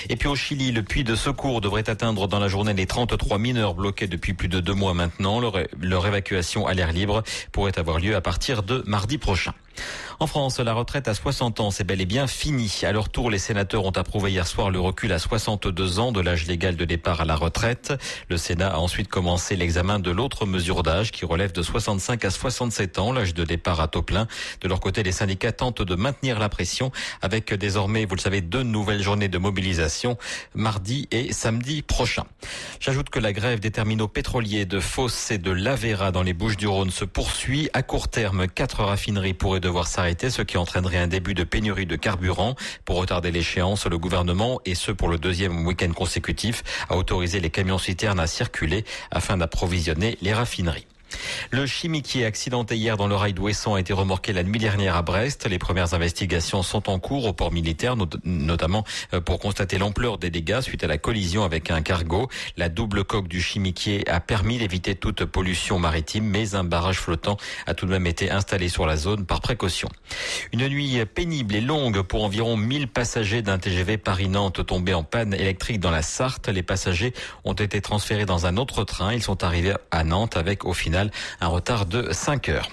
Et 0.09 0.15
puis 0.15 0.27
au 0.27 0.35
Chili, 0.35 0.71
le 0.71 0.83
puits 0.83 1.03
de 1.03 1.15
secours 1.15 1.61
devrait 1.61 1.89
atteindre 1.89 2.26
dans 2.27 2.39
la 2.39 2.47
journée 2.47 2.73
les 2.73 2.85
33 2.85 3.37
mineurs 3.37 3.73
bloqués 3.73 4.07
depuis 4.07 4.33
plus 4.33 4.47
de 4.47 4.59
deux 4.59 4.73
mois 4.73 4.93
maintenant. 4.93 5.39
Leur 5.39 6.07
évacuation 6.07 6.67
à 6.67 6.73
l'air 6.73 6.91
libre 6.91 7.23
pourrait 7.51 7.77
avoir 7.77 7.99
lieu 7.99 8.15
à 8.15 8.21
partir 8.21 8.63
de 8.63 8.83
mardi 8.85 9.17
prochain. 9.17 9.53
En 10.19 10.25
France, 10.25 10.59
la 10.59 10.73
retraite 10.73 11.07
à 11.07 11.13
60 11.13 11.59
ans, 11.59 11.69
c'est 11.69 11.83
bel 11.83 12.01
et 12.01 12.07
bien 12.07 12.25
fini. 12.25 12.81
À 12.81 12.91
leur 12.91 13.09
tour, 13.09 13.29
les 13.29 13.37
sénateurs 13.37 13.85
ont 13.85 13.91
approuvé 13.91 14.31
hier 14.31 14.47
soir 14.47 14.71
le 14.71 14.79
recul 14.79 15.11
à 15.11 15.19
62 15.19 15.99
ans 15.99 16.11
de 16.11 16.19
l'âge 16.21 16.47
légal 16.47 16.75
de 16.75 16.85
départ 16.85 17.21
à 17.21 17.25
la 17.25 17.35
retraite. 17.35 17.93
Le 18.27 18.35
Sénat 18.35 18.73
a 18.73 18.77
ensuite 18.79 19.09
commencé 19.09 19.55
l'examen 19.55 19.99
de 19.99 20.09
l'autre 20.09 20.47
mesure 20.47 20.81
d'âge 20.81 21.11
qui 21.11 21.23
relève 21.23 21.51
de 21.51 21.61
65 21.61 22.25
à 22.25 22.31
67 22.31 22.97
ans, 22.97 23.11
l'âge 23.11 23.35
de 23.35 23.43
départ 23.43 23.79
à 23.79 23.87
taux 23.87 24.01
plein. 24.01 24.25
De 24.61 24.67
leur 24.67 24.79
côté, 24.79 25.03
les 25.03 25.11
syndicats 25.11 25.51
tentent 25.51 25.83
de 25.83 25.93
maintenir 25.93 26.39
la 26.39 26.49
pression 26.49 26.91
avec 27.21 27.53
désormais, 27.53 28.05
vous 28.05 28.15
le 28.15 28.21
savez, 28.21 28.41
deux 28.41 28.63
nouvelles 28.63 29.03
journées 29.03 29.29
de 29.29 29.37
mobilisation 29.37 30.17
mardi 30.55 31.07
et 31.11 31.31
samedi 31.31 31.83
prochain. 31.83 32.23
J'ajoute 32.79 33.11
que 33.11 33.19
la 33.19 33.33
grève 33.33 33.59
des 33.59 33.69
terminaux 33.69 34.07
pétroliers 34.07 34.65
de 34.65 34.79
Fos 34.79 35.29
et 35.29 35.37
de 35.37 35.51
l'Avera 35.51 36.11
dans 36.11 36.23
les 36.23 36.33
Bouches-du-Rhône 36.33 36.89
se 36.89 37.05
poursuit. 37.05 37.69
À 37.73 37.83
court 37.83 38.07
terme, 38.07 38.47
quatre 38.47 38.83
raffineries 38.83 39.35
pourraient 39.35 39.59
devoir 39.59 39.85
s'arrêter, 39.85 40.06
ce 40.07 40.41
qui 40.41 40.57
entraînerait 40.57 40.97
un 40.97 41.07
début 41.07 41.33
de 41.33 41.43
pénurie 41.43 41.85
de 41.85 41.95
carburant. 41.95 42.55
Pour 42.85 42.97
retarder 42.97 43.31
l'échéance, 43.31 43.85
le 43.85 43.97
gouvernement, 43.97 44.61
et 44.65 44.73
ce 44.73 44.91
pour 44.91 45.09
le 45.09 45.17
deuxième 45.17 45.65
week-end 45.65 45.91
consécutif, 45.91 46.63
a 46.89 46.95
autorisé 46.95 47.39
les 47.39 47.49
camions 47.49 47.77
citernes 47.77 48.19
à 48.19 48.27
circuler 48.27 48.85
afin 49.11 49.37
d'approvisionner 49.37 50.17
les 50.21 50.33
raffineries. 50.33 50.87
Le 51.51 51.65
chimiquier 51.65 52.25
accidenté 52.25 52.75
hier 52.75 52.97
dans 52.97 53.07
le 53.07 53.15
rail 53.15 53.33
d'Ouessant 53.33 53.75
a 53.75 53.79
été 53.79 53.93
remorqué 53.93 54.33
la 54.33 54.43
nuit 54.43 54.59
dernière 54.59 54.95
à 54.95 55.01
Brest. 55.01 55.47
Les 55.47 55.59
premières 55.59 55.93
investigations 55.93 56.63
sont 56.63 56.89
en 56.89 56.99
cours 56.99 57.25
au 57.25 57.33
port 57.33 57.51
militaire, 57.51 57.95
notamment 58.23 58.83
euh, 59.13 59.21
pour 59.21 59.39
constater 59.39 59.77
l'ampleur 59.77 60.17
des 60.17 60.29
dégâts 60.29 60.61
suite 60.61 60.83
à 60.83 60.87
la 60.87 60.97
collision 60.97 61.43
avec 61.43 61.71
un 61.71 61.81
cargo. 61.81 62.27
La 62.57 62.69
double 62.69 63.03
coque 63.03 63.27
du 63.27 63.41
chimiquier 63.41 64.07
a 64.09 64.19
permis 64.19 64.57
d'éviter 64.57 64.95
toute 64.95 65.23
pollution 65.25 65.79
maritime, 65.79 66.25
mais 66.25 66.55
un 66.55 66.63
barrage 66.63 66.99
flottant 66.99 67.37
a 67.65 67.73
tout 67.73 67.85
de 67.85 67.91
même 67.91 68.07
été 68.07 68.29
installé 68.29 68.67
sur 68.67 68.85
la 68.85 68.97
zone 68.97 69.25
par 69.25 69.41
précaution. 69.41 69.89
Une 70.51 70.67
nuit 70.67 71.05
pénible 71.05 71.55
et 71.55 71.61
longue 71.61 72.01
pour 72.01 72.23
environ 72.23 72.57
1000 72.57 72.87
passagers 72.87 73.41
d'un 73.41 73.57
TGV 73.57 73.97
Paris-Nantes 73.97 74.65
tombé 74.65 74.93
en 74.93 75.03
panne 75.03 75.33
électrique 75.33 75.79
dans 75.79 75.91
la 75.91 76.01
Sarthe. 76.01 76.49
Les 76.49 76.63
passagers 76.63 77.13
ont 77.45 77.53
été 77.53 77.81
transférés 77.81 78.25
dans 78.25 78.45
un 78.45 78.57
autre 78.57 78.83
train. 78.83 79.13
Ils 79.13 79.23
sont 79.23 79.43
arrivés 79.43 79.73
à 79.91 80.03
Nantes 80.03 80.35
avec 80.35 80.65
au 80.65 80.73
final 80.73 80.96
un 81.41 81.47
retard 81.47 81.85
de 81.85 82.11
5 82.11 82.49
heures. 82.49 82.69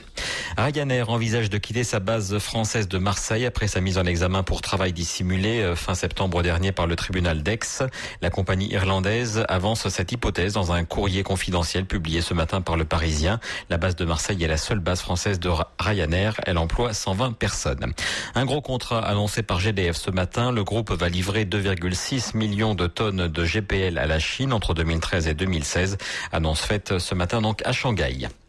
Ryanair 0.57 1.11
envisage 1.11 1.51
de 1.51 1.59
quitter 1.59 1.85
sa 1.85 1.99
base 1.99 2.39
française 2.39 2.89
de 2.89 2.99
Marseille 2.99 3.47
après 3.47 3.67
sa 3.67 3.81
mise 3.81 3.99
en 3.99 4.05
examen 4.05 4.43
pour 4.43 4.63
travail 4.63 4.93
dissimulé 4.93 5.61
euh, 5.61 5.75
fin 5.75 5.95
septembre 5.95 6.43
dernier 6.43 6.71
par 6.71 6.87
le 6.87 6.97
tribunal 6.97 7.43
d'Aix. 7.43 7.83
La 8.23 8.31
compagnie 8.31 8.71
irlandaise 8.73 9.45
avance 9.49 9.89
cette 9.89 10.13
hypothèse 10.13 10.53
dans 10.53 10.73
un 10.73 10.85
courrier 10.85 11.23
confidentiel 11.23 11.87
publié 11.87 12.21
ce 12.21 12.35
matin 12.35 12.61
par 12.61 12.77
le 12.77 12.85
Parisien. 12.85 13.41
La 13.71 13.79
base 13.79 13.97
de 13.97 14.05
Marseille 14.05 14.43
est 14.43 14.49
la 14.49 14.57
seule 14.57 14.79
base 14.79 15.01
française 15.01 15.41
de 15.41 15.51
Ryanair. 15.79 16.35
Elle 16.47 16.59
emploie 16.59 16.93
120 16.93 17.33
personnes. 17.33 17.93
Un 18.35 18.45
gros 18.45 18.61
contrat 18.61 19.01
annoncé 19.01 19.43
par 19.43 19.59
GDF 19.59 19.97
ce 19.97 20.11
matin. 20.11 20.53
Le 20.53 20.63
groupe 20.63 20.93
va 20.93 21.09
livrer 21.09 21.45
2,6 21.45 22.37
millions 22.37 22.75
de 22.75 22.87
tonnes 22.87 23.29
de 23.29 23.45
GPL 23.45 23.99
à 23.99 24.07
la 24.07 24.19
Chine 24.19 24.53
entre 24.53 24.75
2013 24.75 25.27
et 25.27 25.35
2016. 25.35 25.99
Annonce 26.33 26.61
faite 26.61 26.99
ce 26.99 27.15
matin 27.15 27.41
donc 27.43 27.61
à 27.65 27.73
Shanghai. 27.73 28.13
Yeah. 28.14 28.43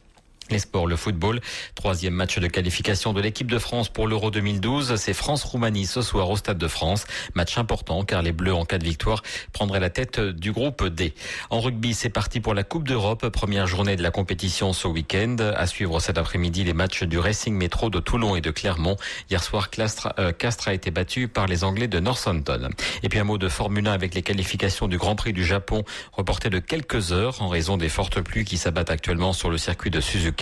Les 0.52 0.60
sports, 0.60 0.86
le 0.86 0.96
football, 0.96 1.42
troisième 1.74 2.14
match 2.14 2.38
de 2.38 2.46
qualification 2.46 3.14
de 3.14 3.22
l'équipe 3.22 3.50
de 3.50 3.58
France 3.58 3.90
pour 3.90 4.08
l'Euro 4.08 4.30
2012. 4.30 4.96
C'est 4.96 5.14
France-Roumanie 5.14 5.88
ce 5.88 6.04
soir 6.04 6.30
au 6.30 6.38
Stade 6.38 6.60
de 6.60 6.68
France. 6.68 7.08
Match 7.34 7.58
important 7.58 8.04
car 8.04 8.22
les 8.22 8.32
Bleus, 8.32 8.54
en 8.54 8.64
cas 8.64 8.78
de 8.78 8.84
victoire, 8.84 9.24
prendraient 9.54 9.80
la 9.80 9.90
tête 9.90 10.20
du 10.20 10.52
groupe 10.52 10.86
D. 10.86 11.16
En 11.50 11.62
rugby, 11.62 11.96
c'est 11.96 12.12
parti 12.12 12.42
pour 12.42 12.54
la 12.54 12.64
Coupe 12.64 12.88
d'Europe. 12.88 13.28
Première 13.30 13.66
journée 13.66 13.96
de 13.96 14.04
la 14.04 14.12
compétition 14.12 14.72
ce 14.72 14.88
week-end. 14.88 15.38
À 15.40 15.66
suivre 15.66 16.00
cet 16.00 16.20
après-midi 16.20 16.64
les 16.64 16.74
matchs 16.74 17.02
du 17.02 17.18
Racing 17.18 17.56
Métro 17.56 17.90
de 17.90 18.00
Toulon 18.00 18.36
et 18.36 18.42
de 18.42 18.52
Clermont. 18.52 18.98
Hier 19.32 19.44
soir, 19.44 19.72
Castres, 19.72 20.14
euh, 20.20 20.32
Castres 20.32 20.68
a 20.68 20.76
été 20.76 20.92
battu 20.92 21.28
par 21.28 21.48
les 21.48 21.64
Anglais 21.64 21.88
de 21.88 22.00
Northampton. 22.00 22.70
Et 23.02 23.10
puis 23.10 23.18
un 23.18 23.24
mot 23.24 23.40
de 23.40 23.50
Formule 23.50 23.88
1 23.88 23.92
avec 23.92 24.14
les 24.14 24.22
qualifications 24.22 24.88
du 24.88 25.00
Grand 25.00 25.16
Prix 25.16 25.34
du 25.34 25.44
Japon 25.44 25.84
reportées 26.12 26.52
de 26.52 26.60
quelques 26.60 27.14
heures 27.14 27.42
en 27.42 27.48
raison 27.48 27.78
des 27.78 27.90
fortes 27.90 28.22
pluies 28.22 28.46
qui 28.46 28.60
s'abattent 28.60 28.92
actuellement 28.92 29.34
sur 29.34 29.50
le 29.50 29.58
circuit 29.58 29.90
de 29.90 30.00
Suzuka. 30.00 30.35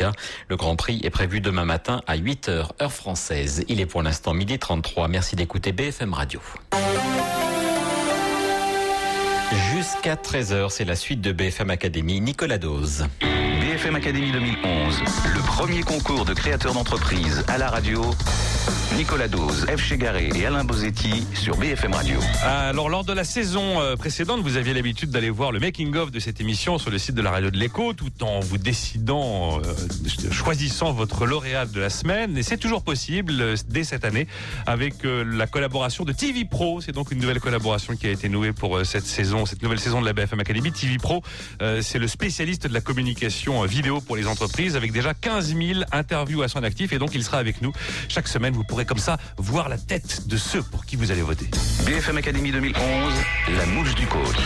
Le 0.47 0.55
Grand 0.55 0.75
Prix 0.75 0.99
est 1.03 1.09
prévu 1.09 1.41
demain 1.41 1.65
matin 1.65 2.01
à 2.07 2.17
8h 2.17 2.69
heure 2.81 2.93
française. 2.93 3.63
Il 3.67 3.79
est 3.79 3.85
pour 3.85 4.03
l'instant 4.03 4.33
midi 4.33 4.57
33. 4.57 5.07
Merci 5.07 5.35
d'écouter 5.35 5.71
BFM 5.71 6.13
Radio. 6.13 6.39
Jusqu'à 9.71 10.15
13h, 10.15 10.69
c'est 10.69 10.85
la 10.85 10.95
suite 10.95 11.21
de 11.21 11.31
BFM 11.31 11.69
Academy. 11.69 12.19
Nicolas 12.21 12.57
Dose. 12.57 13.05
BFM 13.21 13.95
Academy 13.95 14.31
2011, 14.31 14.99
le 15.33 15.39
premier 15.45 15.83
concours 15.83 16.25
de 16.25 16.33
créateurs 16.33 16.73
d'entreprise 16.73 17.43
à 17.47 17.57
la 17.57 17.69
radio. 17.69 18.01
Nicolas 18.95 19.27
Dose, 19.27 19.65
F. 19.65 19.81
Chegaré 19.81 20.29
et 20.35 20.45
Alain 20.45 20.63
Bozetti 20.63 21.25
sur 21.33 21.57
BFM 21.57 21.93
Radio. 21.93 22.19
Alors, 22.43 22.89
lors 22.89 23.03
de 23.03 23.11
la 23.11 23.23
saison 23.23 23.81
euh, 23.81 23.95
précédente, 23.95 24.41
vous 24.41 24.55
aviez 24.55 24.73
l'habitude 24.73 25.09
d'aller 25.09 25.31
voir 25.31 25.51
le 25.51 25.59
making-of 25.59 26.11
de 26.11 26.19
cette 26.19 26.39
émission 26.39 26.77
sur 26.77 26.91
le 26.91 26.99
site 26.99 27.15
de 27.15 27.21
la 27.21 27.31
radio 27.31 27.49
de 27.49 27.57
l'écho, 27.57 27.93
tout 27.93 28.11
en 28.23 28.39
vous 28.39 28.59
décidant, 28.59 29.59
euh, 29.59 30.31
choisissant 30.31 30.93
votre 30.93 31.25
lauréat 31.25 31.65
de 31.65 31.79
la 31.79 31.89
semaine. 31.89 32.37
Et 32.37 32.43
c'est 32.43 32.57
toujours 32.57 32.83
possible 32.83 33.33
euh, 33.41 33.55
dès 33.67 33.83
cette 33.83 34.05
année 34.05 34.27
avec 34.67 34.95
la 35.03 35.47
collaboration 35.47 36.05
de 36.05 36.13
TV 36.13 36.45
Pro. 36.45 36.79
C'est 36.79 36.91
donc 36.91 37.11
une 37.11 37.19
nouvelle 37.19 37.39
collaboration 37.39 37.95
qui 37.95 38.07
a 38.07 38.11
été 38.11 38.29
nouée 38.29 38.53
pour 38.53 38.85
cette 38.85 39.05
saison, 39.05 39.45
cette 39.45 39.63
nouvelle 39.63 39.79
saison 39.79 40.01
de 40.01 40.05
la 40.05 40.13
BFM 40.13 40.39
Academy. 40.39 40.71
TV 40.71 40.97
Pro, 40.97 41.23
c'est 41.81 41.99
le 41.99 42.07
spécialiste 42.07 42.67
de 42.67 42.73
la 42.73 42.81
communication 42.81 43.63
vidéo 43.65 44.01
pour 44.01 44.15
les 44.15 44.27
entreprises 44.27 44.75
avec 44.75 44.91
déjà 44.91 45.13
15 45.13 45.55
000 45.55 45.79
interviews 45.91 46.41
à 46.41 46.47
son 46.47 46.63
actif. 46.63 46.93
Et 46.93 46.99
donc, 46.99 47.15
il 47.15 47.23
sera 47.23 47.37
avec 47.37 47.61
nous 47.61 47.73
chaque 48.07 48.27
semaine. 48.27 48.52
Vous 48.53 48.63
pourrez 48.63 48.85
comme 48.85 48.99
ça 48.99 49.17
voir 49.37 49.67
la 49.67 49.77
tête 49.77 50.27
de 50.27 50.37
ceux 50.37 50.61
pour 50.61 50.85
qui 50.85 50.95
vous 50.95 51.11
allez 51.11 51.21
voter. 51.21 51.47
BFM 51.85 52.17
Academy 52.17 52.51
2011, 52.51 53.13
la 53.57 53.65
mouche 53.65 53.95
du 53.95 54.05
coach. 54.05 54.37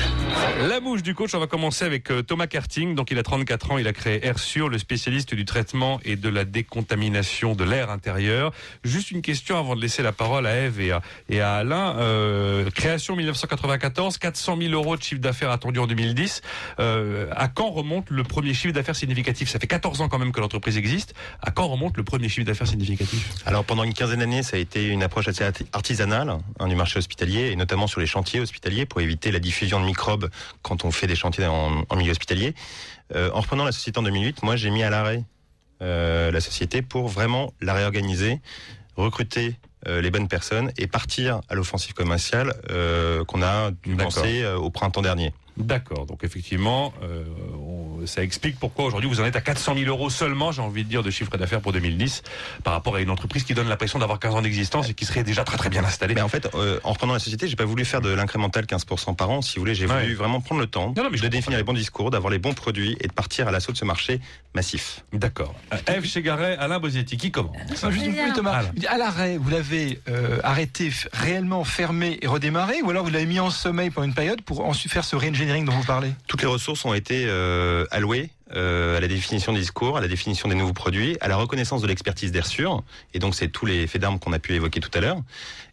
La 0.67 0.79
bouche 0.79 1.03
du 1.03 1.13
coach, 1.13 1.33
on 1.35 1.39
va 1.39 1.47
commencer 1.47 1.85
avec 1.85 2.09
euh, 2.09 2.21
Thomas 2.21 2.47
Kerting. 2.47 2.95
Donc, 2.95 3.11
il 3.11 3.19
a 3.19 3.23
34 3.23 3.71
ans, 3.71 3.77
il 3.77 3.87
a 3.87 3.93
créé 3.93 4.25
Airsure, 4.25 4.69
le 4.69 4.77
spécialiste 4.77 5.35
du 5.35 5.45
traitement 5.45 5.99
et 6.05 6.15
de 6.15 6.29
la 6.29 6.45
décontamination 6.45 7.53
de 7.53 7.63
l'air 7.63 7.89
intérieur. 7.91 8.53
Juste 8.83 9.11
une 9.11 9.21
question 9.21 9.57
avant 9.57 9.75
de 9.75 9.81
laisser 9.81 10.03
la 10.03 10.11
parole 10.11 10.47
à 10.47 10.55
Eve 10.55 10.79
et 10.79 10.91
à, 10.91 11.01
et 11.29 11.41
à 11.41 11.55
Alain. 11.55 11.97
Euh, 11.97 12.69
création 12.71 13.15
1994, 13.15 14.17
400 14.17 14.57
000 14.59 14.73
euros 14.73 14.97
de 14.97 15.03
chiffre 15.03 15.21
d'affaires 15.21 15.51
attendu 15.51 15.79
en 15.79 15.87
2010. 15.87 16.41
Euh, 16.79 17.27
à 17.35 17.47
quand 17.47 17.69
remonte 17.69 18.09
le 18.09 18.23
premier 18.23 18.53
chiffre 18.53 18.73
d'affaires 18.73 18.95
significatif? 18.95 19.49
Ça 19.49 19.59
fait 19.59 19.67
14 19.67 20.01
ans 20.01 20.07
quand 20.09 20.19
même 20.19 20.31
que 20.31 20.39
l'entreprise 20.39 20.77
existe. 20.77 21.13
À 21.41 21.51
quand 21.51 21.67
remonte 21.67 21.97
le 21.97 22.03
premier 22.03 22.29
chiffre 22.29 22.45
d'affaires 22.45 22.67
significatif? 22.67 23.29
Alors 23.45 23.63
pendant 23.63 23.83
une 23.83 23.93
quinzaine 23.97 24.19
d'années, 24.19 24.43
ça 24.43 24.55
a 24.55 24.59
été 24.59 24.87
une 24.87 25.03
approche 25.03 25.27
assez 25.27 25.43
arti- 25.43 25.65
artisanale 25.73 26.29
hein, 26.59 26.67
du 26.67 26.75
marché 26.75 26.99
hospitalier 26.99 27.49
et 27.51 27.55
notamment 27.55 27.87
sur 27.87 27.99
les 27.99 28.05
chantiers 28.07 28.39
hospitaliers 28.39 28.85
pour 28.85 29.01
éviter 29.01 29.31
la 29.31 29.39
diffusion 29.39 29.79
de 29.81 29.85
microbes 29.85 30.29
quand 30.61 30.85
on 30.85 30.91
fait 30.91 31.07
des 31.07 31.15
chantiers 31.15 31.45
en, 31.47 31.83
en 31.89 31.95
milieu 31.95 32.11
hospitalier. 32.11 32.53
Euh, 33.15 33.29
en 33.33 33.41
reprenant 33.41 33.65
la 33.65 33.71
société 33.71 33.99
en 33.99 34.03
2008, 34.03 34.43
moi 34.43 34.55
j'ai 34.55 34.69
mis 34.69 34.83
à 34.83 34.89
l'arrêt 34.89 35.23
euh, 35.81 36.31
la 36.31 36.39
société 36.41 36.81
pour 36.81 37.07
vraiment 37.07 37.53
la 37.59 37.73
réorganiser, 37.73 38.39
recruter 38.95 39.55
euh, 39.87 40.01
les 40.01 40.11
bonnes 40.11 40.27
personnes 40.27 40.71
et 40.77 40.87
partir 40.87 41.41
à 41.49 41.55
l'offensive 41.55 41.93
commerciale 41.93 42.53
euh, 42.69 43.25
qu'on 43.25 43.41
a 43.41 43.71
dû 43.83 43.95
lancer 43.95 44.45
au 44.45 44.69
printemps 44.69 45.01
dernier. 45.01 45.33
D'accord. 45.57 46.05
Donc 46.05 46.23
effectivement, 46.23 46.93
euh, 47.03 47.23
on- 47.59 48.05
ça 48.05 48.23
explique 48.23 48.59
pourquoi 48.59 48.85
aujourd'hui 48.85 49.09
vous 49.09 49.19
en 49.19 49.25
êtes 49.25 49.35
à 49.35 49.41
400 49.41 49.73
000 49.75 49.87
euros 49.89 50.09
seulement, 50.09 50.51
j'ai 50.51 50.61
envie 50.61 50.83
de 50.83 50.89
dire, 50.89 51.01
de 51.03 51.09
chiffre 51.09 51.35
d'affaires 51.35 51.61
pour 51.61 51.73
2010, 51.73 52.21
par 52.63 52.73
rapport 52.73 52.95
à 52.95 53.01
une 53.01 53.09
entreprise 53.09 53.43
qui 53.43 53.53
donne 53.53 53.67
l'impression 53.67 53.97
d'avoir 53.99 54.19
15 54.19 54.35
ans 54.35 54.41
d'existence 54.41 54.89
et 54.89 54.93
qui 54.93 55.05
serait 55.05 55.23
déjà 55.23 55.43
très 55.43 55.57
très 55.57 55.69
bien 55.69 55.83
installée. 55.83 56.13
Mais 56.13 56.21
en 56.21 56.27
fait, 56.29 56.47
euh, 56.55 56.79
en 56.83 56.91
reprenant 56.93 57.13
la 57.13 57.19
société, 57.19 57.47
j'ai 57.47 57.55
pas 57.55 57.65
voulu 57.65 57.85
faire 57.85 58.01
de 58.01 58.09
l'incrémental 58.09 58.65
15% 58.65 59.15
par 59.15 59.29
an. 59.31 59.41
Si 59.41 59.55
vous 59.55 59.61
voulez, 59.61 59.75
j'ai 59.75 59.87
Ouais. 59.87 60.01
voulu 60.03 60.13
vraiment 60.15 60.41
prendre 60.41 60.61
le 60.61 60.67
temps 60.67 60.93
Non, 60.95 61.03
non, 61.03 61.09
mais 61.11 61.17
de 61.17 61.27
définir 61.27 61.57
les 61.57 61.63
bons 61.63 61.73
discours, 61.73 62.11
d'avoir 62.11 62.31
les 62.31 62.39
bons 62.39 62.53
produits 62.53 62.95
et 63.01 63.07
de 63.07 63.13
partir 63.13 63.47
à 63.47 63.51
l'assaut 63.51 63.71
de 63.71 63.77
ce 63.77 63.85
marché 63.85 64.19
massif. 64.53 65.03
D'accord. 65.13 65.53
Euh, 65.73 65.77
Eve 65.95 66.05
Chegaray, 66.05 66.55
Alain 66.57 66.79
Bosetti, 66.79 67.17
qui 67.17 67.31
commence? 67.31 67.55
Non, 67.83 67.91
juste 67.91 68.05
une 68.05 68.33
Thomas. 68.33 68.51
Alain. 68.59 68.71
À 68.89 68.97
l'arrêt, 68.97 69.37
vous 69.37 69.49
l'avez 69.49 69.99
euh, 70.07 70.39
arrêté, 70.43 70.91
réellement 71.13 71.63
fermé 71.63 72.19
et 72.21 72.27
redémarré, 72.27 72.81
ou 72.83 72.89
alors 72.91 73.03
vous 73.03 73.11
l'avez 73.11 73.25
mis 73.25 73.39
en 73.39 73.49
sommeil 73.49 73.89
pendant 73.89 74.07
une 74.07 74.13
période 74.13 74.41
pour 74.43 74.63
ensuite 74.65 74.91
faire 74.91 75.03
ce 75.03 75.15
Toutes 76.27 76.41
les 76.41 76.47
ressources 76.47 76.85
ont 76.85 76.93
été 76.93 77.25
euh, 77.27 77.85
allouées 77.91 78.29
euh, 78.55 78.97
à 78.97 78.99
la 78.99 79.07
définition 79.07 79.53
des 79.53 79.59
discours, 79.59 79.97
à 79.97 80.01
la 80.01 80.07
définition 80.07 80.49
des 80.49 80.55
nouveaux 80.55 80.73
produits, 80.73 81.17
à 81.21 81.27
la 81.27 81.35
reconnaissance 81.35 81.81
de 81.81 81.87
l'expertise 81.87 82.31
d'Airsure, 82.31 82.83
et 83.13 83.19
donc 83.19 83.35
c'est 83.35 83.49
tous 83.49 83.65
les 83.65 83.87
faits 83.87 84.01
d'armes 84.01 84.19
qu'on 84.19 84.33
a 84.33 84.39
pu 84.39 84.53
évoquer 84.53 84.79
tout 84.79 84.91
à 84.93 85.01
l'heure, 85.01 85.21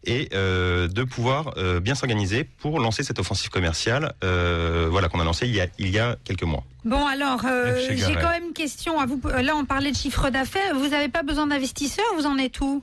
et 0.04 0.28
euh, 0.34 0.88
de 0.88 1.02
pouvoir 1.02 1.54
euh, 1.56 1.80
bien 1.80 1.94
s'organiser 1.94 2.44
pour 2.44 2.78
lancer 2.80 3.02
cette 3.02 3.18
offensive 3.18 3.50
commerciale, 3.50 4.14
euh, 4.22 4.88
voilà 4.90 5.08
qu'on 5.08 5.20
a 5.20 5.24
lancée 5.24 5.46
il 5.46 5.54
y 5.54 5.60
a, 5.60 5.66
il 5.78 5.90
y 5.90 5.98
a 5.98 6.16
quelques 6.24 6.42
mois. 6.42 6.64
Bon, 6.84 7.06
alors, 7.06 7.40
euh, 7.46 7.80
j'ai 7.88 8.14
quand 8.14 8.28
même 8.28 8.48
une 8.48 8.52
question 8.52 9.00
à 9.00 9.06
vous. 9.06 9.18
Là, 9.42 9.56
on 9.56 9.64
parlait 9.64 9.90
de 9.90 9.96
chiffre 9.96 10.28
d'affaires. 10.28 10.74
Vous 10.74 10.88
n'avez 10.88 11.08
pas 11.08 11.22
besoin 11.22 11.46
d'investisseurs 11.46 12.04
Vous 12.14 12.26
en 12.26 12.37
êtes 12.37 12.60
où? 12.60 12.82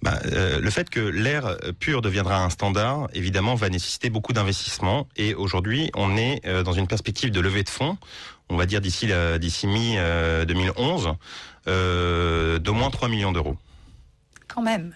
Bah, 0.00 0.20
euh, 0.26 0.60
le 0.60 0.70
fait 0.70 0.88
que 0.88 1.00
l'air 1.00 1.56
pur 1.80 2.02
deviendra 2.02 2.44
un 2.44 2.50
standard, 2.50 3.08
évidemment, 3.14 3.56
va 3.56 3.68
nécessiter 3.68 4.10
beaucoup 4.10 4.32
d'investissements. 4.32 5.08
Et 5.16 5.34
aujourd'hui, 5.34 5.90
on 5.96 6.16
est 6.16 6.40
euh, 6.46 6.62
dans 6.62 6.72
une 6.72 6.86
perspective 6.86 7.32
de 7.32 7.40
levée 7.40 7.64
de 7.64 7.68
fonds, 7.68 7.98
on 8.48 8.56
va 8.56 8.66
dire 8.66 8.80
d'ici 8.80 9.08
d'ici 9.40 9.66
mi 9.66 9.94
euh, 9.96 10.44
2011, 10.44 11.14
euh, 11.68 12.58
d'au 12.58 12.74
moins 12.74 12.90
3 12.90 13.08
millions 13.08 13.32
d'euros. 13.32 13.56
Quand 14.48 14.62
même. 14.62 14.94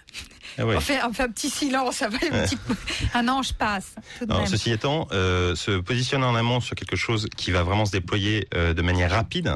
Ah. 0.59 0.63
On, 0.65 0.79
fait, 0.79 0.99
on 1.03 1.13
fait 1.13 1.23
un 1.23 1.29
petit 1.29 1.49
silence. 1.49 2.01
Un, 2.01 2.09
petit... 2.09 2.57
un 3.13 3.27
ange 3.27 3.53
passe. 3.53 3.95
Tout 4.19 4.25
de 4.25 4.31
Non, 4.31 4.39
même. 4.39 4.47
ceci 4.47 4.71
étant, 4.71 5.07
euh, 5.11 5.55
se 5.55 5.79
positionner 5.79 6.25
en 6.25 6.35
amont 6.35 6.59
sur 6.59 6.75
quelque 6.75 6.95
chose 6.95 7.27
qui 7.35 7.51
va 7.51 7.63
vraiment 7.63 7.85
se 7.85 7.91
déployer 7.91 8.47
euh, 8.55 8.73
de 8.73 8.81
manière 8.81 9.11
rapide. 9.11 9.55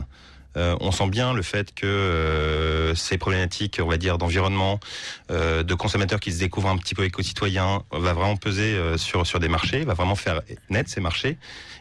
euh, 0.58 0.76
on 0.82 0.92
sent 0.92 1.08
bien 1.10 1.34
le 1.34 1.42
fait 1.44 1.74
que 1.74 1.86
euh, 1.88 2.94
ces 2.96 3.18
problématiques, 3.18 3.80
on 3.82 3.88
va 3.88 3.98
dire, 3.98 4.18
d'environnement, 4.18 4.80
euh, 5.32 5.64
de 5.64 5.74
consommateurs 5.76 6.20
qui 6.20 6.32
se 6.32 6.40
découvrent 6.40 6.70
un 6.70 6.78
petit 6.78 6.94
peu 6.96 7.04
éco-citoyens, 7.06 7.84
va 7.92 8.14
vraiment 8.14 8.36
peser 8.38 8.74
euh, 8.76 8.98
sur 8.98 9.26
sur 9.26 9.40
des 9.40 9.48
marchés, 9.50 9.84
va 9.86 9.94
vraiment 9.94 10.16
faire 10.16 10.42
naître 10.70 10.90
ces 10.90 11.02
marchés. 11.02 11.38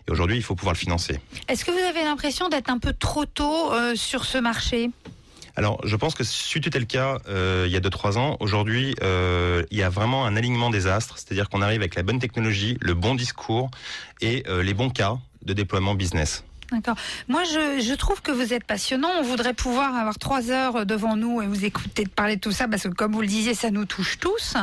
Et 0.08 0.10
aujourd'hui, 0.10 0.36
il 0.36 0.42
faut 0.42 0.54
pouvoir 0.54 0.74
le 0.74 0.78
financer. 0.78 1.20
Est-ce 1.48 1.64
que 1.64 1.70
vous 1.70 1.78
avez 1.78 2.04
l'impression 2.04 2.48
d'être 2.48 2.70
un 2.70 2.78
peu 2.78 2.92
trop 2.92 3.26
tôt 3.26 3.72
euh, 3.72 3.94
sur 3.94 4.24
ce 4.24 4.38
marché? 4.38 4.90
Alors, 5.56 5.80
je 5.84 5.96
pense 5.96 6.14
que 6.14 6.24
si 6.24 6.60
c'était 6.62 6.78
le 6.78 6.84
cas 6.84 7.18
euh, 7.28 7.64
il 7.66 7.72
y 7.72 7.76
a 7.76 7.80
2-3 7.80 8.18
ans, 8.18 8.36
aujourd'hui, 8.40 8.94
euh, 9.02 9.62
il 9.70 9.78
y 9.78 9.82
a 9.82 9.88
vraiment 9.88 10.24
un 10.24 10.36
alignement 10.36 10.70
des 10.70 10.86
astres, 10.86 11.18
c'est-à-dire 11.18 11.48
qu'on 11.48 11.62
arrive 11.62 11.80
avec 11.80 11.94
la 11.94 12.02
bonne 12.02 12.18
technologie, 12.18 12.78
le 12.80 12.94
bon 12.94 13.14
discours 13.14 13.70
et 14.20 14.44
euh, 14.48 14.62
les 14.62 14.74
bons 14.74 14.90
cas 14.90 15.18
de 15.44 15.52
déploiement 15.52 15.94
business. 15.94 16.44
D'accord. 16.72 16.94
Moi, 17.26 17.42
je, 17.44 17.94
trouve 17.94 18.22
que 18.22 18.30
vous 18.30 18.52
êtes 18.52 18.64
passionnant. 18.64 19.10
On 19.18 19.22
voudrait 19.22 19.54
pouvoir 19.54 19.96
avoir 19.96 20.18
trois 20.18 20.50
heures 20.50 20.86
devant 20.86 21.16
nous 21.16 21.42
et 21.42 21.46
vous 21.46 21.64
écouter 21.64 22.04
de 22.04 22.08
parler 22.08 22.36
de 22.36 22.40
tout 22.40 22.52
ça, 22.52 22.68
parce 22.68 22.84
que 22.84 22.88
comme 22.88 23.12
vous 23.12 23.20
le 23.20 23.26
disiez, 23.26 23.54
ça 23.54 23.70
nous 23.70 23.86
touche 23.86 24.18
tous. 24.18 24.54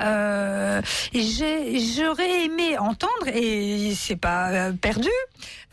Euh, 0.00 0.80
j'aurais 1.12 2.44
aimé 2.44 2.78
entendre, 2.78 3.28
et 3.28 3.94
c'est 3.94 4.16
pas 4.16 4.48
euh, 4.50 4.72
perdu, 4.72 5.10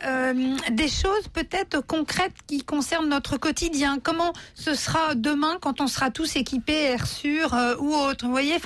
euh, 0.05 0.55
des 0.71 0.89
choses 0.89 1.29
peut-être 1.31 1.85
concrètes 1.85 2.35
qui 2.45 2.63
concernent 2.63 3.09
notre 3.09 3.37
quotidien. 3.37 3.99
Comment 4.03 4.33
ce 4.55 4.73
sera 4.73 5.15
demain 5.15 5.57
quand 5.61 5.79
on 5.79 5.87
sera 5.87 6.11
tous 6.11 6.35
équipés 6.35 6.73
Air 6.73 7.07
Sûr 7.07 7.55
ou 7.79 7.93
autre 7.93 8.25
Vous 8.25 8.31
voyez, 8.31 8.57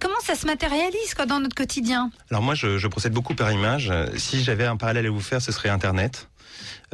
comment 0.00 0.20
ça 0.22 0.36
se 0.36 0.46
matérialise 0.46 1.14
dans 1.26 1.40
notre 1.40 1.56
quotidien? 1.56 2.10
Alors 2.30 2.42
moi, 2.42 2.54
je 2.54 2.86
procède 2.86 3.12
beaucoup 3.12 3.34
par 3.34 3.50
image. 3.50 3.92
Si 4.16 4.44
j'avais 4.44 4.66
un 4.66 4.76
parallèle 4.76 5.06
à 5.06 5.10
vous 5.10 5.20
faire, 5.20 5.42
ce 5.42 5.50
serait 5.50 5.70
Internet. 5.70 6.28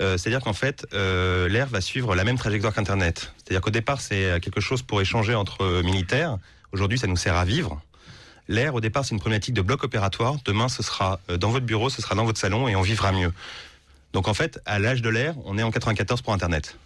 Euh, 0.01 0.17
C'est-à-dire 0.17 0.41
qu'en 0.41 0.53
fait, 0.53 0.87
euh, 0.95 1.49
l'air 1.49 1.67
va 1.69 1.81
suivre 1.81 2.15
la 2.15 2.25
même 2.25 2.39
trajectoire 2.39 2.75
qu'Internet. 2.75 3.33
C'est-à-dire 3.37 3.61
qu'au 3.61 3.71
départ, 3.71 4.01
c'est 4.01 4.41
quelque 4.41 4.61
chose 4.61 4.83
pour 4.83 5.01
échanger 5.01 5.35
entre 5.35 5.63
euh, 5.63 5.83
militaires. 5.83 6.39
Aujourd'hui, 6.73 6.99
ça 6.99 7.07
nous 7.07 7.17
sert 7.17 7.37
à 7.37 7.45
vivre. 7.45 7.81
L'air, 8.49 8.75
au 8.75 8.81
départ, 8.81 9.05
c'est 9.05 9.15
une 9.15 9.21
problématique 9.21 9.55
de 9.55 9.63
bloc 9.63 9.85
opératoire. 9.85 10.37
Demain, 10.45 10.69
ce 10.69 10.83
sera 10.83 11.21
euh, 11.31 11.37
dans 11.37 11.51
votre 11.51 11.67
bureau, 11.67 11.91
ce 11.91 12.03
sera 12.03 12.15
dans 12.15 12.25
votre 12.25 12.41
salon 12.41 12.69
et 12.69 12.77
on 12.77 12.83
vivra 12.83 13.13
mieux. 13.13 13.33
Donc 14.13 14.29
en 14.29 14.35
fait, 14.35 14.61
à 14.67 14.79
l'âge 14.79 15.01
de 15.01 15.09
l'air, 15.09 15.35
on 15.45 15.57
est 15.59 15.63
en 15.63 15.71
94 15.71 16.23
pour 16.23 16.33
Internet. 16.33 16.77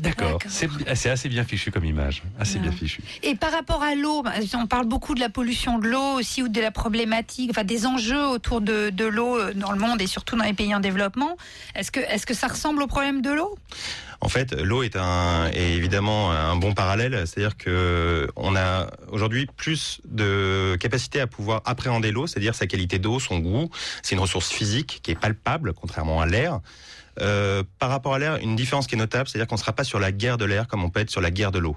D'accord. 0.00 0.40
C'est 0.48 0.68
c'est 0.94 1.10
assez 1.10 1.28
bien 1.28 1.44
fichu 1.44 1.70
comme 1.70 1.84
image. 1.84 2.22
Assez 2.38 2.58
bien 2.58 2.72
fichu. 2.72 3.00
Et 3.22 3.36
par 3.36 3.52
rapport 3.52 3.82
à 3.82 3.94
l'eau, 3.94 4.22
bah, 4.22 4.32
on 4.54 4.66
parle 4.66 4.86
beaucoup 4.86 5.14
de 5.14 5.20
la 5.20 5.28
pollution 5.28 5.78
de 5.78 5.86
l'eau 5.86 6.18
aussi 6.18 6.42
ou 6.42 6.48
de 6.48 6.60
la 6.60 6.72
problématique, 6.72 7.50
enfin 7.50 7.64
des 7.64 7.86
enjeux 7.86 8.26
autour 8.26 8.60
de, 8.60 8.90
de 8.90 9.04
l'eau 9.04 9.38
euh, 9.38 9.54
dans 9.54 9.70
le 9.70 9.78
monde 9.78 10.02
et 10.02 10.06
surtout 10.06 10.36
dans 10.36 10.44
les 10.44 10.52
pays 10.52 10.74
en 10.74 10.80
développement. 10.80 11.36
Est-ce 11.76 11.92
que, 11.92 12.00
est-ce 12.00 12.26
que 12.26 12.34
ça 12.34 12.48
ressemble 12.48 12.82
au 12.82 12.86
problème 12.88 13.22
de 13.22 13.30
l'eau? 13.30 13.56
En 14.20 14.28
fait, 14.28 14.52
l'eau 14.52 14.82
est 14.82 14.96
un 14.96 15.48
est 15.52 15.74
évidemment 15.74 16.32
un 16.32 16.56
bon 16.56 16.72
parallèle, 16.72 17.24
c'est-à-dire 17.26 17.56
que 17.56 18.28
on 18.36 18.56
a 18.56 18.86
aujourd'hui 19.12 19.46
plus 19.46 20.00
de 20.06 20.76
capacité 20.80 21.20
à 21.20 21.26
pouvoir 21.26 21.60
appréhender 21.66 22.10
l'eau, 22.10 22.26
c'est-à-dire 22.26 22.54
sa 22.54 22.66
qualité 22.66 22.98
d'eau, 22.98 23.20
son 23.20 23.38
goût. 23.38 23.70
C'est 24.02 24.14
une 24.14 24.20
ressource 24.22 24.50
physique 24.50 25.00
qui 25.02 25.10
est 25.10 25.18
palpable, 25.18 25.74
contrairement 25.74 26.20
à 26.20 26.26
l'air. 26.26 26.60
Euh, 27.20 27.62
par 27.78 27.90
rapport 27.90 28.14
à 28.14 28.18
l'air, 28.18 28.36
une 28.38 28.56
différence 28.56 28.86
qui 28.86 28.96
est 28.96 28.98
notable, 28.98 29.28
c'est-à-dire 29.28 29.46
qu'on 29.46 29.54
ne 29.54 29.60
sera 29.60 29.72
pas 29.72 29.84
sur 29.84 30.00
la 30.00 30.10
guerre 30.10 30.36
de 30.38 30.44
l'air 30.44 30.66
comme 30.66 30.82
on 30.82 30.90
peut 30.90 31.00
être 31.00 31.10
sur 31.10 31.20
la 31.20 31.30
guerre 31.30 31.52
de 31.52 31.58
l'eau. 31.60 31.76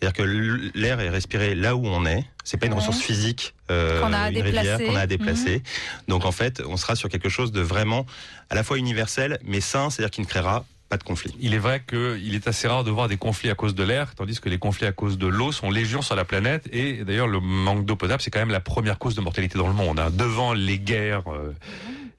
C'est-à-dire 0.00 0.12
que 0.14 0.70
l'air 0.74 1.00
est 1.00 1.10
respiré 1.10 1.54
là 1.54 1.76
où 1.76 1.86
on 1.86 2.06
est. 2.06 2.24
C'est 2.44 2.56
pas 2.56 2.66
une 2.66 2.72
Ouais. 2.72 2.78
ressource 2.78 3.00
physique, 3.00 3.54
euh, 3.70 4.00
Qu'on 4.00 4.12
a 4.12 4.18
à 4.18 4.28
une 4.28 4.34
déplacer. 4.34 4.58
rivière 4.72 4.78
qu'on 4.88 4.96
a 4.96 5.00
à 5.00 5.06
déplacer. 5.06 5.56
Mhm. 5.56 5.62
Donc 6.08 6.24
en 6.24 6.32
fait, 6.32 6.62
on 6.66 6.76
sera 6.76 6.96
sur 6.96 7.08
quelque 7.10 7.28
chose 7.28 7.52
de 7.52 7.60
vraiment 7.60 8.06
à 8.48 8.54
la 8.54 8.64
fois 8.64 8.78
universel, 8.78 9.38
mais 9.44 9.60
sain, 9.60 9.90
c'est-à-dire 9.90 10.10
qui 10.10 10.22
ne 10.22 10.26
créera 10.26 10.64
pas 10.88 10.96
de 10.96 11.04
conflit. 11.04 11.32
Il 11.38 11.54
est 11.54 11.58
vrai 11.58 11.84
qu'il 11.88 12.34
est 12.34 12.48
assez 12.48 12.66
rare 12.66 12.82
de 12.82 12.90
voir 12.90 13.06
des 13.06 13.16
conflits 13.16 13.48
à 13.48 13.54
cause 13.54 13.76
de 13.76 13.84
l'air, 13.84 14.12
tandis 14.16 14.40
que 14.40 14.48
les 14.48 14.58
conflits 14.58 14.86
à 14.88 14.92
cause 14.92 15.18
de 15.18 15.28
l'eau 15.28 15.52
sont 15.52 15.70
légion 15.70 16.02
sur 16.02 16.16
la 16.16 16.24
planète. 16.24 16.68
Et 16.72 17.04
d'ailleurs, 17.04 17.28
le 17.28 17.38
manque 17.38 17.84
d'eau 17.84 17.94
potable, 17.94 18.20
c'est 18.20 18.32
quand 18.32 18.40
même 18.40 18.50
la 18.50 18.58
première 18.58 18.98
cause 18.98 19.14
de 19.14 19.20
mortalité 19.20 19.56
dans 19.56 19.68
le 19.68 19.74
monde. 19.74 20.00
hein. 20.00 20.10
Devant 20.10 20.52
les 20.52 20.80
guerres 20.80 21.28
euh, 21.32 21.52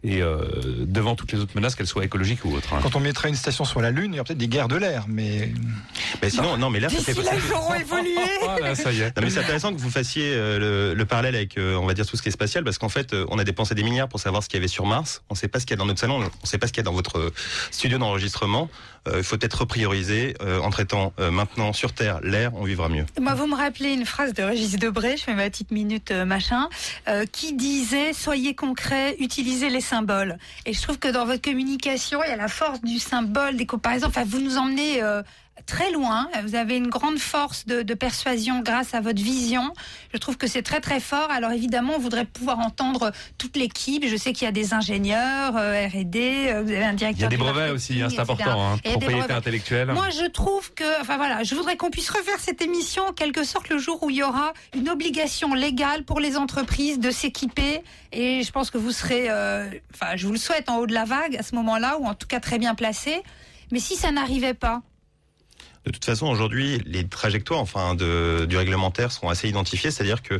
et 0.03 0.21
euh, 0.21 0.41
devant 0.79 1.15
toutes 1.15 1.31
les 1.31 1.39
autres 1.39 1.51
menaces, 1.55 1.75
qu'elles 1.75 1.85
soient 1.87 2.03
écologiques 2.03 2.43
ou 2.45 2.53
autres. 2.55 2.73
hein. 2.73 2.79
Quand 2.81 2.95
on 2.95 2.99
mettrait 2.99 3.29
une 3.29 3.35
station 3.35 3.65
sur 3.65 3.81
la 3.81 3.91
Lune, 3.91 4.13
il 4.13 4.17
y 4.17 4.19
aurait 4.19 4.27
peut-être 4.27 4.37
des 4.39 4.47
guerres 4.47 4.67
de 4.67 4.75
l'air, 4.77 5.05
mais. 5.07 5.51
Mais 6.21 6.29
sinon, 6.29 6.57
non, 6.57 6.69
mais 6.71 6.79
l'air, 6.79 6.89
ça 6.89 6.97
D'ici 6.97 7.23
là, 7.23 7.31
ils 7.35 7.53
auront 7.53 7.73
évolué. 7.75 8.15
Ah, 8.57 8.59
là, 8.59 8.75
ça 8.75 8.91
y 8.91 9.01
est. 9.01 9.15
Non, 9.15 9.23
mais 9.23 9.29
c'est 9.29 9.39
intéressant 9.39 9.73
que 9.73 9.79
vous 9.79 9.89
fassiez 9.89 10.33
euh, 10.33 10.59
le, 10.59 10.93
le 10.93 11.05
parallèle 11.05 11.35
avec, 11.35 11.57
euh, 11.57 11.75
on 11.75 11.85
va 11.85 11.93
dire, 11.93 12.05
tout 12.05 12.17
ce 12.17 12.21
qui 12.21 12.29
est 12.29 12.31
spatial, 12.31 12.63
parce 12.63 12.77
qu'en 12.77 12.89
fait, 12.89 13.13
euh, 13.13 13.25
on 13.29 13.39
a 13.39 13.43
dépensé 13.43 13.75
des 13.75 13.83
milliards 13.83 14.09
pour 14.09 14.19
savoir 14.19 14.43
ce 14.43 14.49
qu'il 14.49 14.57
y 14.57 14.61
avait 14.61 14.67
sur 14.67 14.85
Mars. 14.85 15.21
On 15.29 15.33
ne 15.33 15.37
sait 15.37 15.47
pas 15.47 15.59
ce 15.59 15.65
qu'il 15.65 15.75
y 15.75 15.77
a 15.77 15.77
dans 15.77 15.85
notre 15.85 15.99
salon, 15.99 16.15
on 16.15 16.19
ne 16.19 16.29
sait 16.47 16.57
pas 16.57 16.67
ce 16.67 16.73
qu'il 16.73 16.81
y 16.81 16.85
a 16.85 16.89
dans 16.89 16.93
votre 16.93 17.31
studio 17.71 17.97
d'enregistrement. 17.97 18.69
Euh, 19.07 19.17
il 19.17 19.23
faut 19.23 19.35
peut-être 19.37 19.61
reprioriser 19.61 20.35
euh, 20.41 20.59
en 20.59 20.69
traitant 20.69 21.11
euh, 21.19 21.31
maintenant 21.31 21.73
sur 21.73 21.91
Terre 21.93 22.19
l'air, 22.21 22.51
on 22.53 22.63
vivra 22.63 22.87
mieux. 22.87 23.05
Moi, 23.19 23.33
vous 23.33 23.47
me 23.47 23.55
rappelez 23.55 23.93
une 23.93 24.05
phrase 24.05 24.33
de 24.33 24.43
Régis 24.43 24.77
Debray, 24.77 25.17
je 25.17 25.23
fais 25.23 25.33
ma 25.33 25.49
petite 25.49 25.71
minute 25.71 26.11
euh, 26.11 26.23
machin, 26.23 26.69
euh, 27.07 27.25
qui 27.25 27.53
disait 27.53 28.13
Soyez 28.13 28.53
concret, 28.53 29.15
utilisez 29.19 29.69
les 29.71 29.81
symboles. 29.81 30.37
Et 30.67 30.73
je 30.73 30.81
trouve 30.83 30.99
que 30.99 31.07
dans 31.07 31.25
votre 31.25 31.41
communication, 31.41 32.21
il 32.23 32.29
y 32.29 32.33
a 32.33 32.35
la 32.35 32.47
force 32.47 32.81
du 32.81 32.99
symbole, 32.99 33.57
des 33.57 33.65
comparaisons. 33.65 34.07
Enfin, 34.07 34.23
vous 34.23 34.39
nous 34.39 34.57
emmenez 34.57 35.01
euh, 35.01 35.23
très 35.65 35.91
loin. 35.91 36.27
Vous 36.43 36.55
avez 36.55 36.77
une 36.77 36.87
grande 36.87 37.19
force 37.19 37.65
de, 37.65 37.81
de 37.81 37.93
persuasion 37.93 38.61
grâce 38.61 38.93
à 38.93 39.01
votre 39.01 39.21
vision. 39.21 39.73
Je 40.13 40.17
trouve 40.17 40.37
que 40.37 40.47
c'est 40.47 40.61
très 40.61 40.79
très 40.79 40.99
fort. 40.99 41.29
Alors 41.31 41.51
évidemment, 41.51 41.93
on 41.95 41.99
voudrait 41.99 42.25
pouvoir 42.25 42.59
entendre 42.59 43.11
toute 43.37 43.57
l'équipe. 43.57 44.05
Je 44.07 44.15
sais 44.15 44.33
qu'il 44.33 44.45
y 44.45 44.47
a 44.47 44.51
des 44.51 44.73
ingénieurs, 44.73 45.55
euh, 45.57 45.87
R&D, 45.87 46.47
euh, 46.47 46.63
vous 46.63 46.71
avez 46.71 46.83
un 46.83 46.93
directeur. 46.93 47.19
Il 47.19 47.21
y 47.21 47.25
a 47.25 47.29
des 47.29 47.37
brevets 47.37 47.71
aussi, 47.71 48.01
hein, 48.01 48.09
c'est 48.09 48.19
important, 48.19 48.73
hein, 48.73 48.77
propriété 48.83 49.33
intellectuelle. 49.33 49.91
Moi, 49.91 50.09
je 50.09 50.27
trouve 50.27 50.73
que, 50.73 51.01
enfin 51.01 51.17
voilà, 51.17 51.43
je 51.43 51.55
voudrais 51.55 51.77
qu'on 51.77 51.89
puisse 51.89 52.09
refaire 52.09 52.39
cette 52.39 52.61
émission 52.61 53.03
en 53.07 53.13
quelque 53.13 53.43
sorte 53.43 53.69
le 53.69 53.77
jour 53.77 54.01
où 54.03 54.09
il 54.09 54.17
y 54.17 54.23
aura 54.23 54.53
une 54.75 54.89
obligation 54.89 55.53
légale 55.53 56.03
pour 56.03 56.19
les 56.19 56.37
entreprises 56.37 56.99
de 56.99 57.11
s'équiper. 57.11 57.81
Et 58.11 58.43
je 58.43 58.51
pense 58.51 58.71
que 58.71 58.77
vous 58.77 58.91
serez, 58.91 59.29
euh, 59.29 59.69
enfin, 59.93 60.15
je 60.15 60.25
vous 60.25 60.33
le 60.33 60.39
souhaite, 60.39 60.69
en 60.69 60.77
haut 60.77 60.87
de 60.87 60.93
la 60.93 61.05
vague 61.05 61.35
à 61.37 61.43
ce 61.43 61.55
moment-là, 61.55 61.97
ou 61.99 62.05
en 62.05 62.13
tout 62.13 62.27
cas 62.27 62.39
très 62.39 62.59
bien 62.59 62.75
placé. 62.75 63.21
Mais 63.71 63.79
si 63.79 63.95
ça 63.95 64.11
n'arrivait 64.11 64.53
pas, 64.53 64.81
De 65.85 65.91
toute 65.91 66.05
façon, 66.05 66.27
aujourd'hui, 66.27 66.79
les 66.85 67.07
trajectoires, 67.07 67.59
enfin, 67.59 67.95
de, 67.95 68.45
du 68.47 68.55
réglementaire 68.55 69.11
sont 69.11 69.29
assez 69.29 69.49
identifiées. 69.49 69.89
C'est-à-dire 69.89 70.21
que, 70.21 70.39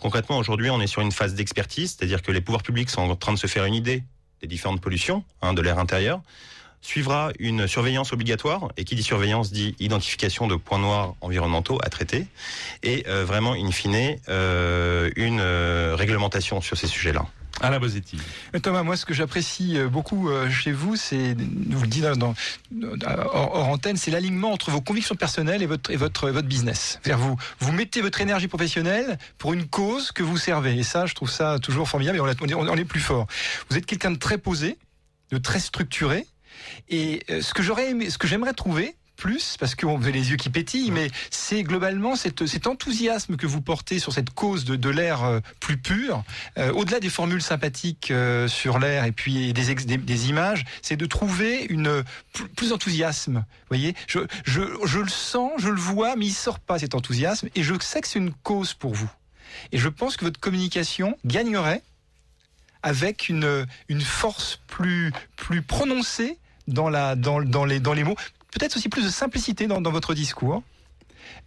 concrètement, 0.00 0.36
aujourd'hui, 0.36 0.68
on 0.70 0.80
est 0.80 0.86
sur 0.86 1.00
une 1.00 1.12
phase 1.12 1.34
d'expertise. 1.34 1.96
C'est-à-dire 1.96 2.20
que 2.20 2.30
les 2.30 2.42
pouvoirs 2.42 2.62
publics 2.62 2.90
sont 2.90 3.00
en 3.02 3.16
train 3.16 3.32
de 3.32 3.38
se 3.38 3.46
faire 3.46 3.64
une 3.64 3.74
idée 3.74 4.02
des 4.42 4.48
différentes 4.48 4.80
pollutions 4.80 5.24
hein, 5.40 5.54
de 5.54 5.62
l'air 5.62 5.78
intérieur. 5.78 6.20
Suivra 6.82 7.30
une 7.38 7.68
surveillance 7.68 8.12
obligatoire. 8.12 8.68
Et 8.76 8.84
qui 8.84 8.94
dit 8.94 9.02
surveillance 9.02 9.50
dit 9.50 9.74
identification 9.78 10.46
de 10.46 10.56
points 10.56 10.80
noirs 10.80 11.14
environnementaux 11.22 11.78
à 11.82 11.88
traiter. 11.88 12.26
Et 12.82 13.04
euh, 13.08 13.24
vraiment, 13.24 13.52
in 13.52 13.70
fine, 13.70 14.18
euh, 14.28 15.10
une 15.16 15.40
euh, 15.40 15.94
réglementation 15.96 16.60
sur 16.60 16.76
ces 16.76 16.88
sujets-là. 16.88 17.24
Mais 18.52 18.60
Thomas, 18.60 18.82
moi, 18.82 18.96
ce 18.96 19.04
que 19.04 19.14
j'apprécie 19.14 19.78
euh, 19.78 19.88
beaucoup 19.88 20.28
euh, 20.28 20.50
chez 20.50 20.72
vous, 20.72 20.96
c'est, 20.96 21.34
vous 21.34 21.82
le 21.82 21.88
dis 21.88 22.00
dans, 22.00 22.34
hors, 23.32 23.54
hors 23.54 23.68
antenne, 23.68 23.96
c'est 23.96 24.10
l'alignement 24.10 24.52
entre 24.52 24.70
vos 24.70 24.80
convictions 24.80 25.14
personnelles 25.14 25.62
et 25.62 25.66
votre, 25.66 25.90
et 25.90 25.96
votre, 25.96 26.30
votre 26.30 26.48
business. 26.48 26.98
C'est-à-dire 27.02 27.24
vous, 27.24 27.36
vous 27.60 27.72
mettez 27.72 28.02
votre 28.02 28.20
énergie 28.20 28.48
professionnelle 28.48 29.18
pour 29.38 29.52
une 29.52 29.66
cause 29.66 30.12
que 30.12 30.22
vous 30.22 30.36
servez. 30.36 30.76
Et 30.78 30.82
ça, 30.82 31.06
je 31.06 31.14
trouve 31.14 31.30
ça 31.30 31.58
toujours 31.60 31.88
formidable 31.88 32.18
et 32.18 32.20
on, 32.20 32.26
on 32.26 32.48
est, 32.48 32.54
on 32.54 32.76
est 32.76 32.84
plus 32.84 33.00
fort. 33.00 33.26
Vous 33.70 33.76
êtes 33.76 33.86
quelqu'un 33.86 34.10
de 34.10 34.18
très 34.18 34.38
posé, 34.38 34.76
de 35.30 35.38
très 35.38 35.60
structuré. 35.60 36.26
Et 36.88 37.22
euh, 37.30 37.42
ce 37.42 37.54
que 37.54 37.62
j'aurais 37.62 37.90
aimé, 37.90 38.10
ce 38.10 38.18
que 38.18 38.26
j'aimerais 38.26 38.52
trouver, 38.52 38.94
plus, 39.22 39.56
parce 39.60 39.76
qu'on 39.76 39.96
avez 39.96 40.10
les 40.10 40.30
yeux 40.32 40.36
qui 40.36 40.50
pétillent, 40.50 40.90
mais 40.90 41.08
c'est 41.30 41.62
globalement 41.62 42.16
cette- 42.16 42.44
cet 42.46 42.66
enthousiasme 42.66 43.36
que 43.36 43.46
vous 43.46 43.60
portez 43.62 44.00
sur 44.00 44.12
cette 44.12 44.30
cause 44.30 44.64
de, 44.64 44.74
de 44.74 44.88
l'air 44.88 45.22
euh, 45.22 45.38
plus 45.60 45.76
pur, 45.76 46.24
euh, 46.58 46.72
au-delà 46.72 46.98
des 46.98 47.08
formules 47.08 47.40
sympathiques 47.40 48.10
euh, 48.10 48.48
sur 48.48 48.80
l'air 48.80 49.04
et 49.04 49.12
puis 49.12 49.52
des, 49.52 49.70
ex- 49.70 49.86
des, 49.86 49.96
des 49.96 50.28
images, 50.28 50.64
c'est 50.82 50.96
de 50.96 51.06
trouver 51.06 51.66
une 51.70 52.02
plus, 52.56 52.70
d'enthousiasme. 52.70 53.36
Vous 53.46 53.68
voyez, 53.68 53.94
je, 54.08 54.18
je, 54.44 54.62
je 54.84 54.98
le 54.98 55.08
sens, 55.08 55.52
je 55.58 55.68
le 55.68 55.80
vois, 55.80 56.16
mais 56.16 56.26
il 56.26 56.32
sort 56.34 56.58
pas 56.58 56.80
cet 56.80 56.96
enthousiasme, 56.96 57.48
et 57.54 57.62
je 57.62 57.74
sais 57.80 58.00
que 58.00 58.08
c'est 58.08 58.18
une 58.18 58.32
cause 58.32 58.74
pour 58.74 58.92
vous. 58.92 59.10
Et 59.70 59.78
je 59.78 59.88
pense 59.88 60.16
que 60.16 60.24
votre 60.24 60.40
communication 60.40 61.16
gagnerait 61.24 61.82
avec 62.82 63.28
une, 63.28 63.66
une 63.88 64.00
force 64.00 64.58
plus, 64.66 65.12
plus 65.36 65.62
prononcée 65.62 66.38
dans, 66.66 66.88
la, 66.90 67.14
dans, 67.14 67.40
dans, 67.40 67.64
les, 67.64 67.78
dans 67.78 67.92
les 67.92 68.02
mots, 68.02 68.16
peut-être 68.52 68.76
aussi 68.76 68.88
plus 68.88 69.04
de 69.04 69.08
simplicité 69.08 69.66
dans, 69.66 69.80
votre 69.82 70.14
discours. 70.14 70.62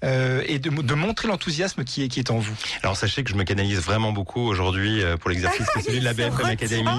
Euh, 0.04 0.42
et 0.48 0.60
de, 0.60 0.70
de 0.70 0.94
montrer 0.94 1.28
l'enthousiasme 1.28 1.84
qui 1.84 2.04
est, 2.04 2.08
qui 2.08 2.20
est 2.20 2.32
en 2.32 2.38
vous. 2.38 2.56
Alors 2.84 2.98
sachez 2.98 3.24
que 3.24 3.30
je 3.30 3.36
me 3.36 3.44
canalise 3.44 3.80
vraiment 3.80 4.12
beaucoup 4.12 4.42
aujourd'hui 4.42 5.02
euh, 5.02 5.18
pour 5.18 5.30
l'exercice 5.30 5.68
que 5.74 5.82
celui 5.82 6.00
de 6.00 6.06
la 6.06 6.14
BFM 6.14 6.46
Academy. 6.46 6.90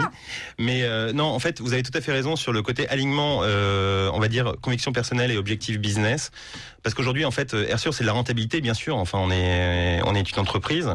Mais 0.58 0.82
euh, 0.82 1.12
non, 1.12 1.24
en 1.24 1.38
fait, 1.38 1.60
vous 1.60 1.72
avez 1.72 1.82
tout 1.82 1.96
à 1.96 2.00
fait 2.00 2.12
raison 2.12 2.36
sur 2.36 2.52
le 2.52 2.62
côté 2.62 2.88
alignement, 2.88 3.40
euh, 3.42 4.10
on 4.12 4.18
va 4.18 4.28
dire 4.28 4.54
conviction 4.60 4.92
personnelle 4.92 5.30
et 5.30 5.36
objectif 5.36 5.78
business. 5.78 6.30
Parce 6.86 6.94
qu'aujourd'hui, 6.94 7.24
en 7.24 7.32
fait, 7.32 7.52
euh, 7.52 7.66
Airsure, 7.68 7.92
c'est 7.92 8.04
de 8.04 8.06
la 8.06 8.12
rentabilité, 8.12 8.60
bien 8.60 8.72
sûr. 8.72 8.96
Enfin, 8.96 9.18
on 9.18 9.30
est, 9.32 10.00
on 10.04 10.14
est 10.14 10.30
une 10.30 10.38
entreprise, 10.38 10.94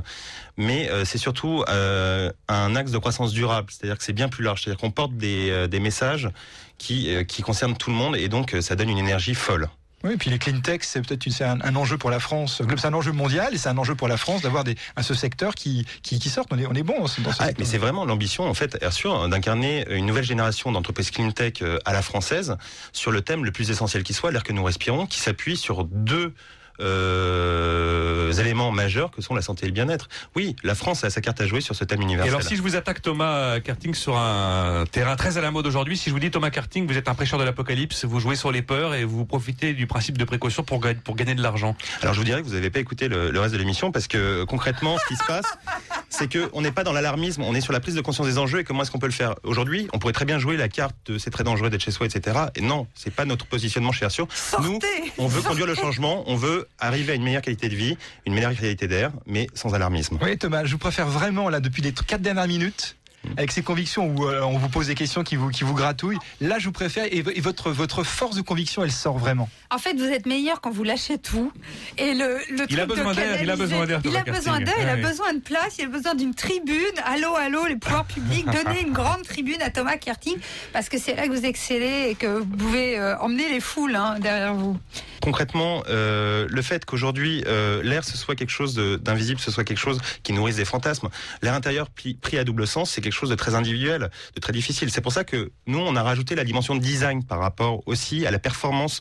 mais 0.56 0.90
euh, 0.90 1.04
c'est 1.04 1.18
surtout 1.18 1.66
euh, 1.68 2.32
un 2.48 2.78
axe 2.78 2.92
de 2.92 2.98
croissance 2.98 3.34
durable. 3.34 3.68
C'est-à-dire 3.70 3.98
que 3.98 4.04
c'est 4.06 4.14
bien 4.14 4.30
plus 4.30 4.42
large. 4.42 4.64
C'est-à-dire 4.64 4.80
qu'on 4.80 4.92
porte 4.92 5.18
des, 5.18 5.50
euh, 5.50 5.68
des 5.68 5.82
messages 5.82 6.30
qui, 6.78 7.14
euh, 7.14 7.26
qui 7.26 7.42
concernent 7.42 7.76
tout 7.76 7.90
le 7.90 7.98
monde, 7.98 8.16
et 8.16 8.30
donc 8.30 8.56
ça 8.62 8.78
donne 8.78 8.90
une 8.90 9.00
énergie 9.00 9.36
folle. 9.36 9.68
Oui, 10.04 10.14
et 10.14 10.18
puis 10.18 10.30
les 10.30 10.40
clean 10.40 10.60
tech, 10.62 10.82
c'est 10.84 11.02
peut-être 11.06 11.42
un, 11.42 11.62
un 11.62 11.76
enjeu 11.76 11.98
pour 11.98 12.10
la 12.10 12.20
France. 12.20 12.62
C'est 12.78 12.86
un 12.86 12.94
enjeu 12.94 13.12
mondial 13.12 13.54
et 13.54 13.58
c'est 13.58 13.70
un 13.70 13.78
enjeu 13.78 13.96
pour 13.96 14.08
la 14.08 14.18
France 14.18 14.42
d'avoir 14.42 14.64
ce 15.02 15.14
secteur 15.14 15.56
qui, 15.56 15.86
qui, 16.04 16.20
qui 16.20 16.30
sorte. 16.30 16.50
On 16.52 16.60
est, 16.60 16.66
on 16.66 16.74
est 16.74 16.84
bon 16.84 17.00
dans 17.00 17.08
ce 17.08 17.22
Ah, 17.40 17.50
mais 17.58 17.66
c'est 17.66 17.78
vraiment 17.78 18.06
l'ambition, 18.06 18.46
en 18.46 18.54
fait, 18.54 18.78
Airsure, 18.82 19.30
d'incarner 19.30 19.86
une 19.90 20.06
nouvelle 20.06 20.24
génération 20.24 20.72
d'entreprises 20.72 21.12
clean 21.12 21.32
tech 21.32 21.62
euh, 21.62 21.80
à 21.86 21.94
la 21.94 22.02
française 22.02 22.58
sur 22.94 23.12
le 23.12 23.22
thème 23.22 23.46
le 23.46 23.52
plus 23.52 23.70
essentiel 23.70 24.04
qui 24.04 24.14
soit, 24.14 24.32
l'air 24.32 24.44
que 24.44 24.54
nous 24.54 24.64
respirons, 24.64 25.06
qui 25.06 25.20
s'appuie 25.20 25.58
sur 25.58 25.86
deux 25.86 26.34
euh, 26.82 28.32
éléments 28.34 28.72
majeurs 28.72 29.12
que 29.12 29.22
sont 29.22 29.36
la 29.36 29.42
santé 29.42 29.66
et 29.66 29.68
le 29.68 29.74
bien-être. 29.74 30.08
Oui, 30.36 30.56
la 30.64 30.76
France 30.76 31.04
a 31.04 31.10
sa 31.10 31.22
carte 31.22 31.42
à 31.42 31.46
jouer 31.48 31.62
sur 31.62 31.76
ce 31.76 31.84
thème 31.84 32.02
Et 32.02 32.04
universel. 32.06 32.30
alors, 32.34 32.44
si 32.44 32.56
je 32.56 32.62
vous 32.62 32.76
attaque 32.76 33.02
Thomas 33.02 33.60
Karting 33.60 33.94
sur 33.94 34.18
un 34.18 34.86
terrain 34.92 35.16
très 35.16 35.38
à 35.38 35.42
la 35.42 35.52
mode 35.52 35.68
aujourd'hui, 35.68 35.98
si 35.98 36.10
je 36.10 36.14
vous 36.14 36.20
dis 36.20 36.32
Thomas 36.32 36.50
Karting, 36.50 36.88
vous 36.88 36.98
êtes 36.98 37.10
un 37.10 37.14
prêcheur 37.14 37.40
de 37.40 37.44
l'apocalypse, 37.44 38.06
vous 38.06 38.20
jouez 38.20 38.36
sur 38.36 38.52
les 38.52 38.62
peurs 38.62 38.94
et 38.94 39.04
vous 39.04 39.26
profitez 39.26 39.74
du 39.74 39.88
principe 39.88 40.18
de 40.18 40.24
précaution 40.26 40.64
pour, 40.64 40.80
ga- 40.80 40.94
pour 40.96 41.16
gagner 41.16 41.36
de 41.36 41.42
l'argent. 41.42 41.76
Alors 42.02 42.14
je 42.14 42.20
vous 42.20 42.26
dirais 42.26 42.42
que 42.42 42.48
vous 42.48 42.54
n'avez 42.54 42.70
pas 42.70 42.80
écouté 42.80 43.08
le, 43.08 43.32
le 43.32 43.40
reste 43.40 43.54
de 43.54 43.60
l'émission 43.60 43.92
parce 43.92 44.08
que 44.08 44.44
concrètement, 44.46 44.98
ce 44.98 45.06
qui 45.08 45.16
se 45.16 45.26
passe, 45.26 45.46
c'est 46.10 46.28
que 46.30 46.50
on 46.54 46.62
n'est 46.62 46.72
pas 46.72 46.84
dans 46.84 46.94
l'alarmisme, 46.94 47.42
on 47.44 47.54
est 47.56 47.62
sur 47.62 47.74
la 47.74 47.80
prise 47.80 47.96
de 47.96 48.02
conscience 48.02 48.28
des 48.28 48.38
enjeux 48.38 48.60
et 48.60 48.64
comment 48.64 48.84
est-ce 48.84 48.92
qu'on 48.92 49.00
peut 49.00 49.06
le 49.08 49.12
faire. 49.14 49.36
Aujourd'hui, 49.44 49.88
on 49.94 50.00
pourrait 50.00 50.14
très 50.14 50.26
bien 50.26 50.40
jouer 50.40 50.58
la 50.58 50.70
carte 50.70 50.96
de 51.08 51.18
c'est 51.18 51.32
très 51.32 51.44
dangereux 51.44 51.70
d'être 51.70 51.82
chez 51.84 51.92
soi, 51.92 52.06
etc. 52.06 52.38
Et 52.56 52.62
non, 52.62 52.88
c'est 52.96 53.14
pas 53.14 53.26
notre 53.26 53.46
positionnement 53.46 53.92
chez 53.92 54.06
Airsure. 54.06 54.28
Nous, 54.62 54.80
on 55.18 55.28
veut 55.28 55.42
conduire 55.42 55.68
le 55.68 55.76
changement, 55.82 56.24
on 56.28 56.36
veut 56.36 56.68
arriver 56.80 57.14
à 57.14 57.16
une 57.16 57.24
meilleure 57.24 57.42
qualité 57.42 57.70
de 57.70 57.76
vie, 57.76 57.98
une 58.26 58.34
meilleure 58.34 58.56
qualité 58.56 58.88
d'air, 58.88 59.12
mais 59.26 59.48
sans 59.54 59.74
alarmisme. 59.74 60.18
Oui, 60.22 60.38
Thomas, 60.38 60.66
je 60.66 60.72
vous 60.72 60.78
préfère 60.78 61.08
vraiment, 61.08 61.50
là, 61.50 61.60
depuis 61.60 61.82
les 61.82 61.94
quatre 61.94 62.22
dernières 62.22 62.48
minutes, 62.48 62.98
avec 63.38 63.52
ces 63.52 63.62
convictions 63.62 64.08
où 64.08 64.28
euh, 64.28 64.42
on 64.42 64.58
vous 64.58 64.70
pose 64.70 64.88
des 64.88 64.96
questions 64.96 65.24
qui 65.24 65.36
vous, 65.36 65.50
qui 65.50 65.64
vous 65.64 65.74
gratouillent. 65.74 66.18
Là, 66.40 66.58
je 66.60 66.66
vous 66.66 66.72
préfère, 66.72 67.06
et, 67.12 67.22
vo- 67.22 67.32
et 67.34 67.42
votre, 67.42 67.72
votre 67.72 68.04
force 68.04 68.36
de 68.36 68.42
conviction, 68.42 68.84
elle 68.84 68.92
sort 68.92 69.18
vraiment. 69.18 69.50
En 69.70 69.78
fait, 69.78 69.94
vous 69.94 70.04
êtes 70.06 70.26
meilleur 70.26 70.60
quand 70.62 70.72
vous 70.72 70.84
lâchez 70.84 71.18
tout. 71.18 71.52
Et 71.98 72.14
le, 72.14 72.38
le 72.50 72.66
Il 72.70 72.80
a 72.80 72.86
besoin 72.86 73.14
d'air, 73.14 73.42
il 73.42 73.50
a 73.50 73.56
besoin 73.56 73.86
d'air, 73.86 74.02
Il 74.04 74.16
a 74.18 74.24
besoin 74.24 74.60
d'air, 74.60 74.76
il 74.80 74.90
a 74.90 74.96
besoin 74.98 75.34
de 75.34 75.40
place, 75.40 75.76
il 75.80 75.86
a 75.86 75.88
besoin 75.88 76.16
d'une 76.16 76.34
tribune. 76.34 76.78
Allô, 77.06 77.36
allô, 77.36 77.66
les 77.68 77.76
pouvoirs 77.76 78.06
publics, 78.06 78.46
donnez 78.66 78.82
une 78.82 78.94
grande 78.94 79.22
tribune 79.24 79.62
à 79.62 79.70
Thomas 79.70 79.98
Kerting 79.98 80.38
parce 80.74 80.90
que 80.90 80.98
c'est 80.98 81.16
là 81.16 81.28
que 81.28 81.32
vous 81.34 81.46
excellez 81.46 82.10
et 82.10 82.16
que 82.16 82.40
vous 82.40 82.46
pouvez 82.46 82.98
euh, 83.00 83.18
emmener 83.20 83.50
les 83.50 83.60
foules 83.60 83.96
hein, 83.96 84.18
derrière 84.20 84.54
vous. 84.56 84.78
Concrètement, 85.22 85.84
euh, 85.88 86.48
le 86.50 86.62
fait 86.64 86.84
qu'aujourd'hui 86.84 87.44
euh, 87.46 87.84
l'air 87.84 88.04
ce 88.04 88.18
soit 88.18 88.36
quelque 88.36 88.50
chose 88.50 88.74
de- 88.74 88.96
d'invisible, 88.96 89.40
ce 89.40 89.52
soit 89.52 89.64
quelque 89.64 89.78
chose 89.78 90.00
qui 90.24 90.34
nourrisse 90.34 90.56
des 90.56 90.66
fantasmes. 90.66 91.10
L'air 91.44 91.54
intérieur 91.54 91.90
pli- 91.90 92.16
pris 92.16 92.40
à 92.40 92.44
double 92.44 92.66
sens, 92.66 92.90
c'est 92.90 93.02
quelque 93.02 93.11
chose 93.12 93.30
de 93.30 93.36
très 93.36 93.56
individuel, 93.56 94.10
de 94.36 94.40
très 94.40 94.54
difficile. 94.54 94.90
C'est 94.92 95.02
pour 95.02 95.14
ça 95.14 95.24
que 95.24 95.52
nous 95.68 95.80
on 95.80 95.96
a 95.96 96.04
rajouté 96.04 96.36
la 96.36 96.44
dimension 96.44 96.76
de 96.76 96.80
design 96.82 97.24
par 97.24 97.40
rapport 97.40 97.82
aussi 97.88 98.26
à 98.26 98.32
la 98.32 98.40
performance 98.40 99.00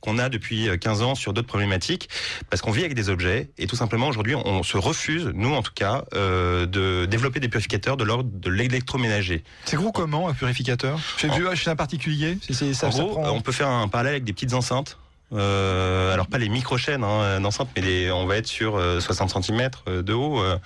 qu'on 0.00 0.18
a 0.18 0.30
depuis 0.30 0.66
euh, 0.68 0.78
15 0.78 1.02
ans 1.02 1.14
sur 1.14 1.34
d'autres 1.34 1.46
problématiques, 1.48 2.08
parce 2.48 2.62
qu'on 2.62 2.70
vit 2.70 2.80
avec 2.80 2.94
des 2.94 3.10
objets, 3.10 3.50
et 3.58 3.66
tout 3.66 3.76
simplement 3.76 4.08
aujourd'hui 4.08 4.34
on 4.34 4.62
se 4.62 4.78
refuse, 4.78 5.30
nous 5.34 5.52
en 5.54 5.60
tout 5.62 5.74
cas, 5.74 6.04
euh, 6.14 6.64
de 6.64 7.04
développer 7.04 7.38
des 7.38 7.48
purificateurs 7.50 7.98
de 7.98 8.04
l'ordre 8.04 8.30
de 8.32 8.50
l'électroménager. 8.50 9.44
C'est 9.66 9.76
gros 9.76 9.92
comment, 9.92 10.28
un 10.28 10.32
purificateur? 10.32 10.98
Chez, 11.18 11.28
chez 11.54 11.68
un 11.70 11.76
particulier? 11.76 12.38
C'est- 12.50 12.72
ça, 12.72 12.86
en 12.88 12.90
ça 12.92 12.98
gros, 13.02 13.10
prend- 13.12 13.26
euh, 13.26 13.30
on 13.30 13.42
peut 13.42 13.52
faire 13.52 13.68
un 13.68 13.88
parallèle 13.88 14.12
avec 14.12 14.24
des 14.24 14.32
petites 14.32 14.54
enceintes. 14.54 14.96
Euh, 15.32 16.12
alors 16.12 16.26
pas 16.26 16.38
les 16.38 16.48
micro-chaînes 16.48 17.04
hein, 17.04 17.40
d'enceinte, 17.40 17.68
mais 17.76 17.82
les, 17.82 18.10
on 18.10 18.26
va 18.26 18.36
être 18.36 18.46
sur 18.46 18.76
euh, 18.76 19.00
60 19.00 19.44
cm 19.44 19.70
de 19.86 20.12
haut. 20.12 20.40
euh. 20.40 20.58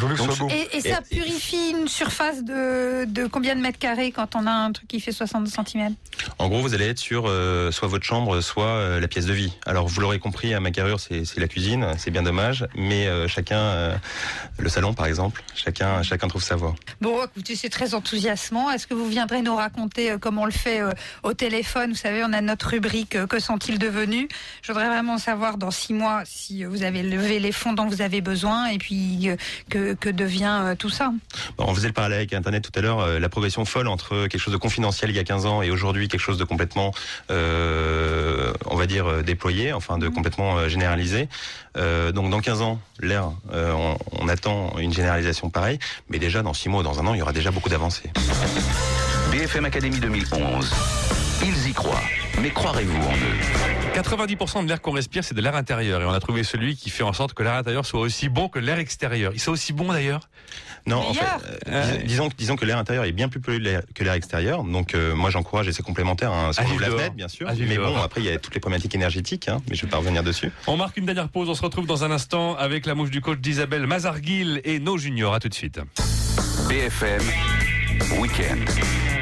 Donc, 0.00 0.18
Et, 0.50 0.76
et 0.76 0.80
ça 0.80 1.00
purifie 1.02 1.70
une 1.70 1.88
surface 1.88 2.42
de, 2.44 3.04
de 3.04 3.26
combien 3.26 3.54
de 3.54 3.60
mètres 3.60 3.78
carrés 3.78 4.10
quand 4.10 4.34
on 4.34 4.46
a 4.46 4.50
un 4.50 4.72
truc 4.72 4.88
qui 4.88 5.00
fait 5.00 5.12
60 5.12 5.46
cm 5.48 5.94
En 6.38 6.48
gros, 6.48 6.60
vous 6.60 6.74
allez 6.74 6.88
être 6.88 6.98
sur 6.98 7.24
euh, 7.28 7.70
soit 7.70 7.88
votre 7.88 8.04
chambre, 8.04 8.40
soit 8.40 8.64
euh, 8.66 9.00
la 9.00 9.08
pièce 9.08 9.26
de 9.26 9.32
vie. 9.32 9.52
Alors, 9.66 9.86
vous 9.86 10.00
l'aurez 10.00 10.18
compris, 10.18 10.52
à 10.54 10.60
ma 10.60 10.70
carrure, 10.70 10.98
c'est 11.00 11.24
c'est 11.24 11.40
la 11.40 11.48
cuisine, 11.48 11.86
c'est 11.98 12.10
bien 12.10 12.22
dommage, 12.22 12.66
mais 12.74 13.06
euh, 13.06 13.28
chacun, 13.28 13.58
euh, 13.58 13.94
le 14.58 14.68
salon 14.68 14.94
par 14.94 15.06
exemple, 15.06 15.42
chacun, 15.54 16.02
chacun 16.02 16.26
trouve 16.28 16.42
sa 16.42 16.56
voie. 16.56 16.74
Bon, 17.00 17.22
écoutez, 17.24 17.54
c'est 17.54 17.68
très 17.68 17.94
enthousiasmant. 17.94 18.70
Est-ce 18.70 18.86
que 18.86 18.94
vous 18.94 19.08
viendrez 19.08 19.42
nous 19.42 19.54
raconter 19.54 20.10
euh, 20.12 20.18
comment 20.18 20.42
on 20.42 20.46
le 20.46 20.50
fait 20.50 20.80
euh, 20.80 20.90
au 21.22 21.34
téléphone? 21.34 21.90
Vous 21.90 21.96
savez, 21.96 22.22
on 22.24 22.32
a 22.32 22.40
notre 22.40 22.68
rubrique 22.70 23.14
euh, 23.16 23.26
Que 23.26 23.38
sont-ils 23.38 23.78
devenus? 23.78 24.07
Je 24.62 24.72
voudrais 24.72 24.88
vraiment 24.88 25.18
savoir 25.18 25.56
dans 25.58 25.70
six 25.70 25.92
mois 25.94 26.22
si 26.24 26.64
euh, 26.64 26.68
vous 26.68 26.82
avez 26.82 27.02
levé 27.02 27.38
les 27.38 27.52
fonds 27.52 27.72
dont 27.72 27.86
vous 27.86 28.02
avez 28.02 28.20
besoin 28.20 28.68
et 28.68 28.78
puis 28.78 29.28
euh, 29.28 29.36
que, 29.70 29.94
que 29.94 30.08
devient 30.08 30.60
euh, 30.62 30.74
tout 30.74 30.90
ça. 30.90 31.12
Bon, 31.56 31.64
on 31.68 31.74
faisait 31.74 31.88
le 31.88 31.92
parallèle 31.92 32.18
avec 32.18 32.32
Internet 32.32 32.64
tout 32.70 32.78
à 32.78 32.82
l'heure, 32.82 33.20
la 33.20 33.28
progression 33.28 33.64
folle 33.64 33.88
entre 33.88 34.26
quelque 34.26 34.38
chose 34.38 34.52
de 34.52 34.58
confidentiel 34.58 35.10
il 35.10 35.16
y 35.16 35.20
a 35.20 35.24
15 35.24 35.46
ans 35.46 35.62
et 35.62 35.70
aujourd'hui 35.70 36.08
quelque 36.08 36.20
chose 36.20 36.38
de 36.38 36.44
complètement, 36.44 36.92
euh, 37.30 38.52
on 38.66 38.76
va 38.76 38.86
dire, 38.86 39.22
déployé, 39.22 39.72
enfin 39.72 39.98
de 39.98 40.08
complètement 40.08 40.58
euh, 40.58 40.68
généralisé. 40.68 41.28
Euh, 41.76 42.12
donc 42.12 42.30
dans 42.30 42.40
15 42.40 42.62
ans, 42.62 42.80
l'air, 43.00 43.30
euh, 43.52 43.72
on, 43.72 43.96
on 44.20 44.28
attend 44.28 44.78
une 44.78 44.92
généralisation 44.92 45.50
pareille, 45.50 45.78
mais 46.08 46.18
déjà 46.18 46.42
dans 46.42 46.54
6 46.54 46.68
mois 46.68 46.80
ou 46.80 46.84
dans 46.84 47.00
un 47.00 47.06
an, 47.06 47.14
il 47.14 47.18
y 47.18 47.22
aura 47.22 47.32
déjà 47.32 47.50
beaucoup 47.50 47.68
d'avancées. 47.68 48.10
BFM 49.30 49.64
Academy 49.66 49.98
2011. 50.00 50.74
Ils 51.42 51.68
y 51.68 51.72
croient. 51.72 52.02
Mais 52.42 52.50
croirez-vous 52.50 52.96
en 52.96 53.12
eux 53.12 54.00
90% 54.00 54.62
de 54.64 54.68
l'air 54.68 54.80
qu'on 54.80 54.92
respire, 54.92 55.24
c'est 55.24 55.34
de 55.34 55.40
l'air 55.40 55.56
intérieur. 55.56 56.00
Et 56.02 56.04
on 56.04 56.12
a 56.12 56.20
trouvé 56.20 56.44
celui 56.44 56.76
qui 56.76 56.88
fait 56.90 57.02
en 57.02 57.12
sorte 57.12 57.34
que 57.34 57.42
l'air 57.42 57.54
intérieur 57.54 57.84
soit 57.84 58.00
aussi 58.00 58.28
bon 58.28 58.48
que 58.48 58.58
l'air 58.60 58.78
extérieur. 58.78 59.32
Il 59.34 59.40
soit 59.40 59.52
aussi 59.52 59.72
bon 59.72 59.92
d'ailleurs? 59.92 60.28
Non, 60.86 60.98
en 60.98 61.14
fait, 61.14 61.24
euh, 61.66 61.96
dis- 61.98 62.04
disons, 62.04 62.28
disons 62.38 62.54
que 62.56 62.64
l'air 62.64 62.78
intérieur 62.78 63.04
est 63.04 63.12
bien 63.12 63.28
plus 63.28 63.40
pollué 63.40 63.78
que 63.94 64.04
l'air 64.04 64.12
extérieur. 64.12 64.62
Donc, 64.62 64.94
euh, 64.94 65.14
moi, 65.14 65.30
j'encourage, 65.30 65.66
et 65.68 65.72
c'est 65.72 65.82
complémentaire, 65.82 66.32
hein, 66.32 66.50
À 66.50 66.64
sur 66.64 66.78
la 66.78 66.90
fenêtre, 66.90 67.14
bien 67.14 67.28
sûr. 67.28 67.48
Mais 67.58 67.76
bon, 67.76 67.90
dehors. 67.90 68.04
après, 68.04 68.20
il 68.20 68.26
y 68.26 68.30
a 68.30 68.38
toutes 68.38 68.54
les 68.54 68.60
problématiques 68.60 68.94
énergétiques, 68.94 69.48
hein, 69.48 69.58
mais 69.68 69.74
je 69.74 69.82
vais 69.82 69.88
pas 69.90 69.96
revenir 69.98 70.22
dessus. 70.22 70.52
On 70.68 70.76
marque 70.76 70.96
une 70.96 71.06
dernière 71.06 71.28
pause. 71.28 71.48
On 71.48 71.54
se 71.54 71.62
retrouve 71.62 71.86
dans 71.86 72.04
un 72.04 72.10
instant 72.12 72.54
avec 72.56 72.86
la 72.86 72.94
mouche 72.94 73.10
du 73.10 73.20
coach 73.20 73.40
d'Isabelle 73.40 73.86
Mazarguil 73.86 74.60
et 74.64 74.78
nos 74.78 74.96
juniors. 74.96 75.34
À 75.34 75.40
tout 75.40 75.48
de 75.48 75.54
suite. 75.54 75.80
BFM 76.68 77.22
Week-end. 78.20 79.17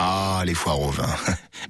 Ah, 0.00 0.44
les 0.46 0.54
foires 0.54 0.80
au 0.80 0.90
vin. 0.90 1.08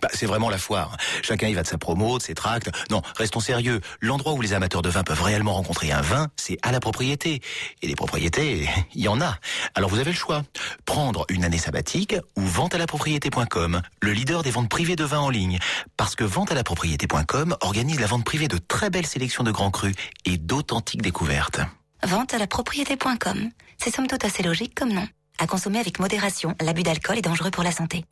Bah, 0.03 0.09
c'est 0.12 0.26
vraiment 0.26 0.51
la 0.51 0.59
foire. 0.59 0.97
Chacun 1.22 1.49
y 1.49 1.55
va 1.55 1.62
de 1.62 1.66
sa 1.66 1.79
promo, 1.79 2.18
de 2.18 2.22
ses 2.22 2.35
tracts. 2.35 2.70
Non, 2.91 3.01
restons 3.16 3.41
sérieux. 3.41 3.81
L'endroit 4.01 4.35
où 4.35 4.43
les 4.43 4.53
amateurs 4.53 4.83
de 4.83 4.91
vin 4.91 5.03
peuvent 5.03 5.22
réellement 5.22 5.55
rencontrer 5.55 5.91
un 5.91 6.03
vin, 6.03 6.29
c'est 6.37 6.59
à 6.62 6.70
la 6.70 6.79
propriété. 6.79 7.41
Et 7.81 7.89
des 7.89 7.97
propriétés, 7.97 8.68
il 8.95 9.01
y 9.01 9.09
en 9.09 9.20
a. 9.22 9.39
Alors 9.74 9.89
vous 9.89 9.99
avez 9.99 10.11
le 10.11 10.16
choix. 10.16 10.43
Prendre 10.85 11.24
une 11.31 11.43
année 11.43 11.59
sabbatique 11.59 12.14
ou 12.37 12.43
vente 12.43 12.74
à 12.74 12.79
la 12.79 12.87
propriété.com, 12.87 13.81
le 14.03 14.12
leader 14.12 14.43
des 14.43 14.51
ventes 14.51 14.68
privées 14.68 14.95
de 14.95 15.05
vin 15.05 15.20
en 15.20 15.31
ligne. 15.31 15.59
Parce 15.97 16.14
que 16.14 16.24
vente 16.24 16.53
à 16.53 16.55
la 16.55 16.62
propriété.com 16.62 17.57
organise 17.62 17.99
la 17.99 18.07
vente 18.07 18.24
privée 18.24 18.49
de 18.49 18.59
très 18.59 18.91
belles 18.91 19.07
sélections 19.07 19.43
de 19.43 19.51
grands 19.51 19.70
crus 19.70 19.97
et 20.26 20.37
d'authentiques 20.37 21.03
découvertes. 21.03 21.61
Vente 22.05 22.35
à 22.35 22.39
la 22.39 22.47
propriété.com. 22.47 23.49
C'est 23.79 23.95
somme 23.95 24.07
toute 24.07 24.24
assez 24.24 24.43
logique 24.43 24.74
comme 24.74 24.93
nom. 24.93 25.09
À 25.41 25.47
consommer 25.47 25.78
avec 25.78 26.01
modération, 26.01 26.55
l'abus 26.61 26.82
d'alcool 26.82 27.18
est 27.18 27.22
dangereux 27.22 27.51
pour 27.51 27.62
la 27.62 27.70
santé. 27.70 28.05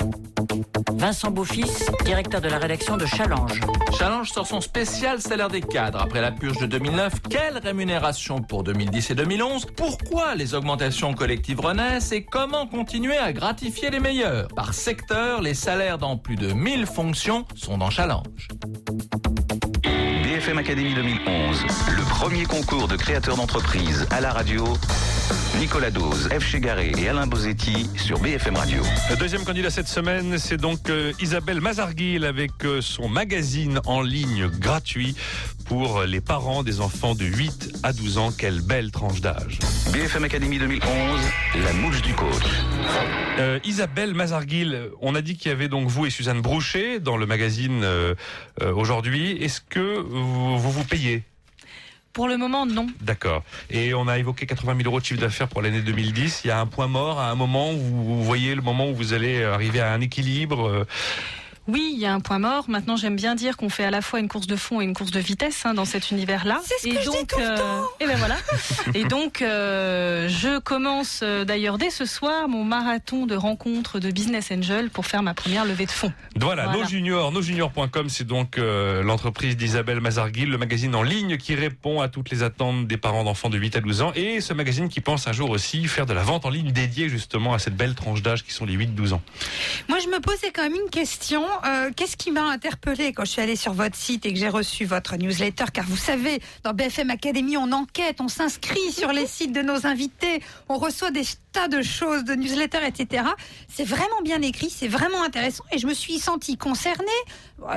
Vincent 0.93 1.31
Beaufils, 1.31 1.85
directeur 2.05 2.41
de 2.41 2.49
la 2.49 2.59
rédaction 2.59 2.97
de 2.97 3.05
Challenge. 3.05 3.61
Challenge 3.99 4.31
sort 4.31 4.47
son 4.47 4.61
spécial 4.61 5.21
salaire 5.21 5.49
des 5.49 5.61
cadres. 5.61 6.01
Après 6.01 6.21
la 6.21 6.31
purge 6.31 6.59
de 6.59 6.67
2009, 6.67 7.15
quelle 7.29 7.59
rémunération 7.59 8.41
pour 8.41 8.63
2010 8.63 9.11
et 9.11 9.15
2011 9.17 9.67
Pourquoi 9.77 10.37
les 10.37 10.55
augmentations 10.55 11.13
collectives 11.15 11.61
renaissent 11.61 12.13
Et 12.13 12.25
comment 12.25 12.67
continuer 12.67 13.17
à 13.17 13.33
gratifier 13.33 13.91
les 13.91 14.01
meilleurs? 14.01 14.49
Par 14.49 14.73
secteur, 14.73 15.43
les 15.43 15.55
salaires 15.55 15.99
dans 15.99 16.17
plus 16.17 16.37
de 16.37 16.53
1000 16.53 16.87
fonctions 16.87 17.45
sont 17.55 17.79
dans 17.79 17.91
Challenge. 17.91 18.49
BFM 20.37 20.59
Academy 20.59 20.93
2011. 20.93 21.65
Le 21.97 22.11
premier 22.11 22.45
concours 22.45 22.89
de 22.89 22.97
créateurs 22.97 23.37
d'entreprise 23.37 24.07
à 24.11 24.21
la 24.21 24.35
radio. 24.35 24.65
Nicolas 25.59 25.91
Dose, 25.91 26.29
F. 26.29 26.45
Chegaré 26.45 26.93
et 26.99 27.09
Alain 27.09 27.27
Bozetti 27.27 27.89
sur 27.97 28.19
BFM 28.19 28.57
Radio. 28.57 28.83
Le 29.09 29.17
deuxième 29.17 29.45
candidat 29.45 29.71
cette 29.71 29.89
semaine, 29.89 30.37
c'est 30.37 30.59
donc 30.59 30.91
euh, 30.91 31.15
Isabelle 31.21 31.63
Mazarguil 31.63 32.27
avec 32.27 32.51
euh, 32.67 32.83
son 32.83 33.09
magazine 33.09 33.81
en 33.87 34.03
ligne 34.03 34.49
gratuit 34.49 35.17
pour 35.65 36.03
les 36.03 36.21
parents 36.21 36.63
des 36.63 36.83
enfants 36.83 37.15
de 37.15 37.25
8 37.25 37.79
à 37.83 37.95
12 37.95 38.19
ans. 38.19 38.31
Quelle 38.31 38.61
belle 38.61 38.91
tranche 38.91 39.23
d'âge. 39.23 39.59
BFM 39.91 40.25
Academy 40.25 40.59
2011. 40.59 40.83
La 41.65 41.73
mouche 41.73 42.03
du 42.03 42.13
coach. 42.13 42.45
Euh, 43.39 43.59
Isabelle 43.65 44.15
Mazarguil, 44.15 44.91
on 45.03 45.15
a 45.15 45.21
dit 45.21 45.37
qu'il 45.37 45.51
y 45.51 45.55
avait 45.55 45.69
donc 45.69 45.89
vous 45.89 46.07
et 46.07 46.11
Suzanne 46.11 46.41
Brouchet 46.41 47.01
dans 47.01 47.19
le 47.19 47.27
magazine 47.27 47.83
euh, 47.85 48.15
euh, 48.63 48.73
aujourd'hui. 48.73 49.33
Est-ce 49.43 49.61
que 49.61 49.99
vous 50.27 50.59
vous, 50.59 50.71
vous 50.71 50.85
payez 50.85 51.23
Pour 52.13 52.29
le 52.29 52.37
moment, 52.37 52.67
non. 52.67 52.87
D'accord. 53.01 53.43
Et 53.71 53.95
on 53.95 54.09
a 54.09 54.19
évoqué 54.19 54.47
80 54.47 54.77
000 54.77 54.89
euros 54.89 55.01
de 55.01 55.05
chiffre 55.05 55.21
d'affaires 55.21 55.49
pour 55.49 55.63
l'année 55.63 55.81
2010. 55.81 56.43
Il 56.45 56.49
y 56.49 56.51
a 56.51 56.61
un 56.61 56.67
point 56.67 56.87
mort 56.87 57.21
à 57.21 57.31
un 57.31 57.35
moment 57.35 57.73
où 57.73 57.79
vous 57.79 58.25
voyez 58.25 58.55
le 58.55 58.63
moment 58.63 58.89
où 58.89 58.95
vous 58.95 59.13
allez 59.13 59.43
arriver 59.45 59.81
à 59.81 59.93
un 59.93 60.01
équilibre. 60.01 60.87
Euh, 61.69 61.73
Oui, 61.73 61.91
il 61.95 61.99
y 61.99 62.07
a 62.07 62.13
un 62.13 62.21
point 62.21 62.39
mort. 62.39 62.65
Maintenant, 62.69 62.97
j'aime 62.97 63.17
bien 63.17 63.35
dire 63.35 63.57
qu'on 63.57 63.69
fait 63.69 63.85
à 63.85 63.91
la 63.91 64.03
fois 64.03 64.21
une 64.21 64.29
course 64.29 64.47
de 64.47 64.57
fond 64.57 64.81
et 64.81 64.85
une 64.85 64.95
course 64.95 65.11
de 65.11 65.21
vitesse 65.21 65.65
hein, 65.65 65.75
dans 65.75 65.85
cet 65.85 66.11
univers-là. 66.11 66.61
C'est 66.65 66.79
ce 66.81 66.87
et 66.89 66.97
que 66.97 67.03
je 67.03 67.11
dis 67.11 67.17
donc, 67.17 67.29
tout 67.29 67.39
le 67.39 67.55
temps. 67.57 67.85
et 68.01 68.07
ben 68.07 68.17
voilà. 68.17 68.37
et 68.95 69.05
donc, 69.05 69.43
euh, 69.43 70.29
je 70.29 70.59
commence 70.59 71.21
euh, 71.23 71.45
d'ailleurs 71.45 71.79
dès 71.79 71.91
ce 71.91 72.05
soir 72.05 72.49
mon 72.49 72.65
marathon 72.65 73.27
de 73.27 73.35
rencontres 73.37 73.99
de 73.99 74.11
business 74.11 74.51
angel 74.51 74.91
pour 74.91 75.07
faire 75.07 75.23
ma 75.23 75.35
première 75.35 75.65
levée 75.65 75.87
de 75.87 75.91
fonds. 75.91 76.13
Voilà, 76.37 76.65
Voilà. 76.65 76.79
nos 76.79 76.85
juniors, 76.87 77.33
nosjuniors.com, 77.33 78.09
c'est 78.09 78.27
donc 78.27 78.59
euh, 78.59 79.03
l'entreprise 79.03 79.57
d'Isabelle 79.57 80.01
Mazarguil, 80.01 80.47
le 80.47 80.59
magazine 80.59 80.95
en 80.95 81.03
ligne 81.03 81.37
qui 81.37 81.55
répond 81.55 82.01
à 82.01 82.09
toutes 82.09 82.31
les 82.31 82.43
attentes 82.43 82.87
des 82.87 82.97
parents 82.97 83.25
d'enfants 83.25 83.51
de 83.51 83.59
8 83.59 83.77
à 83.77 83.81
12 83.81 84.03
ans 84.03 84.13
et 84.15 84.41
ce 84.41 84.53
magazine 84.53 84.89
qui 84.89 85.01
pense 85.01 85.27
un 85.29 85.33
jour 85.33 85.51
aussi 85.51 85.87
faire 85.87 86.07
de 86.07 86.13
la 86.15 86.23
vente 86.23 86.45
en 86.47 86.51
ligne 86.51 86.71
dédiée 86.73 87.09
justement 87.09 87.55
à 87.55 87.59
cette 87.59 87.77
belle 87.77 87.95
tranche 87.95 88.23
d'âge 88.23 88.45
qui 88.45 88.53
sont 88.53 88.65
les 88.67 88.77
8-12 88.77 89.15
ans. 89.15 89.23
Moi, 89.89 89.99
je 90.03 90.09
me 90.09 90.21
posais 90.21 90.51
quand 90.53 90.63
même 90.63 90.75
une 90.75 90.91
question. 90.91 91.43
Euh, 91.65 91.91
Qu'est-ce 91.95 92.17
qui 92.17 92.31
m'a 92.31 92.45
interpellée 92.45 93.13
quand 93.13 93.25
je 93.25 93.31
suis 93.31 93.43
allée 93.43 93.57
sur 93.57 93.73
votre 93.73 93.97
site 93.97 94.27
et 94.27 94.33
que 94.33 94.39
j'ai 94.39 94.49
reçu 94.49 94.85
votre 94.85 95.17
newsletter? 95.17 95.65
Car 95.73 95.85
vous 95.87 95.97
savez, 95.97 96.41
dans 96.63 96.75
BFM 96.75 97.11
Academy, 97.11 97.57
on 97.57 97.73
enquête, 97.73 98.17
on 98.21 98.29
s'inscrit 98.29 98.93
sur 98.93 99.13
les 99.13 99.27
sites 99.27 99.53
de 99.53 99.63
nos 99.63 99.87
invités, 99.87 100.43
on 100.69 100.77
reçoit 100.77 101.11
des 101.11 101.25
tas 101.57 101.69
de 101.69 101.81
choses, 101.81 102.25
de 102.25 102.35
newsletters, 102.35 102.87
etc. 102.87 103.25
C'est 103.67 103.85
vraiment 103.85 104.21
bien 104.23 104.43
écrit, 104.43 104.69
c'est 104.69 104.89
vraiment 104.89 105.23
intéressant 105.23 105.65
et 105.73 105.79
je 105.79 105.87
me 105.87 105.95
suis 105.95 106.19
sentie 106.19 106.59
concernée. 106.59 107.07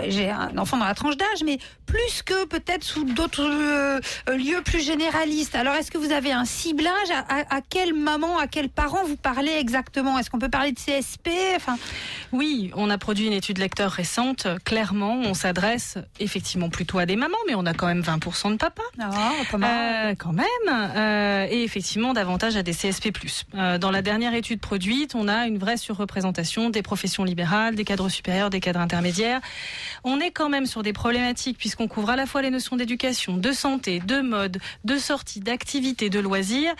J'ai 0.09 0.29
un 0.29 0.57
enfant 0.57 0.75
dans 0.75 0.85
la 0.85 0.93
tranche 0.93 1.15
d'âge, 1.15 1.43
mais 1.45 1.57
plus 1.85 2.21
que 2.23 2.45
peut-être 2.45 2.83
sous 2.83 3.05
d'autres 3.05 3.49
euh, 3.49 4.01
lieux 4.27 4.61
plus 4.65 4.83
généralistes. 4.85 5.55
Alors, 5.55 5.75
est-ce 5.75 5.89
que 5.91 5.97
vous 5.97 6.11
avez 6.11 6.33
un 6.33 6.43
ciblage 6.43 7.09
à, 7.11 7.19
à, 7.19 7.57
à 7.57 7.61
quelle 7.61 7.93
maman, 7.93 8.37
à 8.37 8.47
quels 8.47 8.67
parents 8.69 9.05
vous 9.05 9.15
parlez 9.15 9.53
exactement? 9.53 10.19
Est-ce 10.19 10.29
qu'on 10.29 10.39
peut 10.39 10.49
parler 10.49 10.73
de 10.73 10.79
CSP 10.79 11.29
Enfin, 11.55 11.77
Oui, 12.33 12.71
on 12.75 12.89
a 12.89 12.97
produit 12.97 13.27
une 13.27 13.33
étude 13.33 13.59
lecteur 13.59 13.91
récente. 13.91 14.47
Clairement, 14.65 15.13
on 15.23 15.33
s'adresse 15.33 15.97
effectivement 16.19 16.69
plutôt 16.69 16.99
à 16.99 17.05
des 17.05 17.15
mamans, 17.15 17.37
mais 17.47 17.55
on 17.55 17.65
a 17.65 17.73
quand 17.73 17.87
même 17.87 18.01
20% 18.01 18.51
de 18.51 18.57
papas. 18.57 18.83
Ah, 18.99 19.31
pas 19.49 19.57
mal. 19.57 20.11
Euh, 20.11 20.15
quand 20.17 20.33
même. 20.33 20.45
Euh, 20.67 21.47
et 21.49 21.63
effectivement, 21.63 22.13
davantage 22.13 22.57
à 22.57 22.63
des 22.63 22.73
CSP+. 22.73 23.11
Euh, 23.69 23.77
dans 23.77 23.91
la 23.91 24.01
dernière 24.01 24.33
étude 24.33 24.59
produite, 24.59 25.15
on 25.15 25.27
a 25.27 25.47
une 25.47 25.57
vraie 25.57 25.77
surreprésentation 25.77 26.69
des 26.69 26.81
professions 26.81 27.23
libérales, 27.23 27.75
des 27.75 27.85
cadres 27.85 28.09
supérieurs, 28.09 28.49
des 28.49 28.59
cadres 28.59 28.79
intermédiaires. 28.79 29.41
On 30.03 30.19
est 30.19 30.31
quand 30.31 30.49
même 30.49 30.65
sur 30.65 30.83
des 30.83 30.93
problématiques 30.93 31.57
puisqu'on 31.57 31.87
couvre 31.87 32.11
à 32.11 32.15
la 32.15 32.25
fois 32.25 32.41
les 32.41 32.49
notions 32.49 32.75
d'éducation, 32.75 33.37
de 33.37 33.51
santé, 33.51 33.99
de 33.99 34.21
mode, 34.21 34.59
de 34.83 34.97
sortie, 34.97 35.39
d'activité, 35.39 36.09
de 36.09 36.19
loisirs, 36.19 36.73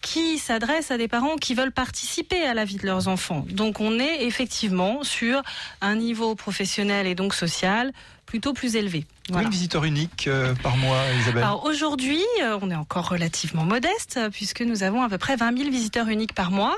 qui 0.00 0.38
s'adressent 0.38 0.90
à 0.90 0.98
des 0.98 1.08
parents 1.08 1.36
qui 1.36 1.54
veulent 1.54 1.72
participer 1.72 2.44
à 2.44 2.54
la 2.54 2.64
vie 2.64 2.76
de 2.76 2.86
leurs 2.86 3.08
enfants. 3.08 3.44
Donc 3.50 3.80
on 3.80 3.98
est 3.98 4.24
effectivement 4.24 5.02
sur 5.02 5.42
un 5.80 5.96
niveau 5.96 6.34
professionnel 6.34 7.06
et 7.06 7.14
donc 7.14 7.34
social 7.34 7.92
plutôt 8.26 8.52
plus 8.52 8.76
élevé. 8.76 9.06
Combien 9.32 9.48
de 9.48 9.52
visiteurs 9.52 9.84
uniques 9.84 10.26
euh, 10.26 10.54
par 10.62 10.76
mois, 10.78 10.98
Isabelle. 11.20 11.42
Alors 11.42 11.64
aujourd'hui, 11.66 12.22
euh, 12.42 12.58
on 12.62 12.70
est 12.70 12.74
encore 12.74 13.08
relativement 13.08 13.64
modeste 13.64 14.16
euh, 14.16 14.30
puisque 14.30 14.62
nous 14.62 14.82
avons 14.82 15.02
à 15.02 15.08
peu 15.08 15.18
près 15.18 15.36
20 15.36 15.56
000 15.58 15.70
visiteurs 15.70 16.08
uniques 16.08 16.34
par 16.34 16.50
mois 16.50 16.76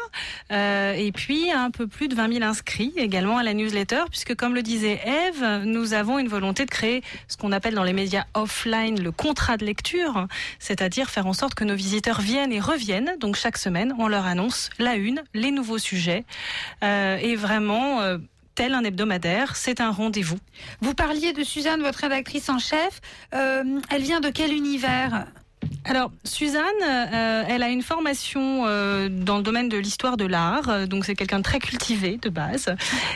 euh, 0.51 0.93
et 0.93 1.13
puis 1.13 1.51
un 1.53 1.71
peu 1.71 1.87
plus 1.87 2.09
de 2.09 2.15
20 2.17 2.33
000 2.33 2.45
inscrits 2.45 2.93
également 2.97 3.39
à 3.39 3.45
la 3.45 3.55
newsletter 3.55 4.03
puisque 4.11 4.35
comme 4.35 4.55
le 4.55 4.63
disait 4.63 5.01
Eve, 5.05 5.65
nous 5.65 5.95
avons 5.95 6.19
une 6.19 6.29
volonté 6.29 6.65
de 6.65 6.71
créer 6.71 7.03
ce 7.29 7.37
qu'on 7.37 7.53
appelle 7.53 7.75
dans 7.75 7.85
les 7.85 7.93
médias 7.93 8.25
offline 8.35 9.01
le 9.01 9.13
contrat 9.13 9.57
de 9.57 9.65
lecture, 9.65 10.27
c'est-à-dire 10.59 11.09
faire 11.09 11.27
en 11.27 11.33
sorte 11.33 11.55
que 11.55 11.65
nos 11.65 11.77
visiteurs 11.77 12.21
viennent 12.21 12.53
et 12.53 12.61
reviennent. 12.61 13.13
Donc 13.21 13.37
chaque 13.37 13.59
semaine, 13.59 13.95
on 13.99 14.09
leur 14.09 14.27
annonce 14.27 14.71
la 14.79 14.97
une, 14.97 15.23
les 15.35 15.53
nouveaux 15.53 15.79
sujets. 15.79 16.25
Et 16.83 17.37
vraiment... 17.37 18.19
un 18.69 18.85
hebdomadaire, 18.85 19.57
c'est 19.57 19.81
un 19.81 19.91
rendez-vous. 19.91 20.39
Vous 20.81 20.95
parliez 20.95 21.33
de 21.33 21.43
Suzanne, 21.43 21.83
votre 21.83 22.01
rédactrice 22.01 22.49
en 22.51 22.59
chef. 22.59 23.01
Euh, 23.35 23.81
elle 23.91 24.03
vient 24.03 24.21
de 24.21 24.29
quel 24.29 24.53
univers? 24.53 25.27
Alors, 25.85 26.11
Suzanne, 26.25 26.63
euh, 26.83 27.43
elle 27.49 27.63
a 27.63 27.69
une 27.69 27.83
formation 27.83 28.65
euh, 28.67 29.09
dans 29.11 29.37
le 29.39 29.43
domaine 29.43 29.69
de 29.69 29.77
l'histoire 29.77 30.17
de 30.17 30.25
l'art, 30.25 30.69
euh, 30.69 30.87
donc 30.87 31.05
c'est 31.05 31.15
quelqu'un 31.15 31.39
de 31.39 31.43
très 31.43 31.59
cultivé 31.59 32.19
de 32.21 32.29
base. 32.29 32.75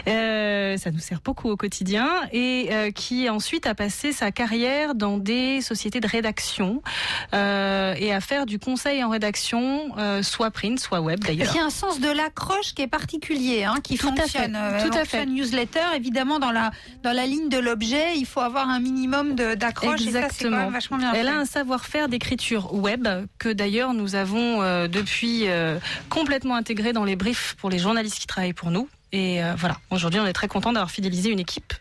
Euh, 0.08 0.76
ça 0.76 0.90
nous 0.90 0.98
sert 0.98 1.20
beaucoup 1.22 1.48
au 1.50 1.56
quotidien 1.56 2.08
et 2.32 2.70
qui 2.94 3.28
ensuite 3.30 3.66
a 3.66 3.74
passé 3.74 4.12
sa 4.12 4.30
carrière 4.30 4.94
dans 4.94 5.18
des 5.18 5.60
sociétés 5.60 6.00
de 6.00 6.06
rédaction 6.08 6.82
et 7.32 8.12
à 8.12 8.20
faire 8.20 8.46
du 8.46 8.58
conseil 8.58 9.02
en 9.04 9.08
rédaction, 9.10 9.92
soit 10.22 10.50
print, 10.50 10.78
soit 10.80 11.00
web 11.00 11.20
d'ailleurs. 11.20 11.48
Il 11.54 11.56
y 11.56 11.60
a 11.60 11.64
un 11.64 11.70
sens 11.70 12.00
de 12.00 12.10
l'accroche 12.10 12.74
qui 12.74 12.82
est 12.82 12.86
particulier, 12.88 13.64
hein, 13.64 13.76
qui 13.82 13.96
Tout 13.98 14.08
à 14.08 14.16
fonctionne. 14.16 14.52
fait, 14.54 14.58
Euh, 14.58 14.88
tout 14.88 14.94
à 14.96 15.04
fait 15.04 15.18
fait. 15.18 15.26
newsletter, 15.26 15.80
évidemment, 15.96 16.38
dans 16.38 16.50
la, 16.52 16.70
dans 17.02 17.12
la 17.12 17.26
ligne 17.26 17.48
de 17.48 17.58
l'objet, 17.58 18.16
il 18.16 18.26
faut 18.26 18.40
avoir 18.40 18.68
un 18.68 18.80
minimum 18.80 19.34
d'accroche. 19.34 20.00
Et 20.02 20.10
ça, 20.12 20.28
c'est 20.32 20.44
quand 20.44 20.50
même 20.50 20.72
vachement 20.72 20.96
bien 20.98 21.12
Elle 21.14 21.26
fait. 21.26 21.32
a 21.32 21.36
un 21.38 21.44
savoir-faire 21.44 22.08
d'écriture 22.08 22.33
web 22.72 23.06
que 23.38 23.52
d'ailleurs 23.52 23.94
nous 23.94 24.14
avons 24.14 24.62
euh, 24.62 24.88
depuis 24.88 25.48
euh, 25.48 25.78
complètement 26.08 26.56
intégré 26.56 26.92
dans 26.92 27.04
les 27.04 27.16
briefs 27.16 27.54
pour 27.58 27.70
les 27.70 27.78
journalistes 27.78 28.18
qui 28.18 28.26
travaillent 28.26 28.52
pour 28.52 28.70
nous. 28.70 28.88
Et 29.12 29.42
euh, 29.42 29.54
voilà, 29.56 29.78
aujourd'hui 29.90 30.20
on 30.20 30.26
est 30.26 30.32
très 30.32 30.48
content 30.48 30.72
d'avoir 30.72 30.90
fidélisé 30.90 31.30
une 31.30 31.40
équipe. 31.40 31.72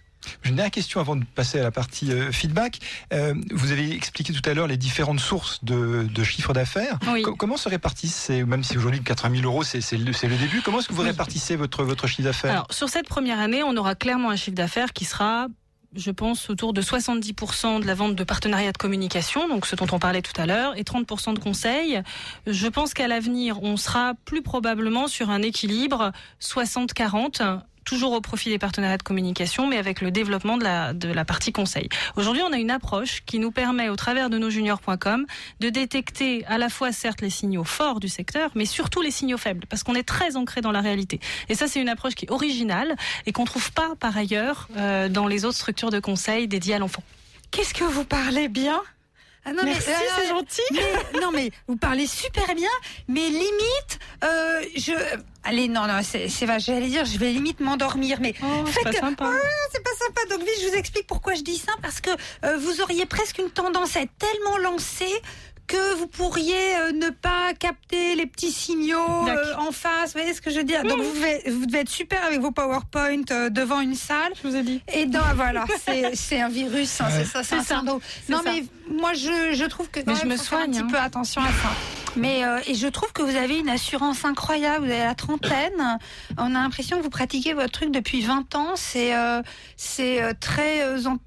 J'ai 0.41 0.51
une 0.51 0.55
dernière 0.55 0.71
question 0.71 1.01
avant 1.01 1.17
de 1.17 1.25
passer 1.25 1.59
à 1.59 1.63
la 1.63 1.71
partie 1.71 2.09
euh, 2.11 2.31
feedback. 2.31 2.79
Euh, 3.11 3.33
vous 3.51 3.73
avez 3.73 3.91
expliqué 3.93 4.31
tout 4.31 4.47
à 4.49 4.53
l'heure 4.53 4.67
les 4.67 4.77
différentes 4.77 5.19
sources 5.19 5.61
de, 5.65 6.07
de 6.09 6.23
chiffre 6.23 6.53
d'affaires. 6.53 6.97
Co- 7.23 7.35
comment 7.35 7.57
se 7.57 7.67
répartissent, 7.67 8.15
ces- 8.15 8.45
même 8.45 8.63
si 8.63 8.77
aujourd'hui 8.77 9.01
80 9.03 9.35
000 9.41 9.45
euros 9.51 9.63
c'est 9.63 9.81
c'est 9.81 9.97
le, 9.97 10.05
le 10.05 10.37
début, 10.37 10.61
comment 10.61 10.79
est-ce 10.79 10.87
que 10.87 10.93
vous 10.93 11.01
répartissez 11.01 11.57
votre, 11.57 11.83
votre 11.83 12.07
chiffre 12.07 12.21
d'affaires? 12.23 12.51
Alors 12.51 12.67
sur 12.69 12.87
cette 12.87 13.07
première 13.09 13.39
année, 13.39 13.63
on 13.63 13.75
aura 13.75 13.95
clairement 13.95 14.29
un 14.29 14.37
chiffre 14.37 14.55
d'affaires 14.55 14.93
qui 14.93 15.03
sera 15.03 15.47
je 15.95 16.11
pense 16.11 16.49
autour 16.49 16.73
de 16.73 16.81
70% 16.81 17.81
de 17.81 17.87
la 17.87 17.93
vente 17.93 18.15
de 18.15 18.23
partenariats 18.23 18.71
de 18.71 18.77
communication, 18.77 19.47
donc 19.47 19.65
ce 19.65 19.75
dont 19.75 19.87
on 19.91 19.99
parlait 19.99 20.21
tout 20.21 20.39
à 20.39 20.45
l'heure, 20.45 20.77
et 20.77 20.83
30% 20.83 21.33
de 21.33 21.39
conseils. 21.39 22.01
Je 22.47 22.67
pense 22.67 22.93
qu'à 22.93 23.07
l'avenir, 23.07 23.61
on 23.63 23.77
sera 23.77 24.13
plus 24.25 24.41
probablement 24.41 25.07
sur 25.07 25.29
un 25.29 25.41
équilibre 25.41 26.11
60-40 26.41 27.61
toujours 27.83 28.13
au 28.13 28.21
profit 28.21 28.49
des 28.49 28.59
partenariats 28.59 28.97
de 28.97 29.03
communication, 29.03 29.67
mais 29.67 29.77
avec 29.77 30.01
le 30.01 30.11
développement 30.11 30.57
de 30.57 30.63
la, 30.63 30.93
de 30.93 31.11
la 31.11 31.25
partie 31.25 31.51
conseil. 31.51 31.89
Aujourd'hui, 32.15 32.41
on 32.47 32.53
a 32.53 32.57
une 32.57 32.71
approche 32.71 33.23
qui 33.25 33.39
nous 33.39 33.51
permet, 33.51 33.89
au 33.89 33.95
travers 33.95 34.29
de 34.29 34.37
nos 34.37 34.49
juniors.com, 34.49 35.25
de 35.59 35.69
détecter 35.69 36.45
à 36.45 36.57
la 36.57 36.69
fois, 36.69 36.91
certes, 36.91 37.21
les 37.21 37.29
signaux 37.29 37.63
forts 37.63 37.99
du 37.99 38.09
secteur, 38.09 38.51
mais 38.55 38.65
surtout 38.65 39.01
les 39.01 39.11
signaux 39.11 39.37
faibles, 39.37 39.65
parce 39.69 39.83
qu'on 39.83 39.95
est 39.95 40.07
très 40.07 40.35
ancré 40.35 40.61
dans 40.61 40.71
la 40.71 40.81
réalité. 40.81 41.19
Et 41.49 41.55
ça, 41.55 41.67
c'est 41.67 41.81
une 41.81 41.89
approche 41.89 42.15
qui 42.15 42.25
est 42.25 42.31
originale 42.31 42.95
et 43.25 43.31
qu'on 43.31 43.45
trouve 43.45 43.71
pas, 43.71 43.95
par 43.99 44.15
ailleurs, 44.17 44.67
euh, 44.77 45.09
dans 45.09 45.27
les 45.27 45.45
autres 45.45 45.57
structures 45.57 45.91
de 45.91 45.99
conseil 45.99 46.47
dédiées 46.47 46.75
à 46.75 46.79
l'enfant. 46.79 47.03
Qu'est-ce 47.51 47.73
que 47.73 47.83
vous 47.83 48.03
parlez 48.03 48.47
bien? 48.47 48.81
Ah 49.45 49.51
non, 49.53 49.63
Merci, 49.65 49.89
mais, 49.89 49.95
c'est 50.21 50.27
gentil. 50.29 50.61
mais- 50.71 51.19
non 51.21 51.31
mais 51.31 51.51
vous 51.67 51.75
parlez 51.75 52.07
super 52.07 52.55
bien, 52.55 52.69
mais 53.07 53.27
limite, 53.29 53.99
euh, 54.23 54.61
je, 54.75 54.93
allez 55.43 55.67
non 55.67 55.85
non, 55.87 55.99
c'est 56.03 56.29
c'est 56.29 56.45
vache, 56.45 56.65
j'allais 56.65 56.87
dire, 56.87 57.05
je 57.05 57.17
vais 57.17 57.31
limite 57.31 57.59
m'endormir, 57.59 58.19
mais 58.21 58.33
Oh, 58.41 58.63
c'est 58.73 58.83
pas 58.83 58.93
sympa. 58.93 59.29
Ah, 59.33 59.47
c'est 59.71 59.83
pas 59.83 59.89
sympa. 59.99 60.21
Donc 60.35 60.39
vite, 60.47 60.59
je 60.61 60.67
vous 60.69 60.75
explique 60.75 61.07
pourquoi 61.07 61.33
je 61.35 61.41
dis 61.41 61.57
ça, 61.57 61.73
parce 61.81 61.99
que 62.01 62.09
euh, 62.45 62.57
vous 62.57 62.81
auriez 62.81 63.05
presque 63.05 63.37
une 63.39 63.49
tendance 63.51 63.97
à 63.97 64.01
être 64.01 64.13
tellement 64.17 64.57
lancé 64.57 65.07
que 65.67 65.95
vous 65.95 66.07
pourriez 66.07 66.75
euh, 66.77 66.91
ne 66.91 67.09
pas 67.09 67.53
capter 67.57 68.15
les 68.15 68.25
petits 68.25 68.51
signaux 68.51 69.27
euh, 69.27 69.55
en 69.57 69.71
face. 69.71 70.13
Vous 70.13 70.19
voyez 70.19 70.33
ce 70.33 70.41
que 70.41 70.51
je 70.51 70.57
veux 70.57 70.63
dire? 70.63 70.83
Donc 70.83 70.99
vous 71.01 71.13
devez, 71.15 71.49
vous 71.49 71.65
devez 71.65 71.79
être 71.79 71.89
super 71.89 72.23
avec 72.25 72.39
vos 72.41 72.51
PowerPoint 72.51 73.21
euh, 73.31 73.49
devant 73.49 73.79
une 73.79 73.95
salle. 73.95 74.33
Je 74.41 74.47
vous 74.47 74.55
ai 74.55 74.63
dit. 74.63 74.81
Et 74.93 75.05
dans, 75.05 75.19
voilà, 75.35 75.65
c'est 76.13 76.41
un 76.41 76.49
virus, 76.49 76.99
hein, 77.01 77.07
c'est 77.09 77.25
ça, 77.25 77.43
c'est 77.43 77.55
un 77.55 77.63
ça. 77.63 77.75
syndrome. 77.75 77.99
Non 78.29 78.41
ça. 78.43 78.51
mais 78.51 78.63
moi 78.89 79.13
je, 79.13 79.53
je 79.53 79.65
trouve 79.65 79.89
que 79.89 79.99
quand 80.01 80.11
Mais 80.11 80.15
je 80.15 80.19
même, 80.25 80.29
me 80.33 80.37
faut 80.37 80.43
faire 80.43 80.59
soigne, 80.59 80.69
un 80.69 80.73
petit 80.73 80.79
hein. 80.83 80.87
peu 80.91 80.97
attention 80.99 81.41
à 81.41 81.47
ça. 81.47 81.69
Mais 82.15 82.43
euh, 82.43 82.59
et 82.67 82.75
je 82.75 82.87
trouve 82.87 83.11
que 83.11 83.21
vous 83.23 83.35
avez 83.35 83.57
une 83.57 83.69
assurance 83.69 84.23
incroyable. 84.25 84.85
Vous 84.85 84.91
avez 84.91 85.03
la 85.03 85.15
trentaine. 85.15 85.97
On 86.37 86.53
a 86.55 86.59
l'impression 86.61 86.97
que 86.97 87.03
vous 87.03 87.09
pratiquez 87.09 87.53
votre 87.53 87.71
truc 87.71 87.89
depuis 87.91 88.21
20 88.21 88.53
ans. 88.55 88.73
C'est 88.75 89.15
euh, 89.15 89.41
c'est 89.77 90.21
euh, 90.21 90.33
très 90.39 90.81
euh, 90.83 90.99
en- 91.07 91.17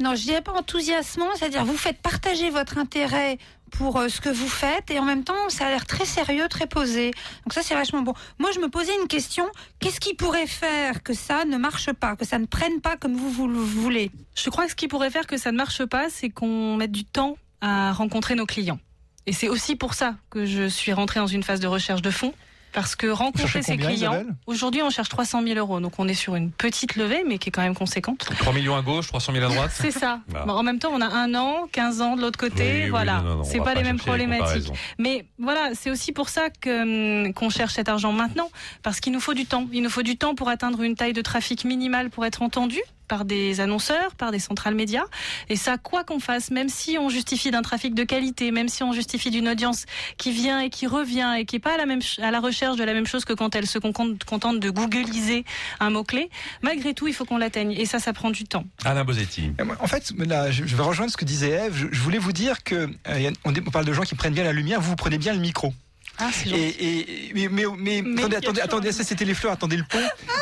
non, 0.00 0.16
je 0.16 0.22
dirais 0.22 0.42
pas 0.42 0.50
enthousiasmant. 0.50 1.28
C'est-à-dire 1.36 1.64
vous 1.64 1.76
faites 1.76 1.98
partager 2.02 2.50
votre 2.50 2.78
intérêt 2.78 3.38
pour 3.78 3.98
euh, 3.98 4.08
ce 4.08 4.20
que 4.20 4.28
vous 4.28 4.48
faites 4.48 4.90
et 4.90 4.98
en 4.98 5.04
même 5.04 5.24
temps 5.24 5.48
ça 5.48 5.66
a 5.66 5.70
l'air 5.70 5.86
très 5.86 6.04
sérieux, 6.04 6.48
très 6.48 6.66
posé. 6.66 7.10
Donc 7.44 7.52
ça 7.52 7.62
c'est 7.62 7.74
vachement 7.74 8.02
bon. 8.02 8.14
Moi 8.38 8.50
je 8.54 8.60
me 8.60 8.68
posais 8.68 8.94
une 9.00 9.08
question. 9.08 9.46
Qu'est-ce 9.80 10.00
qui 10.00 10.14
pourrait 10.14 10.46
faire 10.46 11.02
que 11.02 11.14
ça 11.14 11.44
ne 11.44 11.56
marche 11.56 11.92
pas, 11.92 12.16
que 12.16 12.24
ça 12.24 12.38
ne 12.38 12.46
prenne 12.46 12.80
pas 12.80 12.96
comme 12.96 13.14
vous, 13.16 13.30
vous 13.30 13.48
le 13.48 13.58
voulez? 13.58 14.10
Je 14.34 14.50
crois 14.50 14.64
que 14.64 14.70
ce 14.70 14.76
qui 14.76 14.88
pourrait 14.88 15.10
faire 15.10 15.26
que 15.26 15.36
ça 15.36 15.52
ne 15.52 15.56
marche 15.56 15.84
pas, 15.84 16.08
c'est 16.10 16.30
qu'on 16.30 16.76
mette 16.76 16.92
du 16.92 17.04
temps 17.04 17.36
à 17.60 17.92
rencontrer 17.92 18.34
nos 18.34 18.46
clients. 18.46 18.78
Et 19.26 19.32
c'est 19.32 19.48
aussi 19.48 19.76
pour 19.76 19.94
ça 19.94 20.16
que 20.30 20.44
je 20.44 20.68
suis 20.68 20.92
rentrée 20.92 21.20
dans 21.20 21.26
une 21.26 21.42
phase 21.42 21.60
de 21.60 21.66
recherche 21.66 22.02
de 22.02 22.10
fonds. 22.10 22.34
Parce 22.74 22.96
que 22.96 23.06
rencontrer 23.06 23.62
ses 23.62 23.76
combien, 23.76 23.88
clients, 23.88 24.24
aujourd'hui 24.46 24.82
on 24.82 24.90
cherche 24.90 25.08
300 25.08 25.42
000 25.44 25.58
euros, 25.58 25.78
donc 25.78 25.98
on 25.98 26.08
est 26.08 26.14
sur 26.14 26.34
une 26.34 26.50
petite 26.50 26.96
levée, 26.96 27.22
mais 27.26 27.38
qui 27.38 27.48
est 27.48 27.52
quand 27.52 27.62
même 27.62 27.74
conséquente. 27.74 28.18
3 28.38 28.52
millions 28.52 28.76
à 28.76 28.82
gauche, 28.82 29.06
300 29.06 29.32
000 29.32 29.44
à 29.44 29.48
droite 29.48 29.70
C'est 29.74 29.92
ça. 29.92 30.20
Voilà. 30.28 30.46
Bon, 30.46 30.52
en 30.54 30.62
même 30.64 30.80
temps, 30.80 30.90
on 30.92 31.00
a 31.00 31.06
un 31.06 31.34
an, 31.36 31.68
15 31.70 32.00
ans 32.00 32.16
de 32.16 32.20
l'autre 32.20 32.38
côté. 32.38 32.72
Oui, 32.72 32.82
oui, 32.84 32.90
voilà. 32.90 33.22
on 33.24 33.44
c'est 33.44 33.58
pas, 33.58 33.64
pas 33.66 33.74
les 33.74 33.84
mêmes 33.84 33.98
problématiques. 33.98 34.72
Mais 34.98 35.24
voilà, 35.38 35.70
c'est 35.74 35.90
aussi 35.90 36.12
pour 36.12 36.28
ça 36.28 36.50
que 36.50 37.26
hum, 37.26 37.32
qu'on 37.32 37.48
cherche 37.48 37.74
cet 37.74 37.88
argent 37.88 38.12
maintenant, 38.12 38.50
parce 38.82 38.98
qu'il 38.98 39.12
nous 39.12 39.20
faut 39.20 39.34
du 39.34 39.46
temps. 39.46 39.66
Il 39.72 39.82
nous 39.82 39.90
faut 39.90 40.02
du 40.02 40.16
temps 40.16 40.34
pour 40.34 40.48
atteindre 40.48 40.82
une 40.82 40.96
taille 40.96 41.12
de 41.12 41.22
trafic 41.22 41.64
minimale 41.64 42.10
pour 42.10 42.26
être 42.26 42.42
entendu 42.42 42.80
par 43.08 43.24
des 43.24 43.60
annonceurs, 43.60 44.14
par 44.14 44.30
des 44.30 44.38
centrales 44.38 44.74
médias. 44.74 45.04
Et 45.48 45.56
ça, 45.56 45.78
quoi 45.78 46.04
qu'on 46.04 46.20
fasse, 46.20 46.50
même 46.50 46.68
si 46.68 46.98
on 46.98 47.08
justifie 47.08 47.50
d'un 47.50 47.62
trafic 47.62 47.94
de 47.94 48.04
qualité, 48.04 48.50
même 48.50 48.68
si 48.68 48.82
on 48.82 48.92
justifie 48.92 49.30
d'une 49.30 49.48
audience 49.48 49.84
qui 50.18 50.32
vient 50.32 50.60
et 50.60 50.70
qui 50.70 50.86
revient 50.86 51.34
et 51.38 51.44
qui 51.44 51.56
est 51.56 51.60
pas 51.60 51.74
à 51.74 51.76
la 51.76 51.86
même 51.86 52.00
à 52.20 52.30
la 52.30 52.40
recherche 52.40 52.76
de 52.76 52.84
la 52.84 52.94
même 52.94 53.06
chose 53.06 53.24
que 53.24 53.32
quand 53.32 53.54
elle 53.54 53.66
se 53.66 53.78
contente 53.78 54.60
de 54.60 54.70
googliser 54.70 55.44
un 55.80 55.90
mot 55.90 56.04
clé, 56.04 56.30
malgré 56.62 56.94
tout, 56.94 57.06
il 57.06 57.14
faut 57.14 57.24
qu'on 57.24 57.38
l'atteigne. 57.38 57.72
Et 57.72 57.86
ça, 57.86 57.98
ça 57.98 58.12
prend 58.12 58.30
du 58.30 58.44
temps. 58.44 58.64
Alain 58.84 59.04
Bosetti. 59.04 59.52
En 59.80 59.86
fait, 59.86 60.12
là, 60.18 60.50
je 60.50 60.62
vais 60.62 60.82
rejoindre 60.82 61.10
ce 61.10 61.16
que 61.16 61.24
disait 61.24 61.50
Eve. 61.50 61.88
Je, 61.92 62.00
voulais 62.00 62.18
vous 62.18 62.32
dire 62.32 62.62
que 62.62 62.88
euh, 63.08 63.30
on 63.44 63.52
parle 63.70 63.84
de 63.84 63.92
gens 63.92 64.02
qui 64.02 64.14
prennent 64.14 64.34
bien 64.34 64.44
la 64.44 64.52
lumière. 64.52 64.80
Vous, 64.80 64.90
vous 64.90 64.96
prenez 64.96 65.18
bien 65.18 65.32
le 65.32 65.40
micro. 65.40 65.72
Ah, 66.18 66.30
c'est 66.32 66.48
Et, 66.50 67.28
et- 67.28 67.34
mais, 67.34 67.48
mais, 67.48 67.64
mais- 67.76 68.02
Mais 68.02 68.20
attendez, 68.22 68.36
attendez, 68.36 68.60
attendez, 68.60 68.92
ça 68.92 69.02
c'était 69.04 69.24
les 69.24 69.34
fleurs, 69.34 69.52
attendez 69.52 69.76
le 69.76 69.84
pont. 69.84 69.98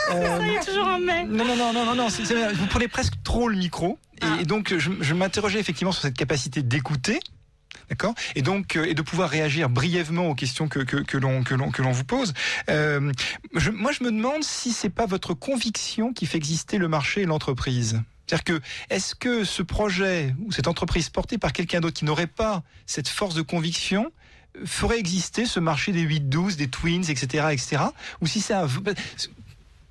Ça, 0.09 0.39
il 0.47 0.53
y 0.53 0.57
a 0.57 0.65
toujours 0.65 0.87
un 0.87 0.99
mais. 0.99 1.25
Non, 1.25 1.45
non, 1.45 1.57
non, 1.57 1.73
non, 1.73 1.85
non, 1.87 1.95
non, 1.95 2.09
c'est- 2.11 2.25
vous 2.53 2.67
prenez 2.67 2.89
presque 2.89 3.15
trop 3.25 3.49
le 3.49 3.57
micro. 3.57 3.99
Et, 4.39 4.43
et 4.43 4.45
donc, 4.45 4.75
je, 4.77 4.91
je 5.01 5.15
m'interrogeais 5.15 5.59
effectivement 5.59 5.93
sur 5.93 6.03
cette 6.03 6.17
capacité 6.17 6.63
d'écouter. 6.63 7.19
D'accord? 7.89 8.15
Et 8.37 8.43
donc, 8.43 8.77
euh, 8.77 8.85
et 8.85 8.95
de 8.95 9.03
pouvoir 9.03 9.29
réagir 9.29 9.69
brièvement 9.69 10.29
aux 10.29 10.35
questions 10.35 10.69
que, 10.69 10.79
que, 10.81 10.97
que 10.99 11.17
l'on 11.19 11.43
que 11.43 11.55
l'on 11.55 11.71
que 11.71 11.83
l'on 11.83 11.91
vous 11.93 12.05
pose. 12.05 12.33
Euh, 12.71 13.11
je- 13.55 13.71
moi, 13.71 13.93
je 13.93 14.05
me 14.05 14.11
demande 14.13 14.45
si 14.45 14.73
c'est 14.73 14.89
pas 14.91 15.07
votre 15.07 15.35
conviction 15.35 16.13
qui 16.13 16.27
fait 16.27 16.37
exister 16.39 16.79
le 16.79 16.89
marché 16.89 17.23
et 17.23 17.27
l'entreprise. 17.27 18.01
C'est-à-dire 18.27 18.45
que 18.45 18.61
est-ce 18.89 19.15
que 19.15 19.45
ce 19.45 19.63
projet 19.63 20.35
ou 20.45 20.53
cette 20.53 20.69
entreprise 20.69 21.09
portée 21.11 21.39
par 21.39 21.53
quelqu'un 21.53 21.81
d'autre 21.81 21.99
qui 21.99 22.05
n'aurait 22.05 22.27
pas 22.29 22.63
cette 22.87 23.09
force 23.09 23.35
de 23.35 23.43
conviction 23.43 24.05
euh, 24.07 24.11
ferait 24.65 24.99
exister 24.99 25.47
ce 25.47 25.61
marché 25.61 25.93
des 25.93 26.03
8-12, 26.03 26.57
des 26.57 26.69
twins, 26.69 27.05
etc., 27.09 27.47
etc. 27.53 27.83
Ou 28.21 28.27
si 28.27 28.41
c'est 28.41 28.55
un 28.55 28.67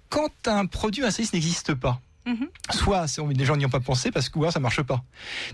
quand 0.10 0.30
un 0.48 0.66
produit, 0.66 1.04
un 1.04 1.12
service 1.12 1.34
n'existe 1.34 1.74
pas, 1.74 2.02
Mhm. 2.26 2.48
soit 2.72 3.08
c'est- 3.08 3.22
les 3.34 3.46
gens 3.46 3.56
n'y 3.56 3.66
ont 3.66 3.70
pas 3.70 3.80
pensé 3.80 4.12
parce 4.12 4.30
que 4.30 4.38
ou 4.38 4.44
alors 4.44 4.54
ça 4.54 4.60
marche 4.60 4.82
pas. 4.82 5.02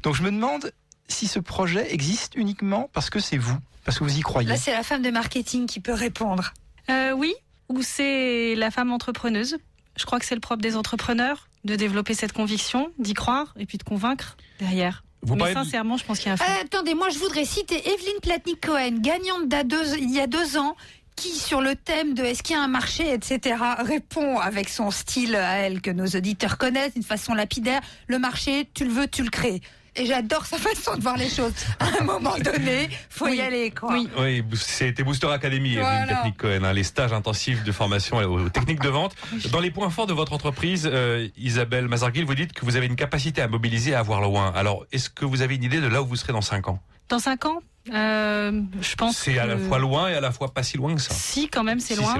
Donc 0.03 0.15
je 0.15 0.23
me 0.23 0.31
demande 0.31 0.71
si 1.07 1.27
ce 1.27 1.39
projet 1.39 1.93
existe 1.93 2.33
uniquement 2.35 2.89
parce 2.93 3.09
que 3.09 3.19
c'est 3.19 3.37
vous, 3.37 3.57
parce 3.85 3.99
que 3.99 4.03
vous 4.03 4.17
y 4.17 4.21
croyez. 4.21 4.49
Là 4.49 4.57
c'est 4.57 4.71
la 4.73 4.83
femme 4.83 5.01
de 5.03 5.09
marketing 5.11 5.67
qui 5.67 5.79
peut 5.79 5.93
répondre. 5.93 6.53
Euh, 6.89 7.11
oui, 7.11 7.33
ou 7.69 7.81
c'est 7.83 8.55
la 8.55 8.71
femme 8.71 8.91
entrepreneuse. 8.91 9.57
Je 9.95 10.05
crois 10.05 10.19
que 10.19 10.25
c'est 10.25 10.35
le 10.35 10.41
propre 10.41 10.61
des 10.61 10.75
entrepreneurs 10.75 11.47
de 11.63 11.75
développer 11.75 12.13
cette 12.13 12.33
conviction, 12.33 12.91
d'y 12.99 13.13
croire 13.13 13.53
et 13.57 13.65
puis 13.65 13.77
de 13.77 13.83
convaincre 13.83 14.37
derrière. 14.59 15.03
Vous 15.27 15.33
Mais 15.35 15.39
parlez 15.39 15.53
sincèrement, 15.53 15.97
je 15.97 16.05
pense 16.05 16.17
qu'il 16.19 16.27
y 16.27 16.29
a 16.31 16.33
un 16.33 16.37
fond. 16.37 16.45
Euh, 16.45 16.63
attendez, 16.63 16.93
moi 16.95 17.09
je 17.09 17.19
voudrais 17.19 17.45
citer 17.45 17.75
Evelyne 17.75 18.19
Platnik-Cohen, 18.21 18.99
gagnante 19.01 19.47
d'à 19.47 19.63
deux- 19.63 19.97
il 19.99 20.11
y 20.11 20.19
a 20.19 20.27
deux 20.27 20.57
ans, 20.57 20.75
qui 21.15 21.29
sur 21.29 21.61
le 21.61 21.75
thème 21.75 22.13
de 22.13 22.23
est-ce 22.23 22.43
qu'il 22.43 22.55
y 22.55 22.59
a 22.59 22.61
un 22.61 22.67
marché, 22.67 23.11
etc., 23.13 23.57
répond 23.79 24.39
avec 24.39 24.69
son 24.69 24.91
style 24.91 25.35
à 25.35 25.57
elle 25.57 25.81
que 25.81 25.89
nos 25.91 26.05
auditeurs 26.05 26.57
connaissent, 26.57 26.93
d'une 26.93 27.03
façon 27.03 27.33
lapidaire, 27.33 27.81
le 28.07 28.19
marché, 28.19 28.69
tu 28.73 28.85
le 28.85 28.91
veux, 28.91 29.07
tu 29.07 29.23
le 29.23 29.29
crées. 29.29 29.61
Et 29.97 30.05
j'adore 30.05 30.45
sa 30.45 30.57
façon 30.57 30.95
de 30.95 31.01
voir 31.01 31.17
les 31.17 31.29
choses. 31.29 31.53
À 31.79 31.87
un 31.99 32.03
moment 32.03 32.35
donné, 32.43 32.89
faut 33.09 33.27
y 33.27 33.41
aller, 33.41 33.71
quoi. 33.71 33.95
Oui, 34.17 34.43
c'était 34.55 35.03
Booster 35.03 35.27
Academy, 35.31 35.69
Evelyne 35.73 35.81
Voilà. 35.81 36.15
Technique 36.15 36.37
Cohen, 36.37 36.63
hein, 36.63 36.73
les 36.73 36.83
stages 36.83 37.13
intensifs 37.13 37.63
de 37.63 37.71
formation 37.71 38.17
aux 38.17 38.49
techniques 38.49 38.81
de 38.81 38.89
vente. 38.89 39.15
Dans 39.51 39.59
les 39.59 39.71
points 39.71 39.89
forts 39.89 40.07
de 40.07 40.13
votre 40.13 40.33
entreprise, 40.33 40.87
euh, 40.91 41.27
Isabelle 41.37 41.87
Mazarguil, 41.87 42.25
vous 42.25 42.35
dites 42.35 42.53
que 42.53 42.63
vous 42.63 42.75
avez 42.75 42.85
une 42.85 42.95
capacité 42.95 43.41
à 43.41 43.47
mobiliser 43.47 43.91
et 43.91 43.95
à 43.95 44.03
voir 44.03 44.21
loin. 44.21 44.51
Alors, 44.55 44.85
est-ce 44.91 45.09
que 45.09 45.25
vous 45.25 45.41
avez 45.41 45.55
une 45.55 45.63
idée 45.63 45.81
de 45.81 45.87
là 45.87 46.01
où 46.01 46.05
vous 46.05 46.15
serez 46.15 46.33
dans 46.33 46.41
5 46.41 46.67
ans? 46.67 46.79
Dans 47.09 47.19
cinq 47.19 47.45
ans, 47.45 47.61
euh, 47.93 48.61
je 48.81 48.95
pense 48.95 49.17
C'est 49.17 49.39
à 49.39 49.45
la 49.45 49.57
fois 49.57 49.79
loin 49.79 50.09
et 50.09 50.13
à 50.13 50.19
la 50.19 50.33
fois 50.33 50.53
pas 50.53 50.61
si 50.61 50.75
loin 50.75 50.93
que 50.93 50.99
ça. 51.01 51.13
Si, 51.13 51.47
quand 51.47 51.63
même, 51.63 51.79
c'est 51.79 51.95
Si, 51.95 52.01
loin. 52.01 52.15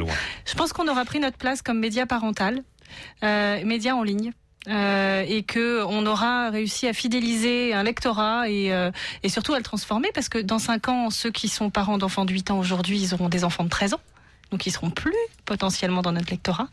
Je 0.46 0.54
pense 0.56 0.72
qu'on 0.72 0.88
aura 0.88 1.04
pris 1.04 1.20
notre 1.20 1.38
place 1.38 1.62
comme 1.62 1.78
média 1.80 2.06
parental. 2.06 2.64
euh, 3.22 3.64
médias 3.66 3.94
en 3.96 4.04
ligne. 4.04 4.32
Euh, 4.70 5.24
et 5.26 5.44
que 5.44 5.84
on 5.86 6.06
aura 6.06 6.50
réussi 6.50 6.88
à 6.88 6.94
fidéliser 6.94 7.74
un 7.74 7.84
lectorat 7.84 8.50
et, 8.50 8.74
euh, 8.74 8.92
et 9.24 9.30
surtout 9.30 9.54
à 9.54 9.58
le 9.58 9.64
transformer 9.64 10.10
parce 10.14 10.28
que 10.28 10.40
dans 10.40 10.60
5 10.60 10.90
ans, 10.90 11.10
ceux 11.10 11.32
qui 11.32 11.48
sont 11.48 11.70
parents 11.70 11.98
d'enfants 11.98 12.26
de 12.26 12.34
8 12.34 12.52
ans 12.52 12.60
aujourd'hui, 12.60 13.00
ils 13.00 13.14
auront 13.14 13.30
des 13.30 13.46
enfants 13.46 13.64
de 13.64 13.70
13 13.70 13.94
ans. 13.94 14.02
Donc 14.52 14.66
ils 14.66 14.72
seront 14.72 14.90
plus 14.90 15.14
potentiellement 15.48 16.04
dans 16.04 16.12
notre 16.12 16.30
lectorat. 16.30 16.68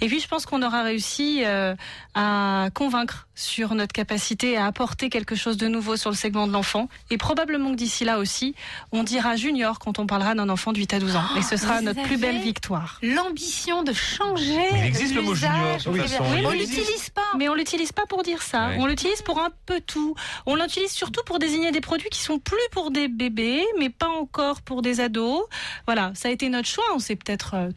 Et 0.00 0.08
puis 0.08 0.18
je 0.18 0.26
pense 0.26 0.46
qu'on 0.46 0.62
aura 0.62 0.82
réussi 0.82 1.42
euh, 1.44 1.76
à 2.14 2.68
convaincre 2.74 3.28
sur 3.36 3.74
notre 3.74 3.92
capacité 3.92 4.56
à 4.56 4.66
apporter 4.66 5.10
quelque 5.10 5.36
chose 5.36 5.58
de 5.58 5.68
nouveau 5.68 5.96
sur 5.96 6.10
le 6.10 6.16
segment 6.16 6.46
de 6.48 6.52
l'enfant. 6.52 6.88
Et 7.10 7.18
probablement 7.18 7.70
que 7.72 7.76
d'ici 7.76 8.04
là 8.04 8.18
aussi, 8.18 8.54
on 8.90 9.04
dira 9.04 9.36
junior 9.36 9.78
quand 9.78 9.98
on 9.98 10.06
parlera 10.06 10.34
d'un 10.34 10.48
enfant 10.48 10.72
de 10.72 10.78
8 10.78 10.94
à 10.94 10.98
12 10.98 11.16
ans. 11.16 11.24
Et 11.36 11.42
ce 11.42 11.56
sera 11.56 11.78
Vous 11.78 11.84
notre 11.84 12.02
plus 12.02 12.16
belle 12.16 12.40
victoire. 12.40 12.98
L'ambition 13.02 13.82
de 13.82 13.92
changer. 13.92 14.56
Mais 14.72 14.80
il 14.80 14.86
existe 14.86 15.14
le 15.14 15.20
mot 15.20 15.34
l'usage. 15.34 15.82
junior, 15.82 16.32
Oui, 16.32 16.42
on 16.46 16.50
l'utilise 16.50 17.10
pas. 17.10 17.22
Mais 17.36 17.48
on 17.50 17.54
l'utilise 17.54 17.92
pas 17.92 18.06
pour 18.06 18.22
dire 18.22 18.40
ça. 18.40 18.68
Ouais. 18.68 18.76
On 18.80 18.86
l'utilise 18.86 19.20
pour 19.20 19.38
un 19.38 19.50
peu 19.66 19.80
tout. 19.80 20.14
On 20.46 20.54
l'utilise 20.54 20.90
surtout 20.90 21.22
pour 21.26 21.38
désigner 21.38 21.70
des 21.70 21.82
produits 21.82 22.08
qui 22.08 22.22
sont 22.22 22.38
plus 22.38 22.56
pour 22.72 22.90
des 22.90 23.08
bébés, 23.08 23.64
mais 23.78 23.90
pas 23.90 24.08
encore 24.08 24.62
pour 24.62 24.80
des 24.80 25.00
ados. 25.00 25.42
Voilà, 25.84 26.12
ça 26.14 26.28
a 26.28 26.30
été 26.30 26.48
notre 26.48 26.68
choix. 26.68 26.84
On 26.94 26.98
s'est 26.98 27.16
peut-être 27.16 27.54
euh, 27.54 27.70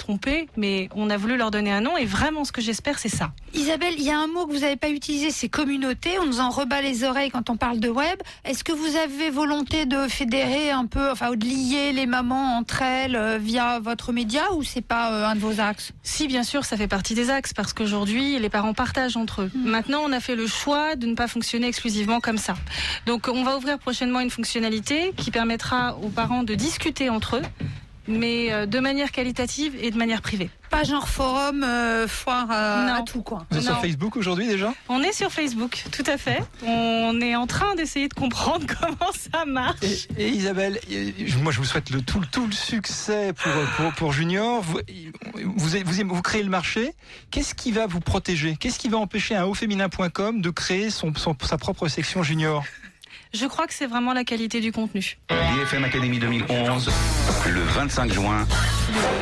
mais 0.57 0.89
on 0.95 1.09
a 1.09 1.17
voulu 1.17 1.37
leur 1.37 1.51
donner 1.51 1.71
un 1.71 1.81
nom. 1.81 1.97
Et 1.97 2.05
vraiment, 2.05 2.43
ce 2.45 2.51
que 2.51 2.61
j'espère, 2.61 2.99
c'est 2.99 3.09
ça. 3.09 3.31
Isabelle, 3.53 3.95
il 3.97 4.03
y 4.03 4.11
a 4.11 4.19
un 4.19 4.27
mot 4.27 4.45
que 4.45 4.53
vous 4.53 4.59
n'avez 4.59 4.75
pas 4.75 4.89
utilisé, 4.89 5.31
c'est 5.31 5.49
communauté. 5.49 6.19
On 6.19 6.25
nous 6.25 6.39
en 6.39 6.49
rebat 6.49 6.81
les 6.81 7.03
oreilles 7.03 7.31
quand 7.31 7.49
on 7.49 7.57
parle 7.57 7.79
de 7.79 7.89
web. 7.89 8.19
Est-ce 8.45 8.63
que 8.63 8.71
vous 8.71 8.95
avez 8.95 9.29
volonté 9.29 9.85
de 9.85 10.07
fédérer 10.07 10.71
un 10.71 10.85
peu, 10.85 11.11
enfin, 11.11 11.31
ou 11.31 11.35
de 11.35 11.45
lier 11.45 11.91
les 11.93 12.05
mamans 12.05 12.57
entre 12.57 12.81
elles 12.81 13.15
euh, 13.15 13.37
via 13.37 13.79
votre 13.79 14.13
média 14.13 14.53
ou 14.53 14.63
c'est 14.63 14.81
pas 14.81 15.11
euh, 15.11 15.25
un 15.27 15.35
de 15.35 15.39
vos 15.39 15.59
axes? 15.59 15.91
Si, 16.03 16.27
bien 16.27 16.43
sûr, 16.43 16.65
ça 16.65 16.77
fait 16.77 16.87
partie 16.87 17.15
des 17.15 17.29
axes 17.29 17.53
parce 17.53 17.73
qu'aujourd'hui, 17.73 18.39
les 18.39 18.49
parents 18.49 18.73
partagent 18.73 19.17
entre 19.17 19.43
eux. 19.43 19.51
Hmm. 19.53 19.69
Maintenant, 19.69 20.01
on 20.05 20.11
a 20.11 20.19
fait 20.19 20.35
le 20.35 20.47
choix 20.47 20.95
de 20.95 21.07
ne 21.07 21.15
pas 21.15 21.27
fonctionner 21.27 21.67
exclusivement 21.67 22.19
comme 22.19 22.37
ça. 22.37 22.55
Donc, 23.05 23.27
on 23.27 23.43
va 23.43 23.57
ouvrir 23.57 23.79
prochainement 23.79 24.19
une 24.19 24.29
fonctionnalité 24.29 25.13
qui 25.17 25.31
permettra 25.31 25.97
aux 25.97 26.09
parents 26.09 26.43
de 26.43 26.55
discuter 26.55 27.09
entre 27.09 27.37
eux, 27.37 27.41
mais 28.09 28.51
euh, 28.51 28.65
de 28.65 28.79
manière 28.79 29.11
qualitative 29.11 29.75
et 29.81 29.91
de 29.91 29.97
manière 29.97 30.21
privée. 30.21 30.49
Pas 30.69 30.83
genre 30.83 31.09
forum, 31.09 31.63
euh, 31.63 32.07
foire 32.07 32.47
euh, 32.51 32.85
Non. 32.87 32.93
à 32.95 33.01
tout 33.01 33.23
quoi. 33.23 33.45
Vous 33.49 33.57
êtes 33.57 33.63
sur. 33.63 33.79
Facebook 33.81 34.15
aujourd'hui 34.17 34.47
déjà? 34.47 34.71
On 34.87 35.01
est 35.01 35.13
sur 35.13 35.31
Facebook, 35.31 35.83
tout 35.91 36.03
à 36.05 36.17
fait. 36.17 36.43
On 36.63 37.19
est 37.21 37.35
en 37.35 37.47
train 37.47 37.73
d'essayer 37.75 38.07
de 38.07 38.13
comprendre 38.13 38.65
comment 38.79 39.11
ça 39.13 39.45
marche. 39.45 39.79
Et, 40.17 40.25
et 40.25 40.29
Isabelle, 40.29 40.79
moi 41.41 41.51
je 41.51 41.57
vous 41.57 41.65
souhaite 41.65 41.89
le, 41.89 42.01
tout, 42.01 42.19
le- 42.19 42.27
tout 42.27 42.45
le 42.45 42.51
succès 42.51 43.33
pour, 43.33 43.51
pour, 43.77 43.93
pour 43.93 44.13
Junior. 44.13 44.61
Vous, 44.61 44.79
vous, 45.33 45.69
vous, 45.85 46.15
vous 46.15 46.21
créez 46.21 46.43
le 46.43 46.49
marché. 46.49 46.93
Qu'est-ce 47.31 47.55
qui 47.55 47.71
va 47.71 47.87
vous 47.87 47.99
protéger? 47.99 48.55
Qu'est-ce 48.59 48.77
qui 48.77 48.89
va 48.89 48.97
empêcher 48.97 49.35
un 49.35 49.45
hautféminin.com 49.45 50.41
de 50.41 50.49
créer 50.51 50.89
son, 50.91 51.13
son- 51.15 51.35
sa 51.43 51.57
propre 51.57 51.87
section 51.87 52.21
Junior? 52.21 52.63
Je 53.33 53.45
crois 53.45 53.67
que 53.67 53.73
c'est 53.73 53.85
vraiment 53.85 54.13
la 54.13 54.23
qualité 54.23 54.59
du 54.59 54.71
contenu. 54.71 55.17
BFM 55.29 55.83
Academy 55.83 56.17
2011, 56.19 56.89
le 57.47 57.61
25 57.61 58.11
juin, 58.11 58.47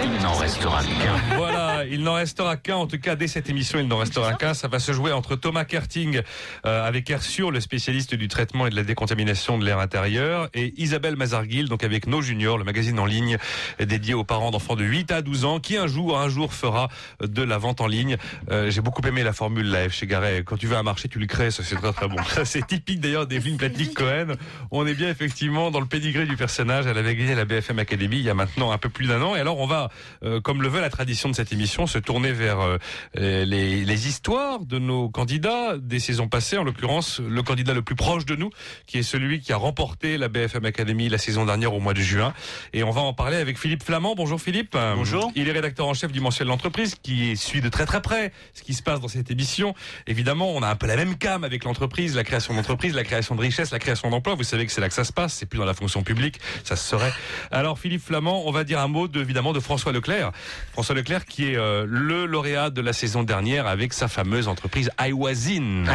il 0.03 0.24
n'en 0.24 0.34
restera 0.34 0.82
qu'un. 0.84 1.36
Voilà, 1.36 1.86
il 1.86 2.01
n'en 2.01 2.13
restera 2.13 2.57
qu'un. 2.57 2.76
En 2.76 2.88
tout 2.88 2.99
cas, 2.99 3.15
dès 3.15 3.28
cette 3.28 3.49
émission, 3.49 3.80
il 3.80 3.88
n'en 3.88 3.97
restera 3.97 4.34
qu'un. 4.34 4.53
Ça 4.53 4.68
va 4.68 4.80
se 4.80 4.91
jouer 4.91 5.11
entre 5.11 5.36
Thomas 5.36 5.65
Kerting 5.65 6.22
euh, 6.65 6.88
avec 6.88 7.09
Airsure, 7.09 7.51
le 7.51 7.59
spécialiste 7.59 8.15
du 8.15 8.28
traitement 8.28 8.68
et 8.68 8.70
de 8.70 8.76
la 8.76 8.84
décontamination 8.84 9.57
de 9.57 9.65
l'air 9.65 9.80
intérieur, 9.80 10.49
et 10.53 10.74
Isabelle 10.78 11.15
Mazarguil, 11.15 11.68
donc 11.68 11.84
avec 11.84 12.07
Nos 12.07 12.22
Juniors, 12.22 12.57
le 12.57 12.63
magazine 12.63 12.99
en 12.99 13.05
ligne 13.05 13.38
dédié 13.80 14.13
aux 14.13 14.24
parents 14.24 14.51
d'enfants 14.51 14.76
de 14.76 14.84
8 14.84 15.11
à 15.11 15.22
12 15.22 15.45
ans, 15.45 15.59
qui 15.59 15.78
un 15.78 15.88
jour, 15.88 16.18
un 16.18 16.30
jour 16.30 16.53
fera 16.53 16.89
de 17.22 17.43
la 17.43 17.57
vente 17.57 17.82
en 17.82 17.88
ligne. 17.88 18.18
Euh, 18.51 18.70
J'ai 18.70 18.82
beaucoup 18.82 19.01
aimé 19.07 19.24
la 19.24 19.34
formule 19.34 19.72
live 19.72 19.91
chez 19.91 20.07
Garret. 20.07 20.43
Quand 20.45 20.57
tu 20.57 20.68
veux 20.68 20.78
un 20.78 20.84
marché, 20.84 21.07
tu 21.07 21.20
le 21.20 21.26
crées. 21.26 21.51
Ça, 21.51 21.63
c'est 21.63 21.76
très 21.76 21.93
très 21.93 22.07
bon. 22.07 22.18
Ça, 22.24 22.45
c'est 22.45 22.65
typique 22.65 22.99
d'ailleurs 22.99 23.28
d'Evelyne 23.28 23.57
Platnik-Cohen. 23.57 24.36
On 24.72 24.86
est 24.88 24.93
bien 24.93 25.09
effectivement 25.09 25.72
dans 25.72 25.80
le 25.80 25.86
pédigré 25.86 26.26
du 26.26 26.38
personnage. 26.38 26.86
Elle 26.88 26.97
avait 26.97 27.15
gagné 27.15 27.36
la 27.36 27.45
BFM 27.45 27.80
Academy 27.80 28.18
il 28.18 28.24
y 28.24 28.30
a 28.30 28.34
maintenant 28.34 28.72
un 28.72 28.78
peu 28.78 28.89
plus 28.89 29.07
d'un 29.07 29.22
an. 29.22 29.36
Et 29.36 29.39
alors, 29.39 29.56
on 29.57 29.67
va, 29.67 29.89
euh, 30.23 30.41
comme 30.41 30.61
le 30.61 30.67
veut 30.67 30.81
la 30.81 30.89
tradition 30.89 31.29
de 31.29 31.35
cette 31.35 31.51
émission, 31.51 31.87
se 31.87 31.99
tourner 31.99 32.31
vers 32.31 32.59
euh, 32.61 32.77
les, 33.15 33.85
les 33.85 34.07
histoires 34.07 34.59
de 34.59 34.79
nos 34.79 35.09
candidats 35.09 35.77
des 35.77 35.99
saisons 35.99 36.27
passées. 36.27 36.57
En 36.57 36.63
l'occurrence, 36.63 37.19
le 37.19 37.43
candidat 37.43 37.73
le 37.73 37.81
plus 37.81 37.95
proche 37.95 38.25
de 38.25 38.35
nous, 38.35 38.49
qui 38.85 38.99
est 38.99 39.03
celui 39.03 39.39
qui 39.39 39.53
a 39.53 39.57
remporté 39.57 40.17
la 40.17 40.27
BFM 40.27 40.65
Academy 40.65 41.09
la 41.09 41.17
saison 41.17 41.45
dernière 41.45 41.73
au 41.73 41.79
mois 41.79 41.93
de 41.93 42.01
juin. 42.01 42.33
Et 42.73 42.83
on 42.83 42.91
va 42.91 43.01
en 43.01 43.13
parler 43.13 43.37
avec 43.37 43.57
Philippe 43.57 43.83
Flamand. 43.83 44.15
Bonjour 44.15 44.39
Philippe. 44.39 44.77
Bonjour. 44.95 45.31
Il 45.35 45.49
est 45.49 45.51
rédacteur 45.51 45.87
en 45.87 45.93
chef 45.93 46.11
du 46.11 46.21
mensuel 46.21 46.47
L'entreprise, 46.47 46.95
qui 46.95 47.35
suit 47.35 47.61
de 47.61 47.69
très 47.69 47.85
très 47.85 48.01
près 48.01 48.31
ce 48.53 48.63
qui 48.63 48.73
se 48.73 48.81
passe 48.81 49.01
dans 49.01 49.07
cette 49.07 49.31
émission. 49.31 49.73
Évidemment, 50.07 50.51
on 50.51 50.61
a 50.63 50.69
un 50.69 50.75
peu 50.75 50.87
la 50.87 50.95
même 50.95 51.17
cam 51.17 51.43
avec 51.43 51.63
l'entreprise, 51.63 52.15
la 52.15 52.23
création 52.23 52.53
d'entreprise, 52.53 52.93
la 52.93 53.03
création 53.03 53.35
de 53.35 53.41
richesse, 53.41 53.71
la 53.71 53.79
création 53.79 54.09
d'emplois. 54.09 54.35
Vous 54.35 54.43
savez 54.43 54.65
que 54.65 54.71
c'est 54.71 54.81
là 54.81 54.87
que 54.87 54.93
ça 54.93 55.03
se 55.03 55.13
passe. 55.13 55.33
C'est 55.33 55.45
plus 55.45 55.59
dans 55.59 55.65
la 55.65 55.73
fonction 55.73 56.03
publique, 56.03 56.39
ça 56.63 56.75
se 56.75 56.87
serait. 56.87 57.11
Alors 57.51 57.79
Philippe 57.79 58.01
Flamand, 58.01 58.43
on 58.45 58.51
va 58.51 58.63
dire 58.63 58.79
un 58.79 58.87
mot 58.87 59.07
de, 59.07 59.21
évidemment 59.21 59.46
de 59.53 59.59
François 59.59 59.91
Leclerc. 59.91 60.31
François 60.71 60.95
Leclerc 60.95 61.25
qui 61.25 61.51
est 61.51 61.57
euh, 61.57 61.85
le 61.87 62.25
lauréat 62.25 62.69
de 62.69 62.81
la 62.81 62.93
saison 62.93 63.23
dernière 63.23 63.67
avec 63.67 63.93
sa 63.93 64.07
fameuse 64.07 64.47
entreprise 64.47 64.89
iWasin, 64.99 65.87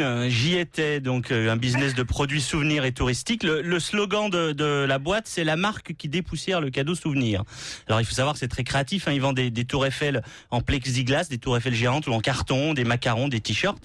euh, 0.00 0.28
j'y 0.28 0.56
étais, 0.56 1.00
donc 1.00 1.30
euh, 1.30 1.50
un 1.50 1.56
business 1.56 1.94
de 1.94 2.02
produits 2.02 2.40
souvenirs 2.40 2.84
et 2.84 2.92
touristiques. 2.92 3.42
Le, 3.42 3.80
slogan 3.80 4.30
de, 4.30 4.84
la 4.84 4.98
boîte, 4.98 5.26
c'est 5.26 5.44
la 5.44 5.56
marque 5.56 5.94
qui 5.94 6.08
dépoussière 6.08 6.60
le 6.60 6.70
cadeau 6.70 6.94
souvenir. 6.94 7.44
Alors 7.88 8.00
il 8.00 8.04
faut 8.04 8.14
savoir 8.14 8.36
c'est 8.36 8.48
très 8.48 8.64
créatif, 8.64 9.08
hein, 9.08 9.12
ils 9.12 9.20
vendent 9.20 9.36
des, 9.36 9.64
tours 9.64 9.86
Eiffel 9.86 10.22
en 10.50 10.60
plexiglas, 10.60 11.28
des 11.28 11.38
tours 11.38 11.56
Eiffel 11.56 11.74
géantes 11.74 12.06
ou 12.06 12.12
en 12.12 12.20
carton, 12.20 12.74
des 12.74 12.84
macarons, 12.84 13.28
des 13.28 13.40
t-shirts. 13.40 13.82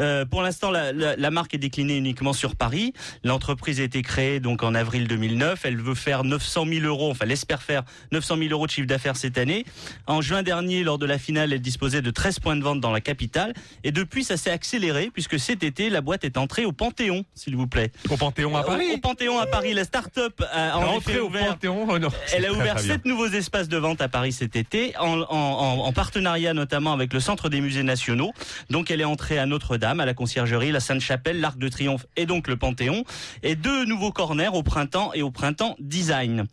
Euh, 0.00 0.24
pour 0.24 0.42
l'instant, 0.42 0.70
la 0.70 1.30
marque 1.30 1.54
est 1.54 1.58
déclinée 1.58 1.96
uniquement 1.96 2.32
sur 2.32 2.56
Paris. 2.56 2.92
L'entreprise 3.24 3.80
a 3.80 3.84
été 3.84 4.02
créée 4.02 4.40
donc 4.40 4.62
en 4.62 4.74
avril 4.74 5.08
2009. 5.08 5.60
Elle 5.64 5.80
veut 5.80 5.94
faire 5.94 6.24
900 6.24 6.66
000 6.66 6.86
euros, 6.86 7.10
enfin 7.10 7.24
elle 7.24 7.32
espère 7.32 7.62
faire 7.62 7.82
900 8.12 8.36
000 8.38 8.47
euros 8.52 8.66
de 8.66 8.70
chiffre 8.70 8.86
d'affaires 8.86 9.16
cette 9.16 9.38
année. 9.38 9.64
En 10.06 10.20
juin 10.20 10.42
dernier, 10.42 10.82
lors 10.84 10.98
de 10.98 11.06
la 11.06 11.18
finale, 11.18 11.52
elle 11.52 11.60
disposait 11.60 12.02
de 12.02 12.10
13 12.10 12.38
points 12.40 12.56
de 12.56 12.62
vente 12.62 12.80
dans 12.80 12.90
la 12.92 13.00
capitale. 13.00 13.54
Et 13.84 13.92
depuis, 13.92 14.24
ça 14.24 14.36
s'est 14.36 14.50
accéléré 14.50 15.10
puisque 15.12 15.38
cet 15.38 15.62
été, 15.62 15.90
la 15.90 16.00
boîte 16.00 16.24
est 16.24 16.36
entrée 16.38 16.64
au 16.64 16.72
Panthéon, 16.72 17.24
s'il 17.34 17.56
vous 17.56 17.66
plaît. 17.66 17.92
Au 18.10 18.16
Panthéon 18.16 18.56
à 18.56 18.62
Paris 18.62 18.86
Au, 18.92 18.94
au 18.96 18.98
Panthéon 18.98 19.38
à 19.38 19.46
Paris, 19.46 19.74
la 19.74 19.84
start-up 19.84 20.42
a 20.52 20.78
en 20.78 20.98
effet 20.98 21.18
au 21.18 21.26
ouvert. 21.26 21.48
Panthéon, 21.54 21.86
oh 21.88 21.98
non, 21.98 22.08
Elle 22.34 22.46
a 22.46 22.52
ouvert 22.52 22.74
bien. 22.76 22.82
sept 22.84 23.04
nouveaux 23.04 23.28
espaces 23.28 23.68
de 23.68 23.76
vente 23.76 24.00
à 24.00 24.08
Paris 24.08 24.32
cet 24.32 24.56
été, 24.56 24.96
en, 24.98 25.20
en- 25.20 25.24
en- 25.30 25.78
en 25.86 25.92
partenariat 25.92 26.54
notamment 26.54 26.92
avec 26.92 27.12
le 27.12 27.20
Centre 27.20 27.48
des 27.48 27.60
musées 27.60 27.82
nationaux. 27.82 28.32
Donc 28.70 28.90
elle 28.90 29.00
est 29.00 29.04
entrée 29.04 29.38
à 29.38 29.46
Notre-Dame, 29.46 30.00
à 30.00 30.06
la 30.06 30.14
Conciergerie, 30.14 30.72
la 30.72 30.80
Sainte-Chapelle, 30.80 31.40
l'Arc 31.40 31.58
de 31.58 31.68
Triomphe 31.68 32.06
et 32.16 32.26
donc 32.26 32.48
le 32.48 32.56
Panthéon. 32.56 33.04
Et 33.42 33.54
deux 33.56 33.84
nouveaux 33.84 34.12
corners 34.12 34.48
au 34.52 34.62
printemps 34.62 35.10
et 35.14 35.22
au 35.22 35.30
printemps 35.30 35.76
design. 35.80 36.46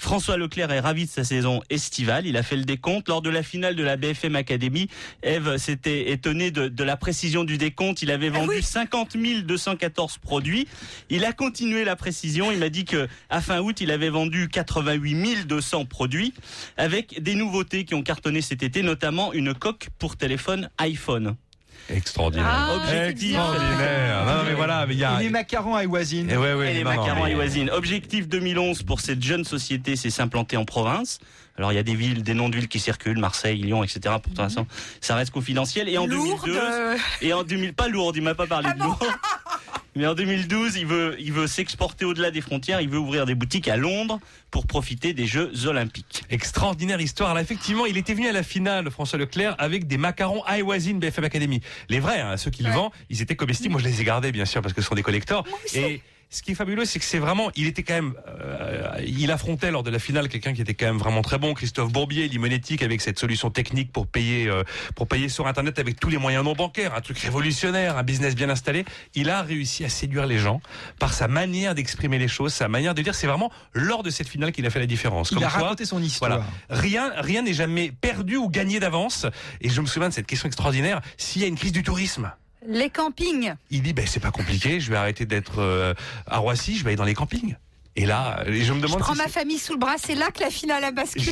François 0.00 0.38
Leclerc 0.38 0.72
est 0.72 0.80
ravi 0.80 1.04
de 1.04 1.10
sa 1.10 1.24
saison 1.24 1.60
estivale. 1.68 2.26
Il 2.26 2.38
a 2.38 2.42
fait 2.42 2.56
le 2.56 2.64
décompte. 2.64 3.08
Lors 3.08 3.20
de 3.20 3.28
la 3.28 3.42
finale 3.42 3.76
de 3.76 3.82
la 3.84 3.98
BFM 3.98 4.34
Academy, 4.34 4.88
Eve 5.22 5.58
s'était 5.58 6.10
étonné 6.10 6.50
de, 6.50 6.68
de 6.68 6.84
la 6.84 6.96
précision 6.96 7.44
du 7.44 7.58
décompte. 7.58 8.00
Il 8.00 8.10
avait 8.10 8.30
vendu 8.30 8.62
50 8.62 9.18
214 9.44 10.16
produits. 10.16 10.66
Il 11.10 11.26
a 11.26 11.34
continué 11.34 11.84
la 11.84 11.96
précision. 11.96 12.50
Il 12.50 12.58
m'a 12.58 12.70
dit 12.70 12.86
que 12.86 13.08
à 13.28 13.42
fin 13.42 13.60
août, 13.60 13.82
il 13.82 13.90
avait 13.90 14.08
vendu 14.08 14.48
88 14.48 15.46
200 15.46 15.84
produits 15.84 16.32
avec 16.78 17.22
des 17.22 17.34
nouveautés 17.34 17.84
qui 17.84 17.94
ont 17.94 18.02
cartonné 18.02 18.40
cet 18.40 18.62
été, 18.62 18.82
notamment 18.82 19.34
une 19.34 19.52
coque 19.52 19.90
pour 19.98 20.16
téléphone 20.16 20.70
iPhone. 20.78 21.36
Extraordinaire. 21.88 22.46
Ah, 22.48 22.76
Objectif. 22.76 23.30
Extraordinaire. 23.30 24.24
Non, 24.26 24.42
mais 24.46 24.54
voilà, 24.54 24.86
mais 24.86 24.94
il 24.94 25.00
y 25.00 25.04
a. 25.04 25.20
Et 25.20 25.24
les 25.24 25.30
macarons 25.30 25.74
à 25.74 25.84
Iwasine. 25.84 26.28
Eh 26.30 26.36
ouais, 26.36 26.54
ouais, 26.54 26.70
Et 26.70 26.74
les 26.74 26.84
non, 26.84 26.90
macarons 26.90 27.24
mais- 27.24 27.32
Iwasine. 27.32 27.70
Objectif 27.70 28.28
2011 28.28 28.82
pour 28.82 29.00
cette 29.00 29.22
jeune 29.22 29.44
société, 29.44 29.96
c'est 29.96 30.10
s'implanter 30.10 30.56
en 30.56 30.64
province. 30.64 31.18
Alors 31.56 31.72
il 31.72 31.76
y 31.76 31.78
a 31.78 31.82
des 31.82 31.94
villes, 31.94 32.22
des 32.22 32.34
noms 32.34 32.48
de 32.48 32.56
villes 32.56 32.68
qui 32.68 32.80
circulent, 32.80 33.18
Marseille, 33.18 33.60
Lyon, 33.60 33.84
etc. 33.84 34.16
Pour 34.22 34.42
l'instant, 34.42 34.66
ça 35.00 35.14
reste 35.14 35.30
confidentiel. 35.30 35.88
Et 35.88 35.98
en 35.98 36.06
Lourdes. 36.06 36.46
2002, 36.46 36.96
et 37.22 37.32
en 37.32 37.42
2000, 37.42 37.74
pas 37.74 37.88
lourd, 37.88 38.12
il 38.14 38.22
m'a 38.22 38.34
pas 38.34 38.46
parlé 38.46 38.72
de 38.72 38.78
lourd. 38.78 38.98
Mais 39.96 40.06
en 40.06 40.14
2012, 40.14 40.76
il 40.76 40.86
veut, 40.86 41.16
il 41.18 41.32
veut 41.32 41.48
s'exporter 41.48 42.04
au-delà 42.04 42.30
des 42.30 42.40
frontières. 42.40 42.80
Il 42.80 42.88
veut 42.88 42.98
ouvrir 42.98 43.26
des 43.26 43.34
boutiques 43.34 43.66
à 43.66 43.76
Londres 43.76 44.20
pour 44.50 44.66
profiter 44.66 45.12
des 45.12 45.26
Jeux 45.26 45.66
Olympiques. 45.66 46.22
Extraordinaire 46.30 47.00
histoire. 47.00 47.34
Là, 47.34 47.42
effectivement, 47.42 47.86
il 47.86 47.96
était 47.96 48.14
venu 48.14 48.28
à 48.28 48.32
la 48.32 48.44
finale, 48.44 48.90
François 48.90 49.18
Leclerc, 49.18 49.56
avec 49.58 49.88
des 49.88 49.98
macarons 49.98 50.44
Iwasine 50.48 51.00
BFM 51.00 51.24
Academy. 51.24 51.60
Les 51.88 51.98
vrais, 51.98 52.20
hein, 52.20 52.36
ceux 52.36 52.50
qui 52.50 52.62
le 52.62 52.70
vendent, 52.70 52.92
ils 53.10 53.20
étaient 53.20 53.36
comestibles. 53.36 53.72
Moi, 53.72 53.80
je 53.80 53.88
les 53.88 54.00
ai 54.00 54.04
gardés, 54.04 54.30
bien 54.30 54.44
sûr, 54.44 54.62
parce 54.62 54.74
que 54.74 54.80
ce 54.80 54.88
sont 54.88 54.94
des 54.94 55.02
collecteurs. 55.02 55.44
Et 55.74 56.02
ce 56.30 56.42
qui 56.42 56.52
est 56.52 56.54
fabuleux, 56.54 56.84
c'est 56.84 57.00
que 57.00 57.04
c'est 57.04 57.18
vraiment, 57.18 57.50
il 57.56 57.66
était 57.66 57.82
quand 57.82 57.94
même, 57.94 58.14
euh, 58.28 59.02
il 59.04 59.32
affrontait 59.32 59.72
lors 59.72 59.82
de 59.82 59.90
la 59.90 59.98
finale 59.98 60.28
quelqu'un 60.28 60.52
qui 60.52 60.62
était 60.62 60.74
quand 60.74 60.86
même 60.86 60.98
vraiment 60.98 61.22
très 61.22 61.38
bon, 61.38 61.54
Christophe 61.54 61.90
Bourbier, 61.90 62.28
limonétique, 62.28 62.82
avec 62.84 63.00
cette 63.00 63.18
solution 63.18 63.50
technique 63.50 63.92
pour 63.92 64.06
payer, 64.06 64.46
euh, 64.46 64.62
pour 64.94 65.08
payer 65.08 65.28
sur 65.28 65.48
Internet 65.48 65.80
avec 65.80 65.98
tous 65.98 66.08
les 66.08 66.18
moyens 66.18 66.44
non 66.44 66.52
bancaires, 66.52 66.94
un 66.94 67.00
truc 67.00 67.18
révolutionnaire, 67.18 67.98
un 67.98 68.04
business 68.04 68.36
bien 68.36 68.48
installé. 68.48 68.84
Il 69.14 69.28
a 69.28 69.42
réussi 69.42 69.84
à 69.84 69.88
séduire 69.88 70.26
les 70.26 70.38
gens 70.38 70.60
par 71.00 71.14
sa 71.14 71.26
manière 71.26 71.74
d'exprimer 71.74 72.18
les 72.18 72.28
choses, 72.28 72.54
sa 72.54 72.68
manière 72.68 72.94
de 72.94 73.02
dire. 73.02 73.16
C'est 73.16 73.26
vraiment 73.26 73.50
lors 73.72 74.04
de 74.04 74.10
cette 74.10 74.28
finale 74.28 74.52
qu'il 74.52 74.64
a 74.66 74.70
fait 74.70 74.78
la 74.78 74.86
différence. 74.86 75.32
Il 75.32 75.34
Comme 75.34 75.42
a 75.44 75.50
quoi, 75.50 75.62
raconté 75.62 75.84
son 75.84 76.00
histoire. 76.00 76.30
Voilà. 76.30 76.46
Rien, 76.68 77.12
rien 77.16 77.42
n'est 77.42 77.54
jamais 77.54 77.90
perdu 77.90 78.36
ou 78.36 78.48
gagné 78.48 78.78
d'avance. 78.78 79.26
Et 79.60 79.68
je 79.68 79.80
me 79.80 79.86
souviens 79.86 80.08
de 80.08 80.14
cette 80.14 80.26
question 80.26 80.46
extraordinaire. 80.46 81.00
S'il 81.16 81.42
y 81.42 81.44
a 81.44 81.48
une 81.48 81.56
crise 81.56 81.72
du 81.72 81.82
tourisme, 81.82 82.30
Les 82.66 82.90
campings. 82.90 83.54
il 83.70 83.82
dit 83.82 83.92
ben 83.92 84.06
c'est 84.06 84.20
pas 84.20 84.30
compliqué, 84.30 84.80
je 84.80 84.90
vais 84.90 84.96
arrêter 84.96 85.24
d'être 85.24 85.60
euh, 85.60 85.94
à 86.26 86.38
Roissy, 86.38 86.76
je 86.76 86.84
vais 86.84 86.90
aller 86.90 86.96
dans 86.96 87.04
les 87.04 87.14
campings. 87.14 87.56
Et 88.00 88.06
là, 88.06 88.42
et 88.46 88.62
je 88.62 88.72
me 88.72 88.80
Je 88.80 88.86
demande 88.86 89.00
prends 89.00 89.12
si 89.12 89.18
ma 89.18 89.28
famille 89.28 89.58
sous 89.58 89.74
le 89.74 89.78
bras, 89.78 89.96
c'est 89.98 90.14
là 90.14 90.30
que 90.30 90.40
la 90.40 90.48
finale 90.48 90.82
a 90.84 90.90
basculé. 90.90 91.22
je 91.26 91.30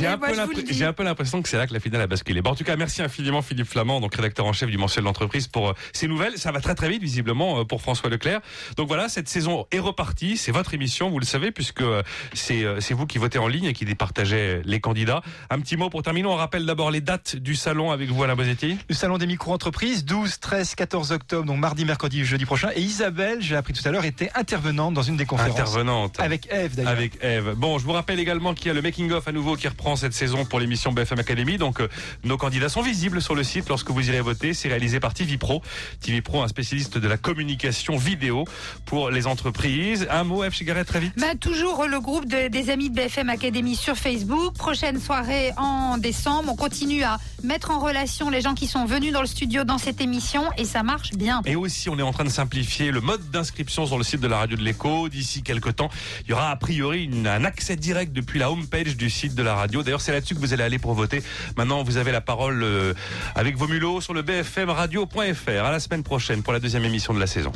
j'ai 0.74 0.84
un 0.84 0.92
peu 0.92 1.02
l'impression 1.02 1.40
que 1.40 1.48
c'est 1.48 1.56
là 1.56 1.66
que 1.66 1.72
la 1.72 1.80
finale 1.80 2.02
a 2.02 2.06
basculé. 2.06 2.42
Bon, 2.42 2.50
en 2.50 2.54
tout 2.54 2.64
cas, 2.64 2.76
merci 2.76 3.00
infiniment 3.00 3.40
Philippe 3.40 3.68
Flamand, 3.68 4.00
donc 4.02 4.14
rédacteur 4.14 4.44
en 4.44 4.52
chef 4.52 4.68
du 4.68 4.76
mensuel 4.76 5.06
d'entreprise 5.06 5.46
pour 5.46 5.70
euh, 5.70 5.72
ces 5.94 6.08
nouvelles. 6.08 6.36
Ça 6.36 6.52
va 6.52 6.60
très 6.60 6.74
très 6.74 6.90
vite 6.90 7.00
visiblement 7.02 7.60
euh, 7.60 7.64
pour 7.64 7.80
François 7.80 8.10
Leclerc. 8.10 8.40
Donc 8.76 8.86
voilà, 8.86 9.08
cette 9.08 9.30
saison 9.30 9.66
est 9.72 9.78
repartie. 9.78 10.36
C'est 10.36 10.52
votre 10.52 10.74
émission, 10.74 11.08
vous 11.08 11.18
le 11.18 11.24
savez, 11.24 11.52
puisque 11.52 11.80
euh, 11.80 12.02
c'est 12.34 12.64
euh, 12.64 12.80
c'est 12.80 12.92
vous 12.92 13.06
qui 13.06 13.16
votez 13.16 13.38
en 13.38 13.48
ligne 13.48 13.64
et 13.64 13.72
qui 13.72 13.86
départagez 13.86 14.60
les 14.66 14.80
candidats. 14.80 15.22
Un 15.48 15.60
petit 15.60 15.78
mot 15.78 15.88
pour 15.88 16.02
terminer. 16.02 16.28
On 16.28 16.36
rappelle 16.36 16.66
d'abord 16.66 16.90
les 16.90 17.00
dates 17.00 17.36
du 17.36 17.56
salon 17.56 17.92
avec 17.92 18.10
vous 18.10 18.22
Alain 18.22 18.36
Bosetti. 18.36 18.76
Le 18.90 18.94
salon 18.94 19.16
des 19.16 19.26
micro-entreprises, 19.26 20.04
12, 20.04 20.38
13, 20.38 20.74
14 20.74 21.12
octobre, 21.12 21.46
donc 21.46 21.58
mardi, 21.58 21.86
mercredi, 21.86 22.26
jeudi 22.26 22.44
prochain. 22.44 22.68
Et 22.76 22.82
Isabelle, 22.82 23.38
j'ai 23.40 23.56
appris 23.56 23.72
tout 23.72 23.88
à 23.88 23.90
l'heure, 23.90 24.04
était 24.04 24.30
intervenante 24.34 24.92
dans 24.92 25.02
une 25.02 25.16
des 25.16 25.24
conférences. 25.24 25.58
Intervenante. 25.58 26.20
Avec 26.20 26.46
Eve 26.58 26.74
d'ailleurs. 26.76 26.92
Avec 26.92 27.12
Eve. 27.22 27.54
Bon, 27.56 27.78
je 27.78 27.84
vous 27.84 27.92
rappelle 27.92 28.18
également 28.20 28.54
qu'il 28.54 28.66
y 28.66 28.70
a 28.70 28.74
le 28.74 28.82
Making 28.82 29.10
of 29.12 29.26
à 29.28 29.32
nouveau 29.32 29.56
qui 29.56 29.68
reprend 29.68 29.96
cette 29.96 30.12
saison 30.12 30.44
pour 30.44 30.60
l'émission 30.60 30.92
BFM 30.92 31.18
Academy. 31.20 31.56
Donc, 31.58 31.80
euh, 31.80 31.88
nos 32.24 32.36
candidats 32.36 32.68
sont 32.68 32.82
visibles 32.82 33.20
sur 33.22 33.34
le 33.34 33.44
site 33.44 33.68
lorsque 33.68 33.90
vous 33.90 34.08
irez 34.08 34.20
voter. 34.20 34.54
C'est 34.54 34.68
réalisé 34.68 35.00
par 35.00 35.14
TV 35.14 35.38
Pro. 35.38 35.62
TV 36.00 36.20
Pro, 36.22 36.42
un 36.42 36.48
spécialiste 36.48 36.98
de 36.98 37.08
la 37.08 37.16
communication 37.16 37.96
vidéo 37.96 38.44
pour 38.86 39.10
les 39.10 39.26
entreprises. 39.26 40.06
Un 40.10 40.24
mot, 40.24 40.44
Eve 40.44 40.52
Chigaret, 40.54 40.84
très 40.84 41.00
vite. 41.00 41.12
Bah, 41.16 41.34
toujours 41.40 41.84
le 41.86 42.00
groupe 42.00 42.26
de- 42.26 42.48
des 42.48 42.70
amis 42.70 42.90
de 42.90 42.94
BFM 42.94 43.28
Academy 43.30 43.76
sur 43.76 43.96
Facebook. 43.96 44.54
Prochaine 44.54 45.00
soirée 45.00 45.52
en 45.56 45.98
décembre. 45.98 46.50
On 46.52 46.56
continue 46.56 47.02
à 47.04 47.18
mettre 47.42 47.70
en 47.70 47.78
relation 47.80 48.30
les 48.30 48.40
gens 48.40 48.54
qui 48.54 48.66
sont 48.66 48.84
venus 48.86 49.12
dans 49.12 49.20
le 49.20 49.26
studio 49.26 49.64
dans 49.64 49.78
cette 49.78 50.00
émission 50.00 50.42
et 50.56 50.64
ça 50.64 50.82
marche 50.82 51.12
bien. 51.12 51.42
Et 51.46 51.56
aussi, 51.56 51.88
on 51.88 51.98
est 51.98 52.02
en 52.02 52.12
train 52.12 52.24
de 52.24 52.28
simplifier 52.30 52.90
le 52.90 53.00
mode 53.00 53.30
d'inscription 53.30 53.86
sur 53.86 53.98
le 53.98 54.04
site 54.04 54.20
de 54.20 54.26
la 54.28 54.38
radio 54.38 54.56
de 54.56 54.62
l'écho. 54.62 55.08
D'ici 55.08 55.42
quelques 55.42 55.76
temps, 55.76 55.90
il 56.24 56.30
y 56.30 56.32
aura 56.32 56.37
a 56.46 56.56
priori 56.56 57.10
un 57.26 57.44
accès 57.44 57.76
direct 57.76 58.12
depuis 58.12 58.38
la 58.38 58.50
homepage 58.50 58.96
du 58.96 59.10
site 59.10 59.34
de 59.34 59.42
la 59.42 59.54
radio. 59.54 59.82
D'ailleurs, 59.82 60.00
c'est 60.00 60.12
là-dessus 60.12 60.34
que 60.34 60.40
vous 60.40 60.52
allez 60.52 60.62
aller 60.62 60.78
pour 60.78 60.94
voter. 60.94 61.22
Maintenant, 61.56 61.82
vous 61.82 61.96
avez 61.96 62.12
la 62.12 62.20
parole 62.20 62.62
euh, 62.62 62.94
avec 63.34 63.56
vos 63.56 63.66
mulots 63.66 64.00
sur 64.00 64.14
le 64.14 64.22
bfmradio.fr. 64.22 65.64
À 65.64 65.70
la 65.70 65.80
semaine 65.80 66.02
prochaine 66.02 66.42
pour 66.42 66.52
la 66.52 66.60
deuxième 66.60 66.84
émission 66.84 67.14
de 67.14 67.20
la 67.20 67.26
saison. 67.26 67.52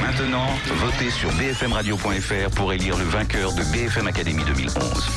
Maintenant, 0.00 0.48
votez 0.66 1.10
sur 1.10 1.30
bfmradio.fr 1.32 2.50
pour 2.54 2.72
élire 2.72 2.96
le 2.96 3.04
vainqueur 3.04 3.52
de 3.52 3.62
BFM 3.72 4.06
Academy 4.06 4.42
2011. 4.44 5.10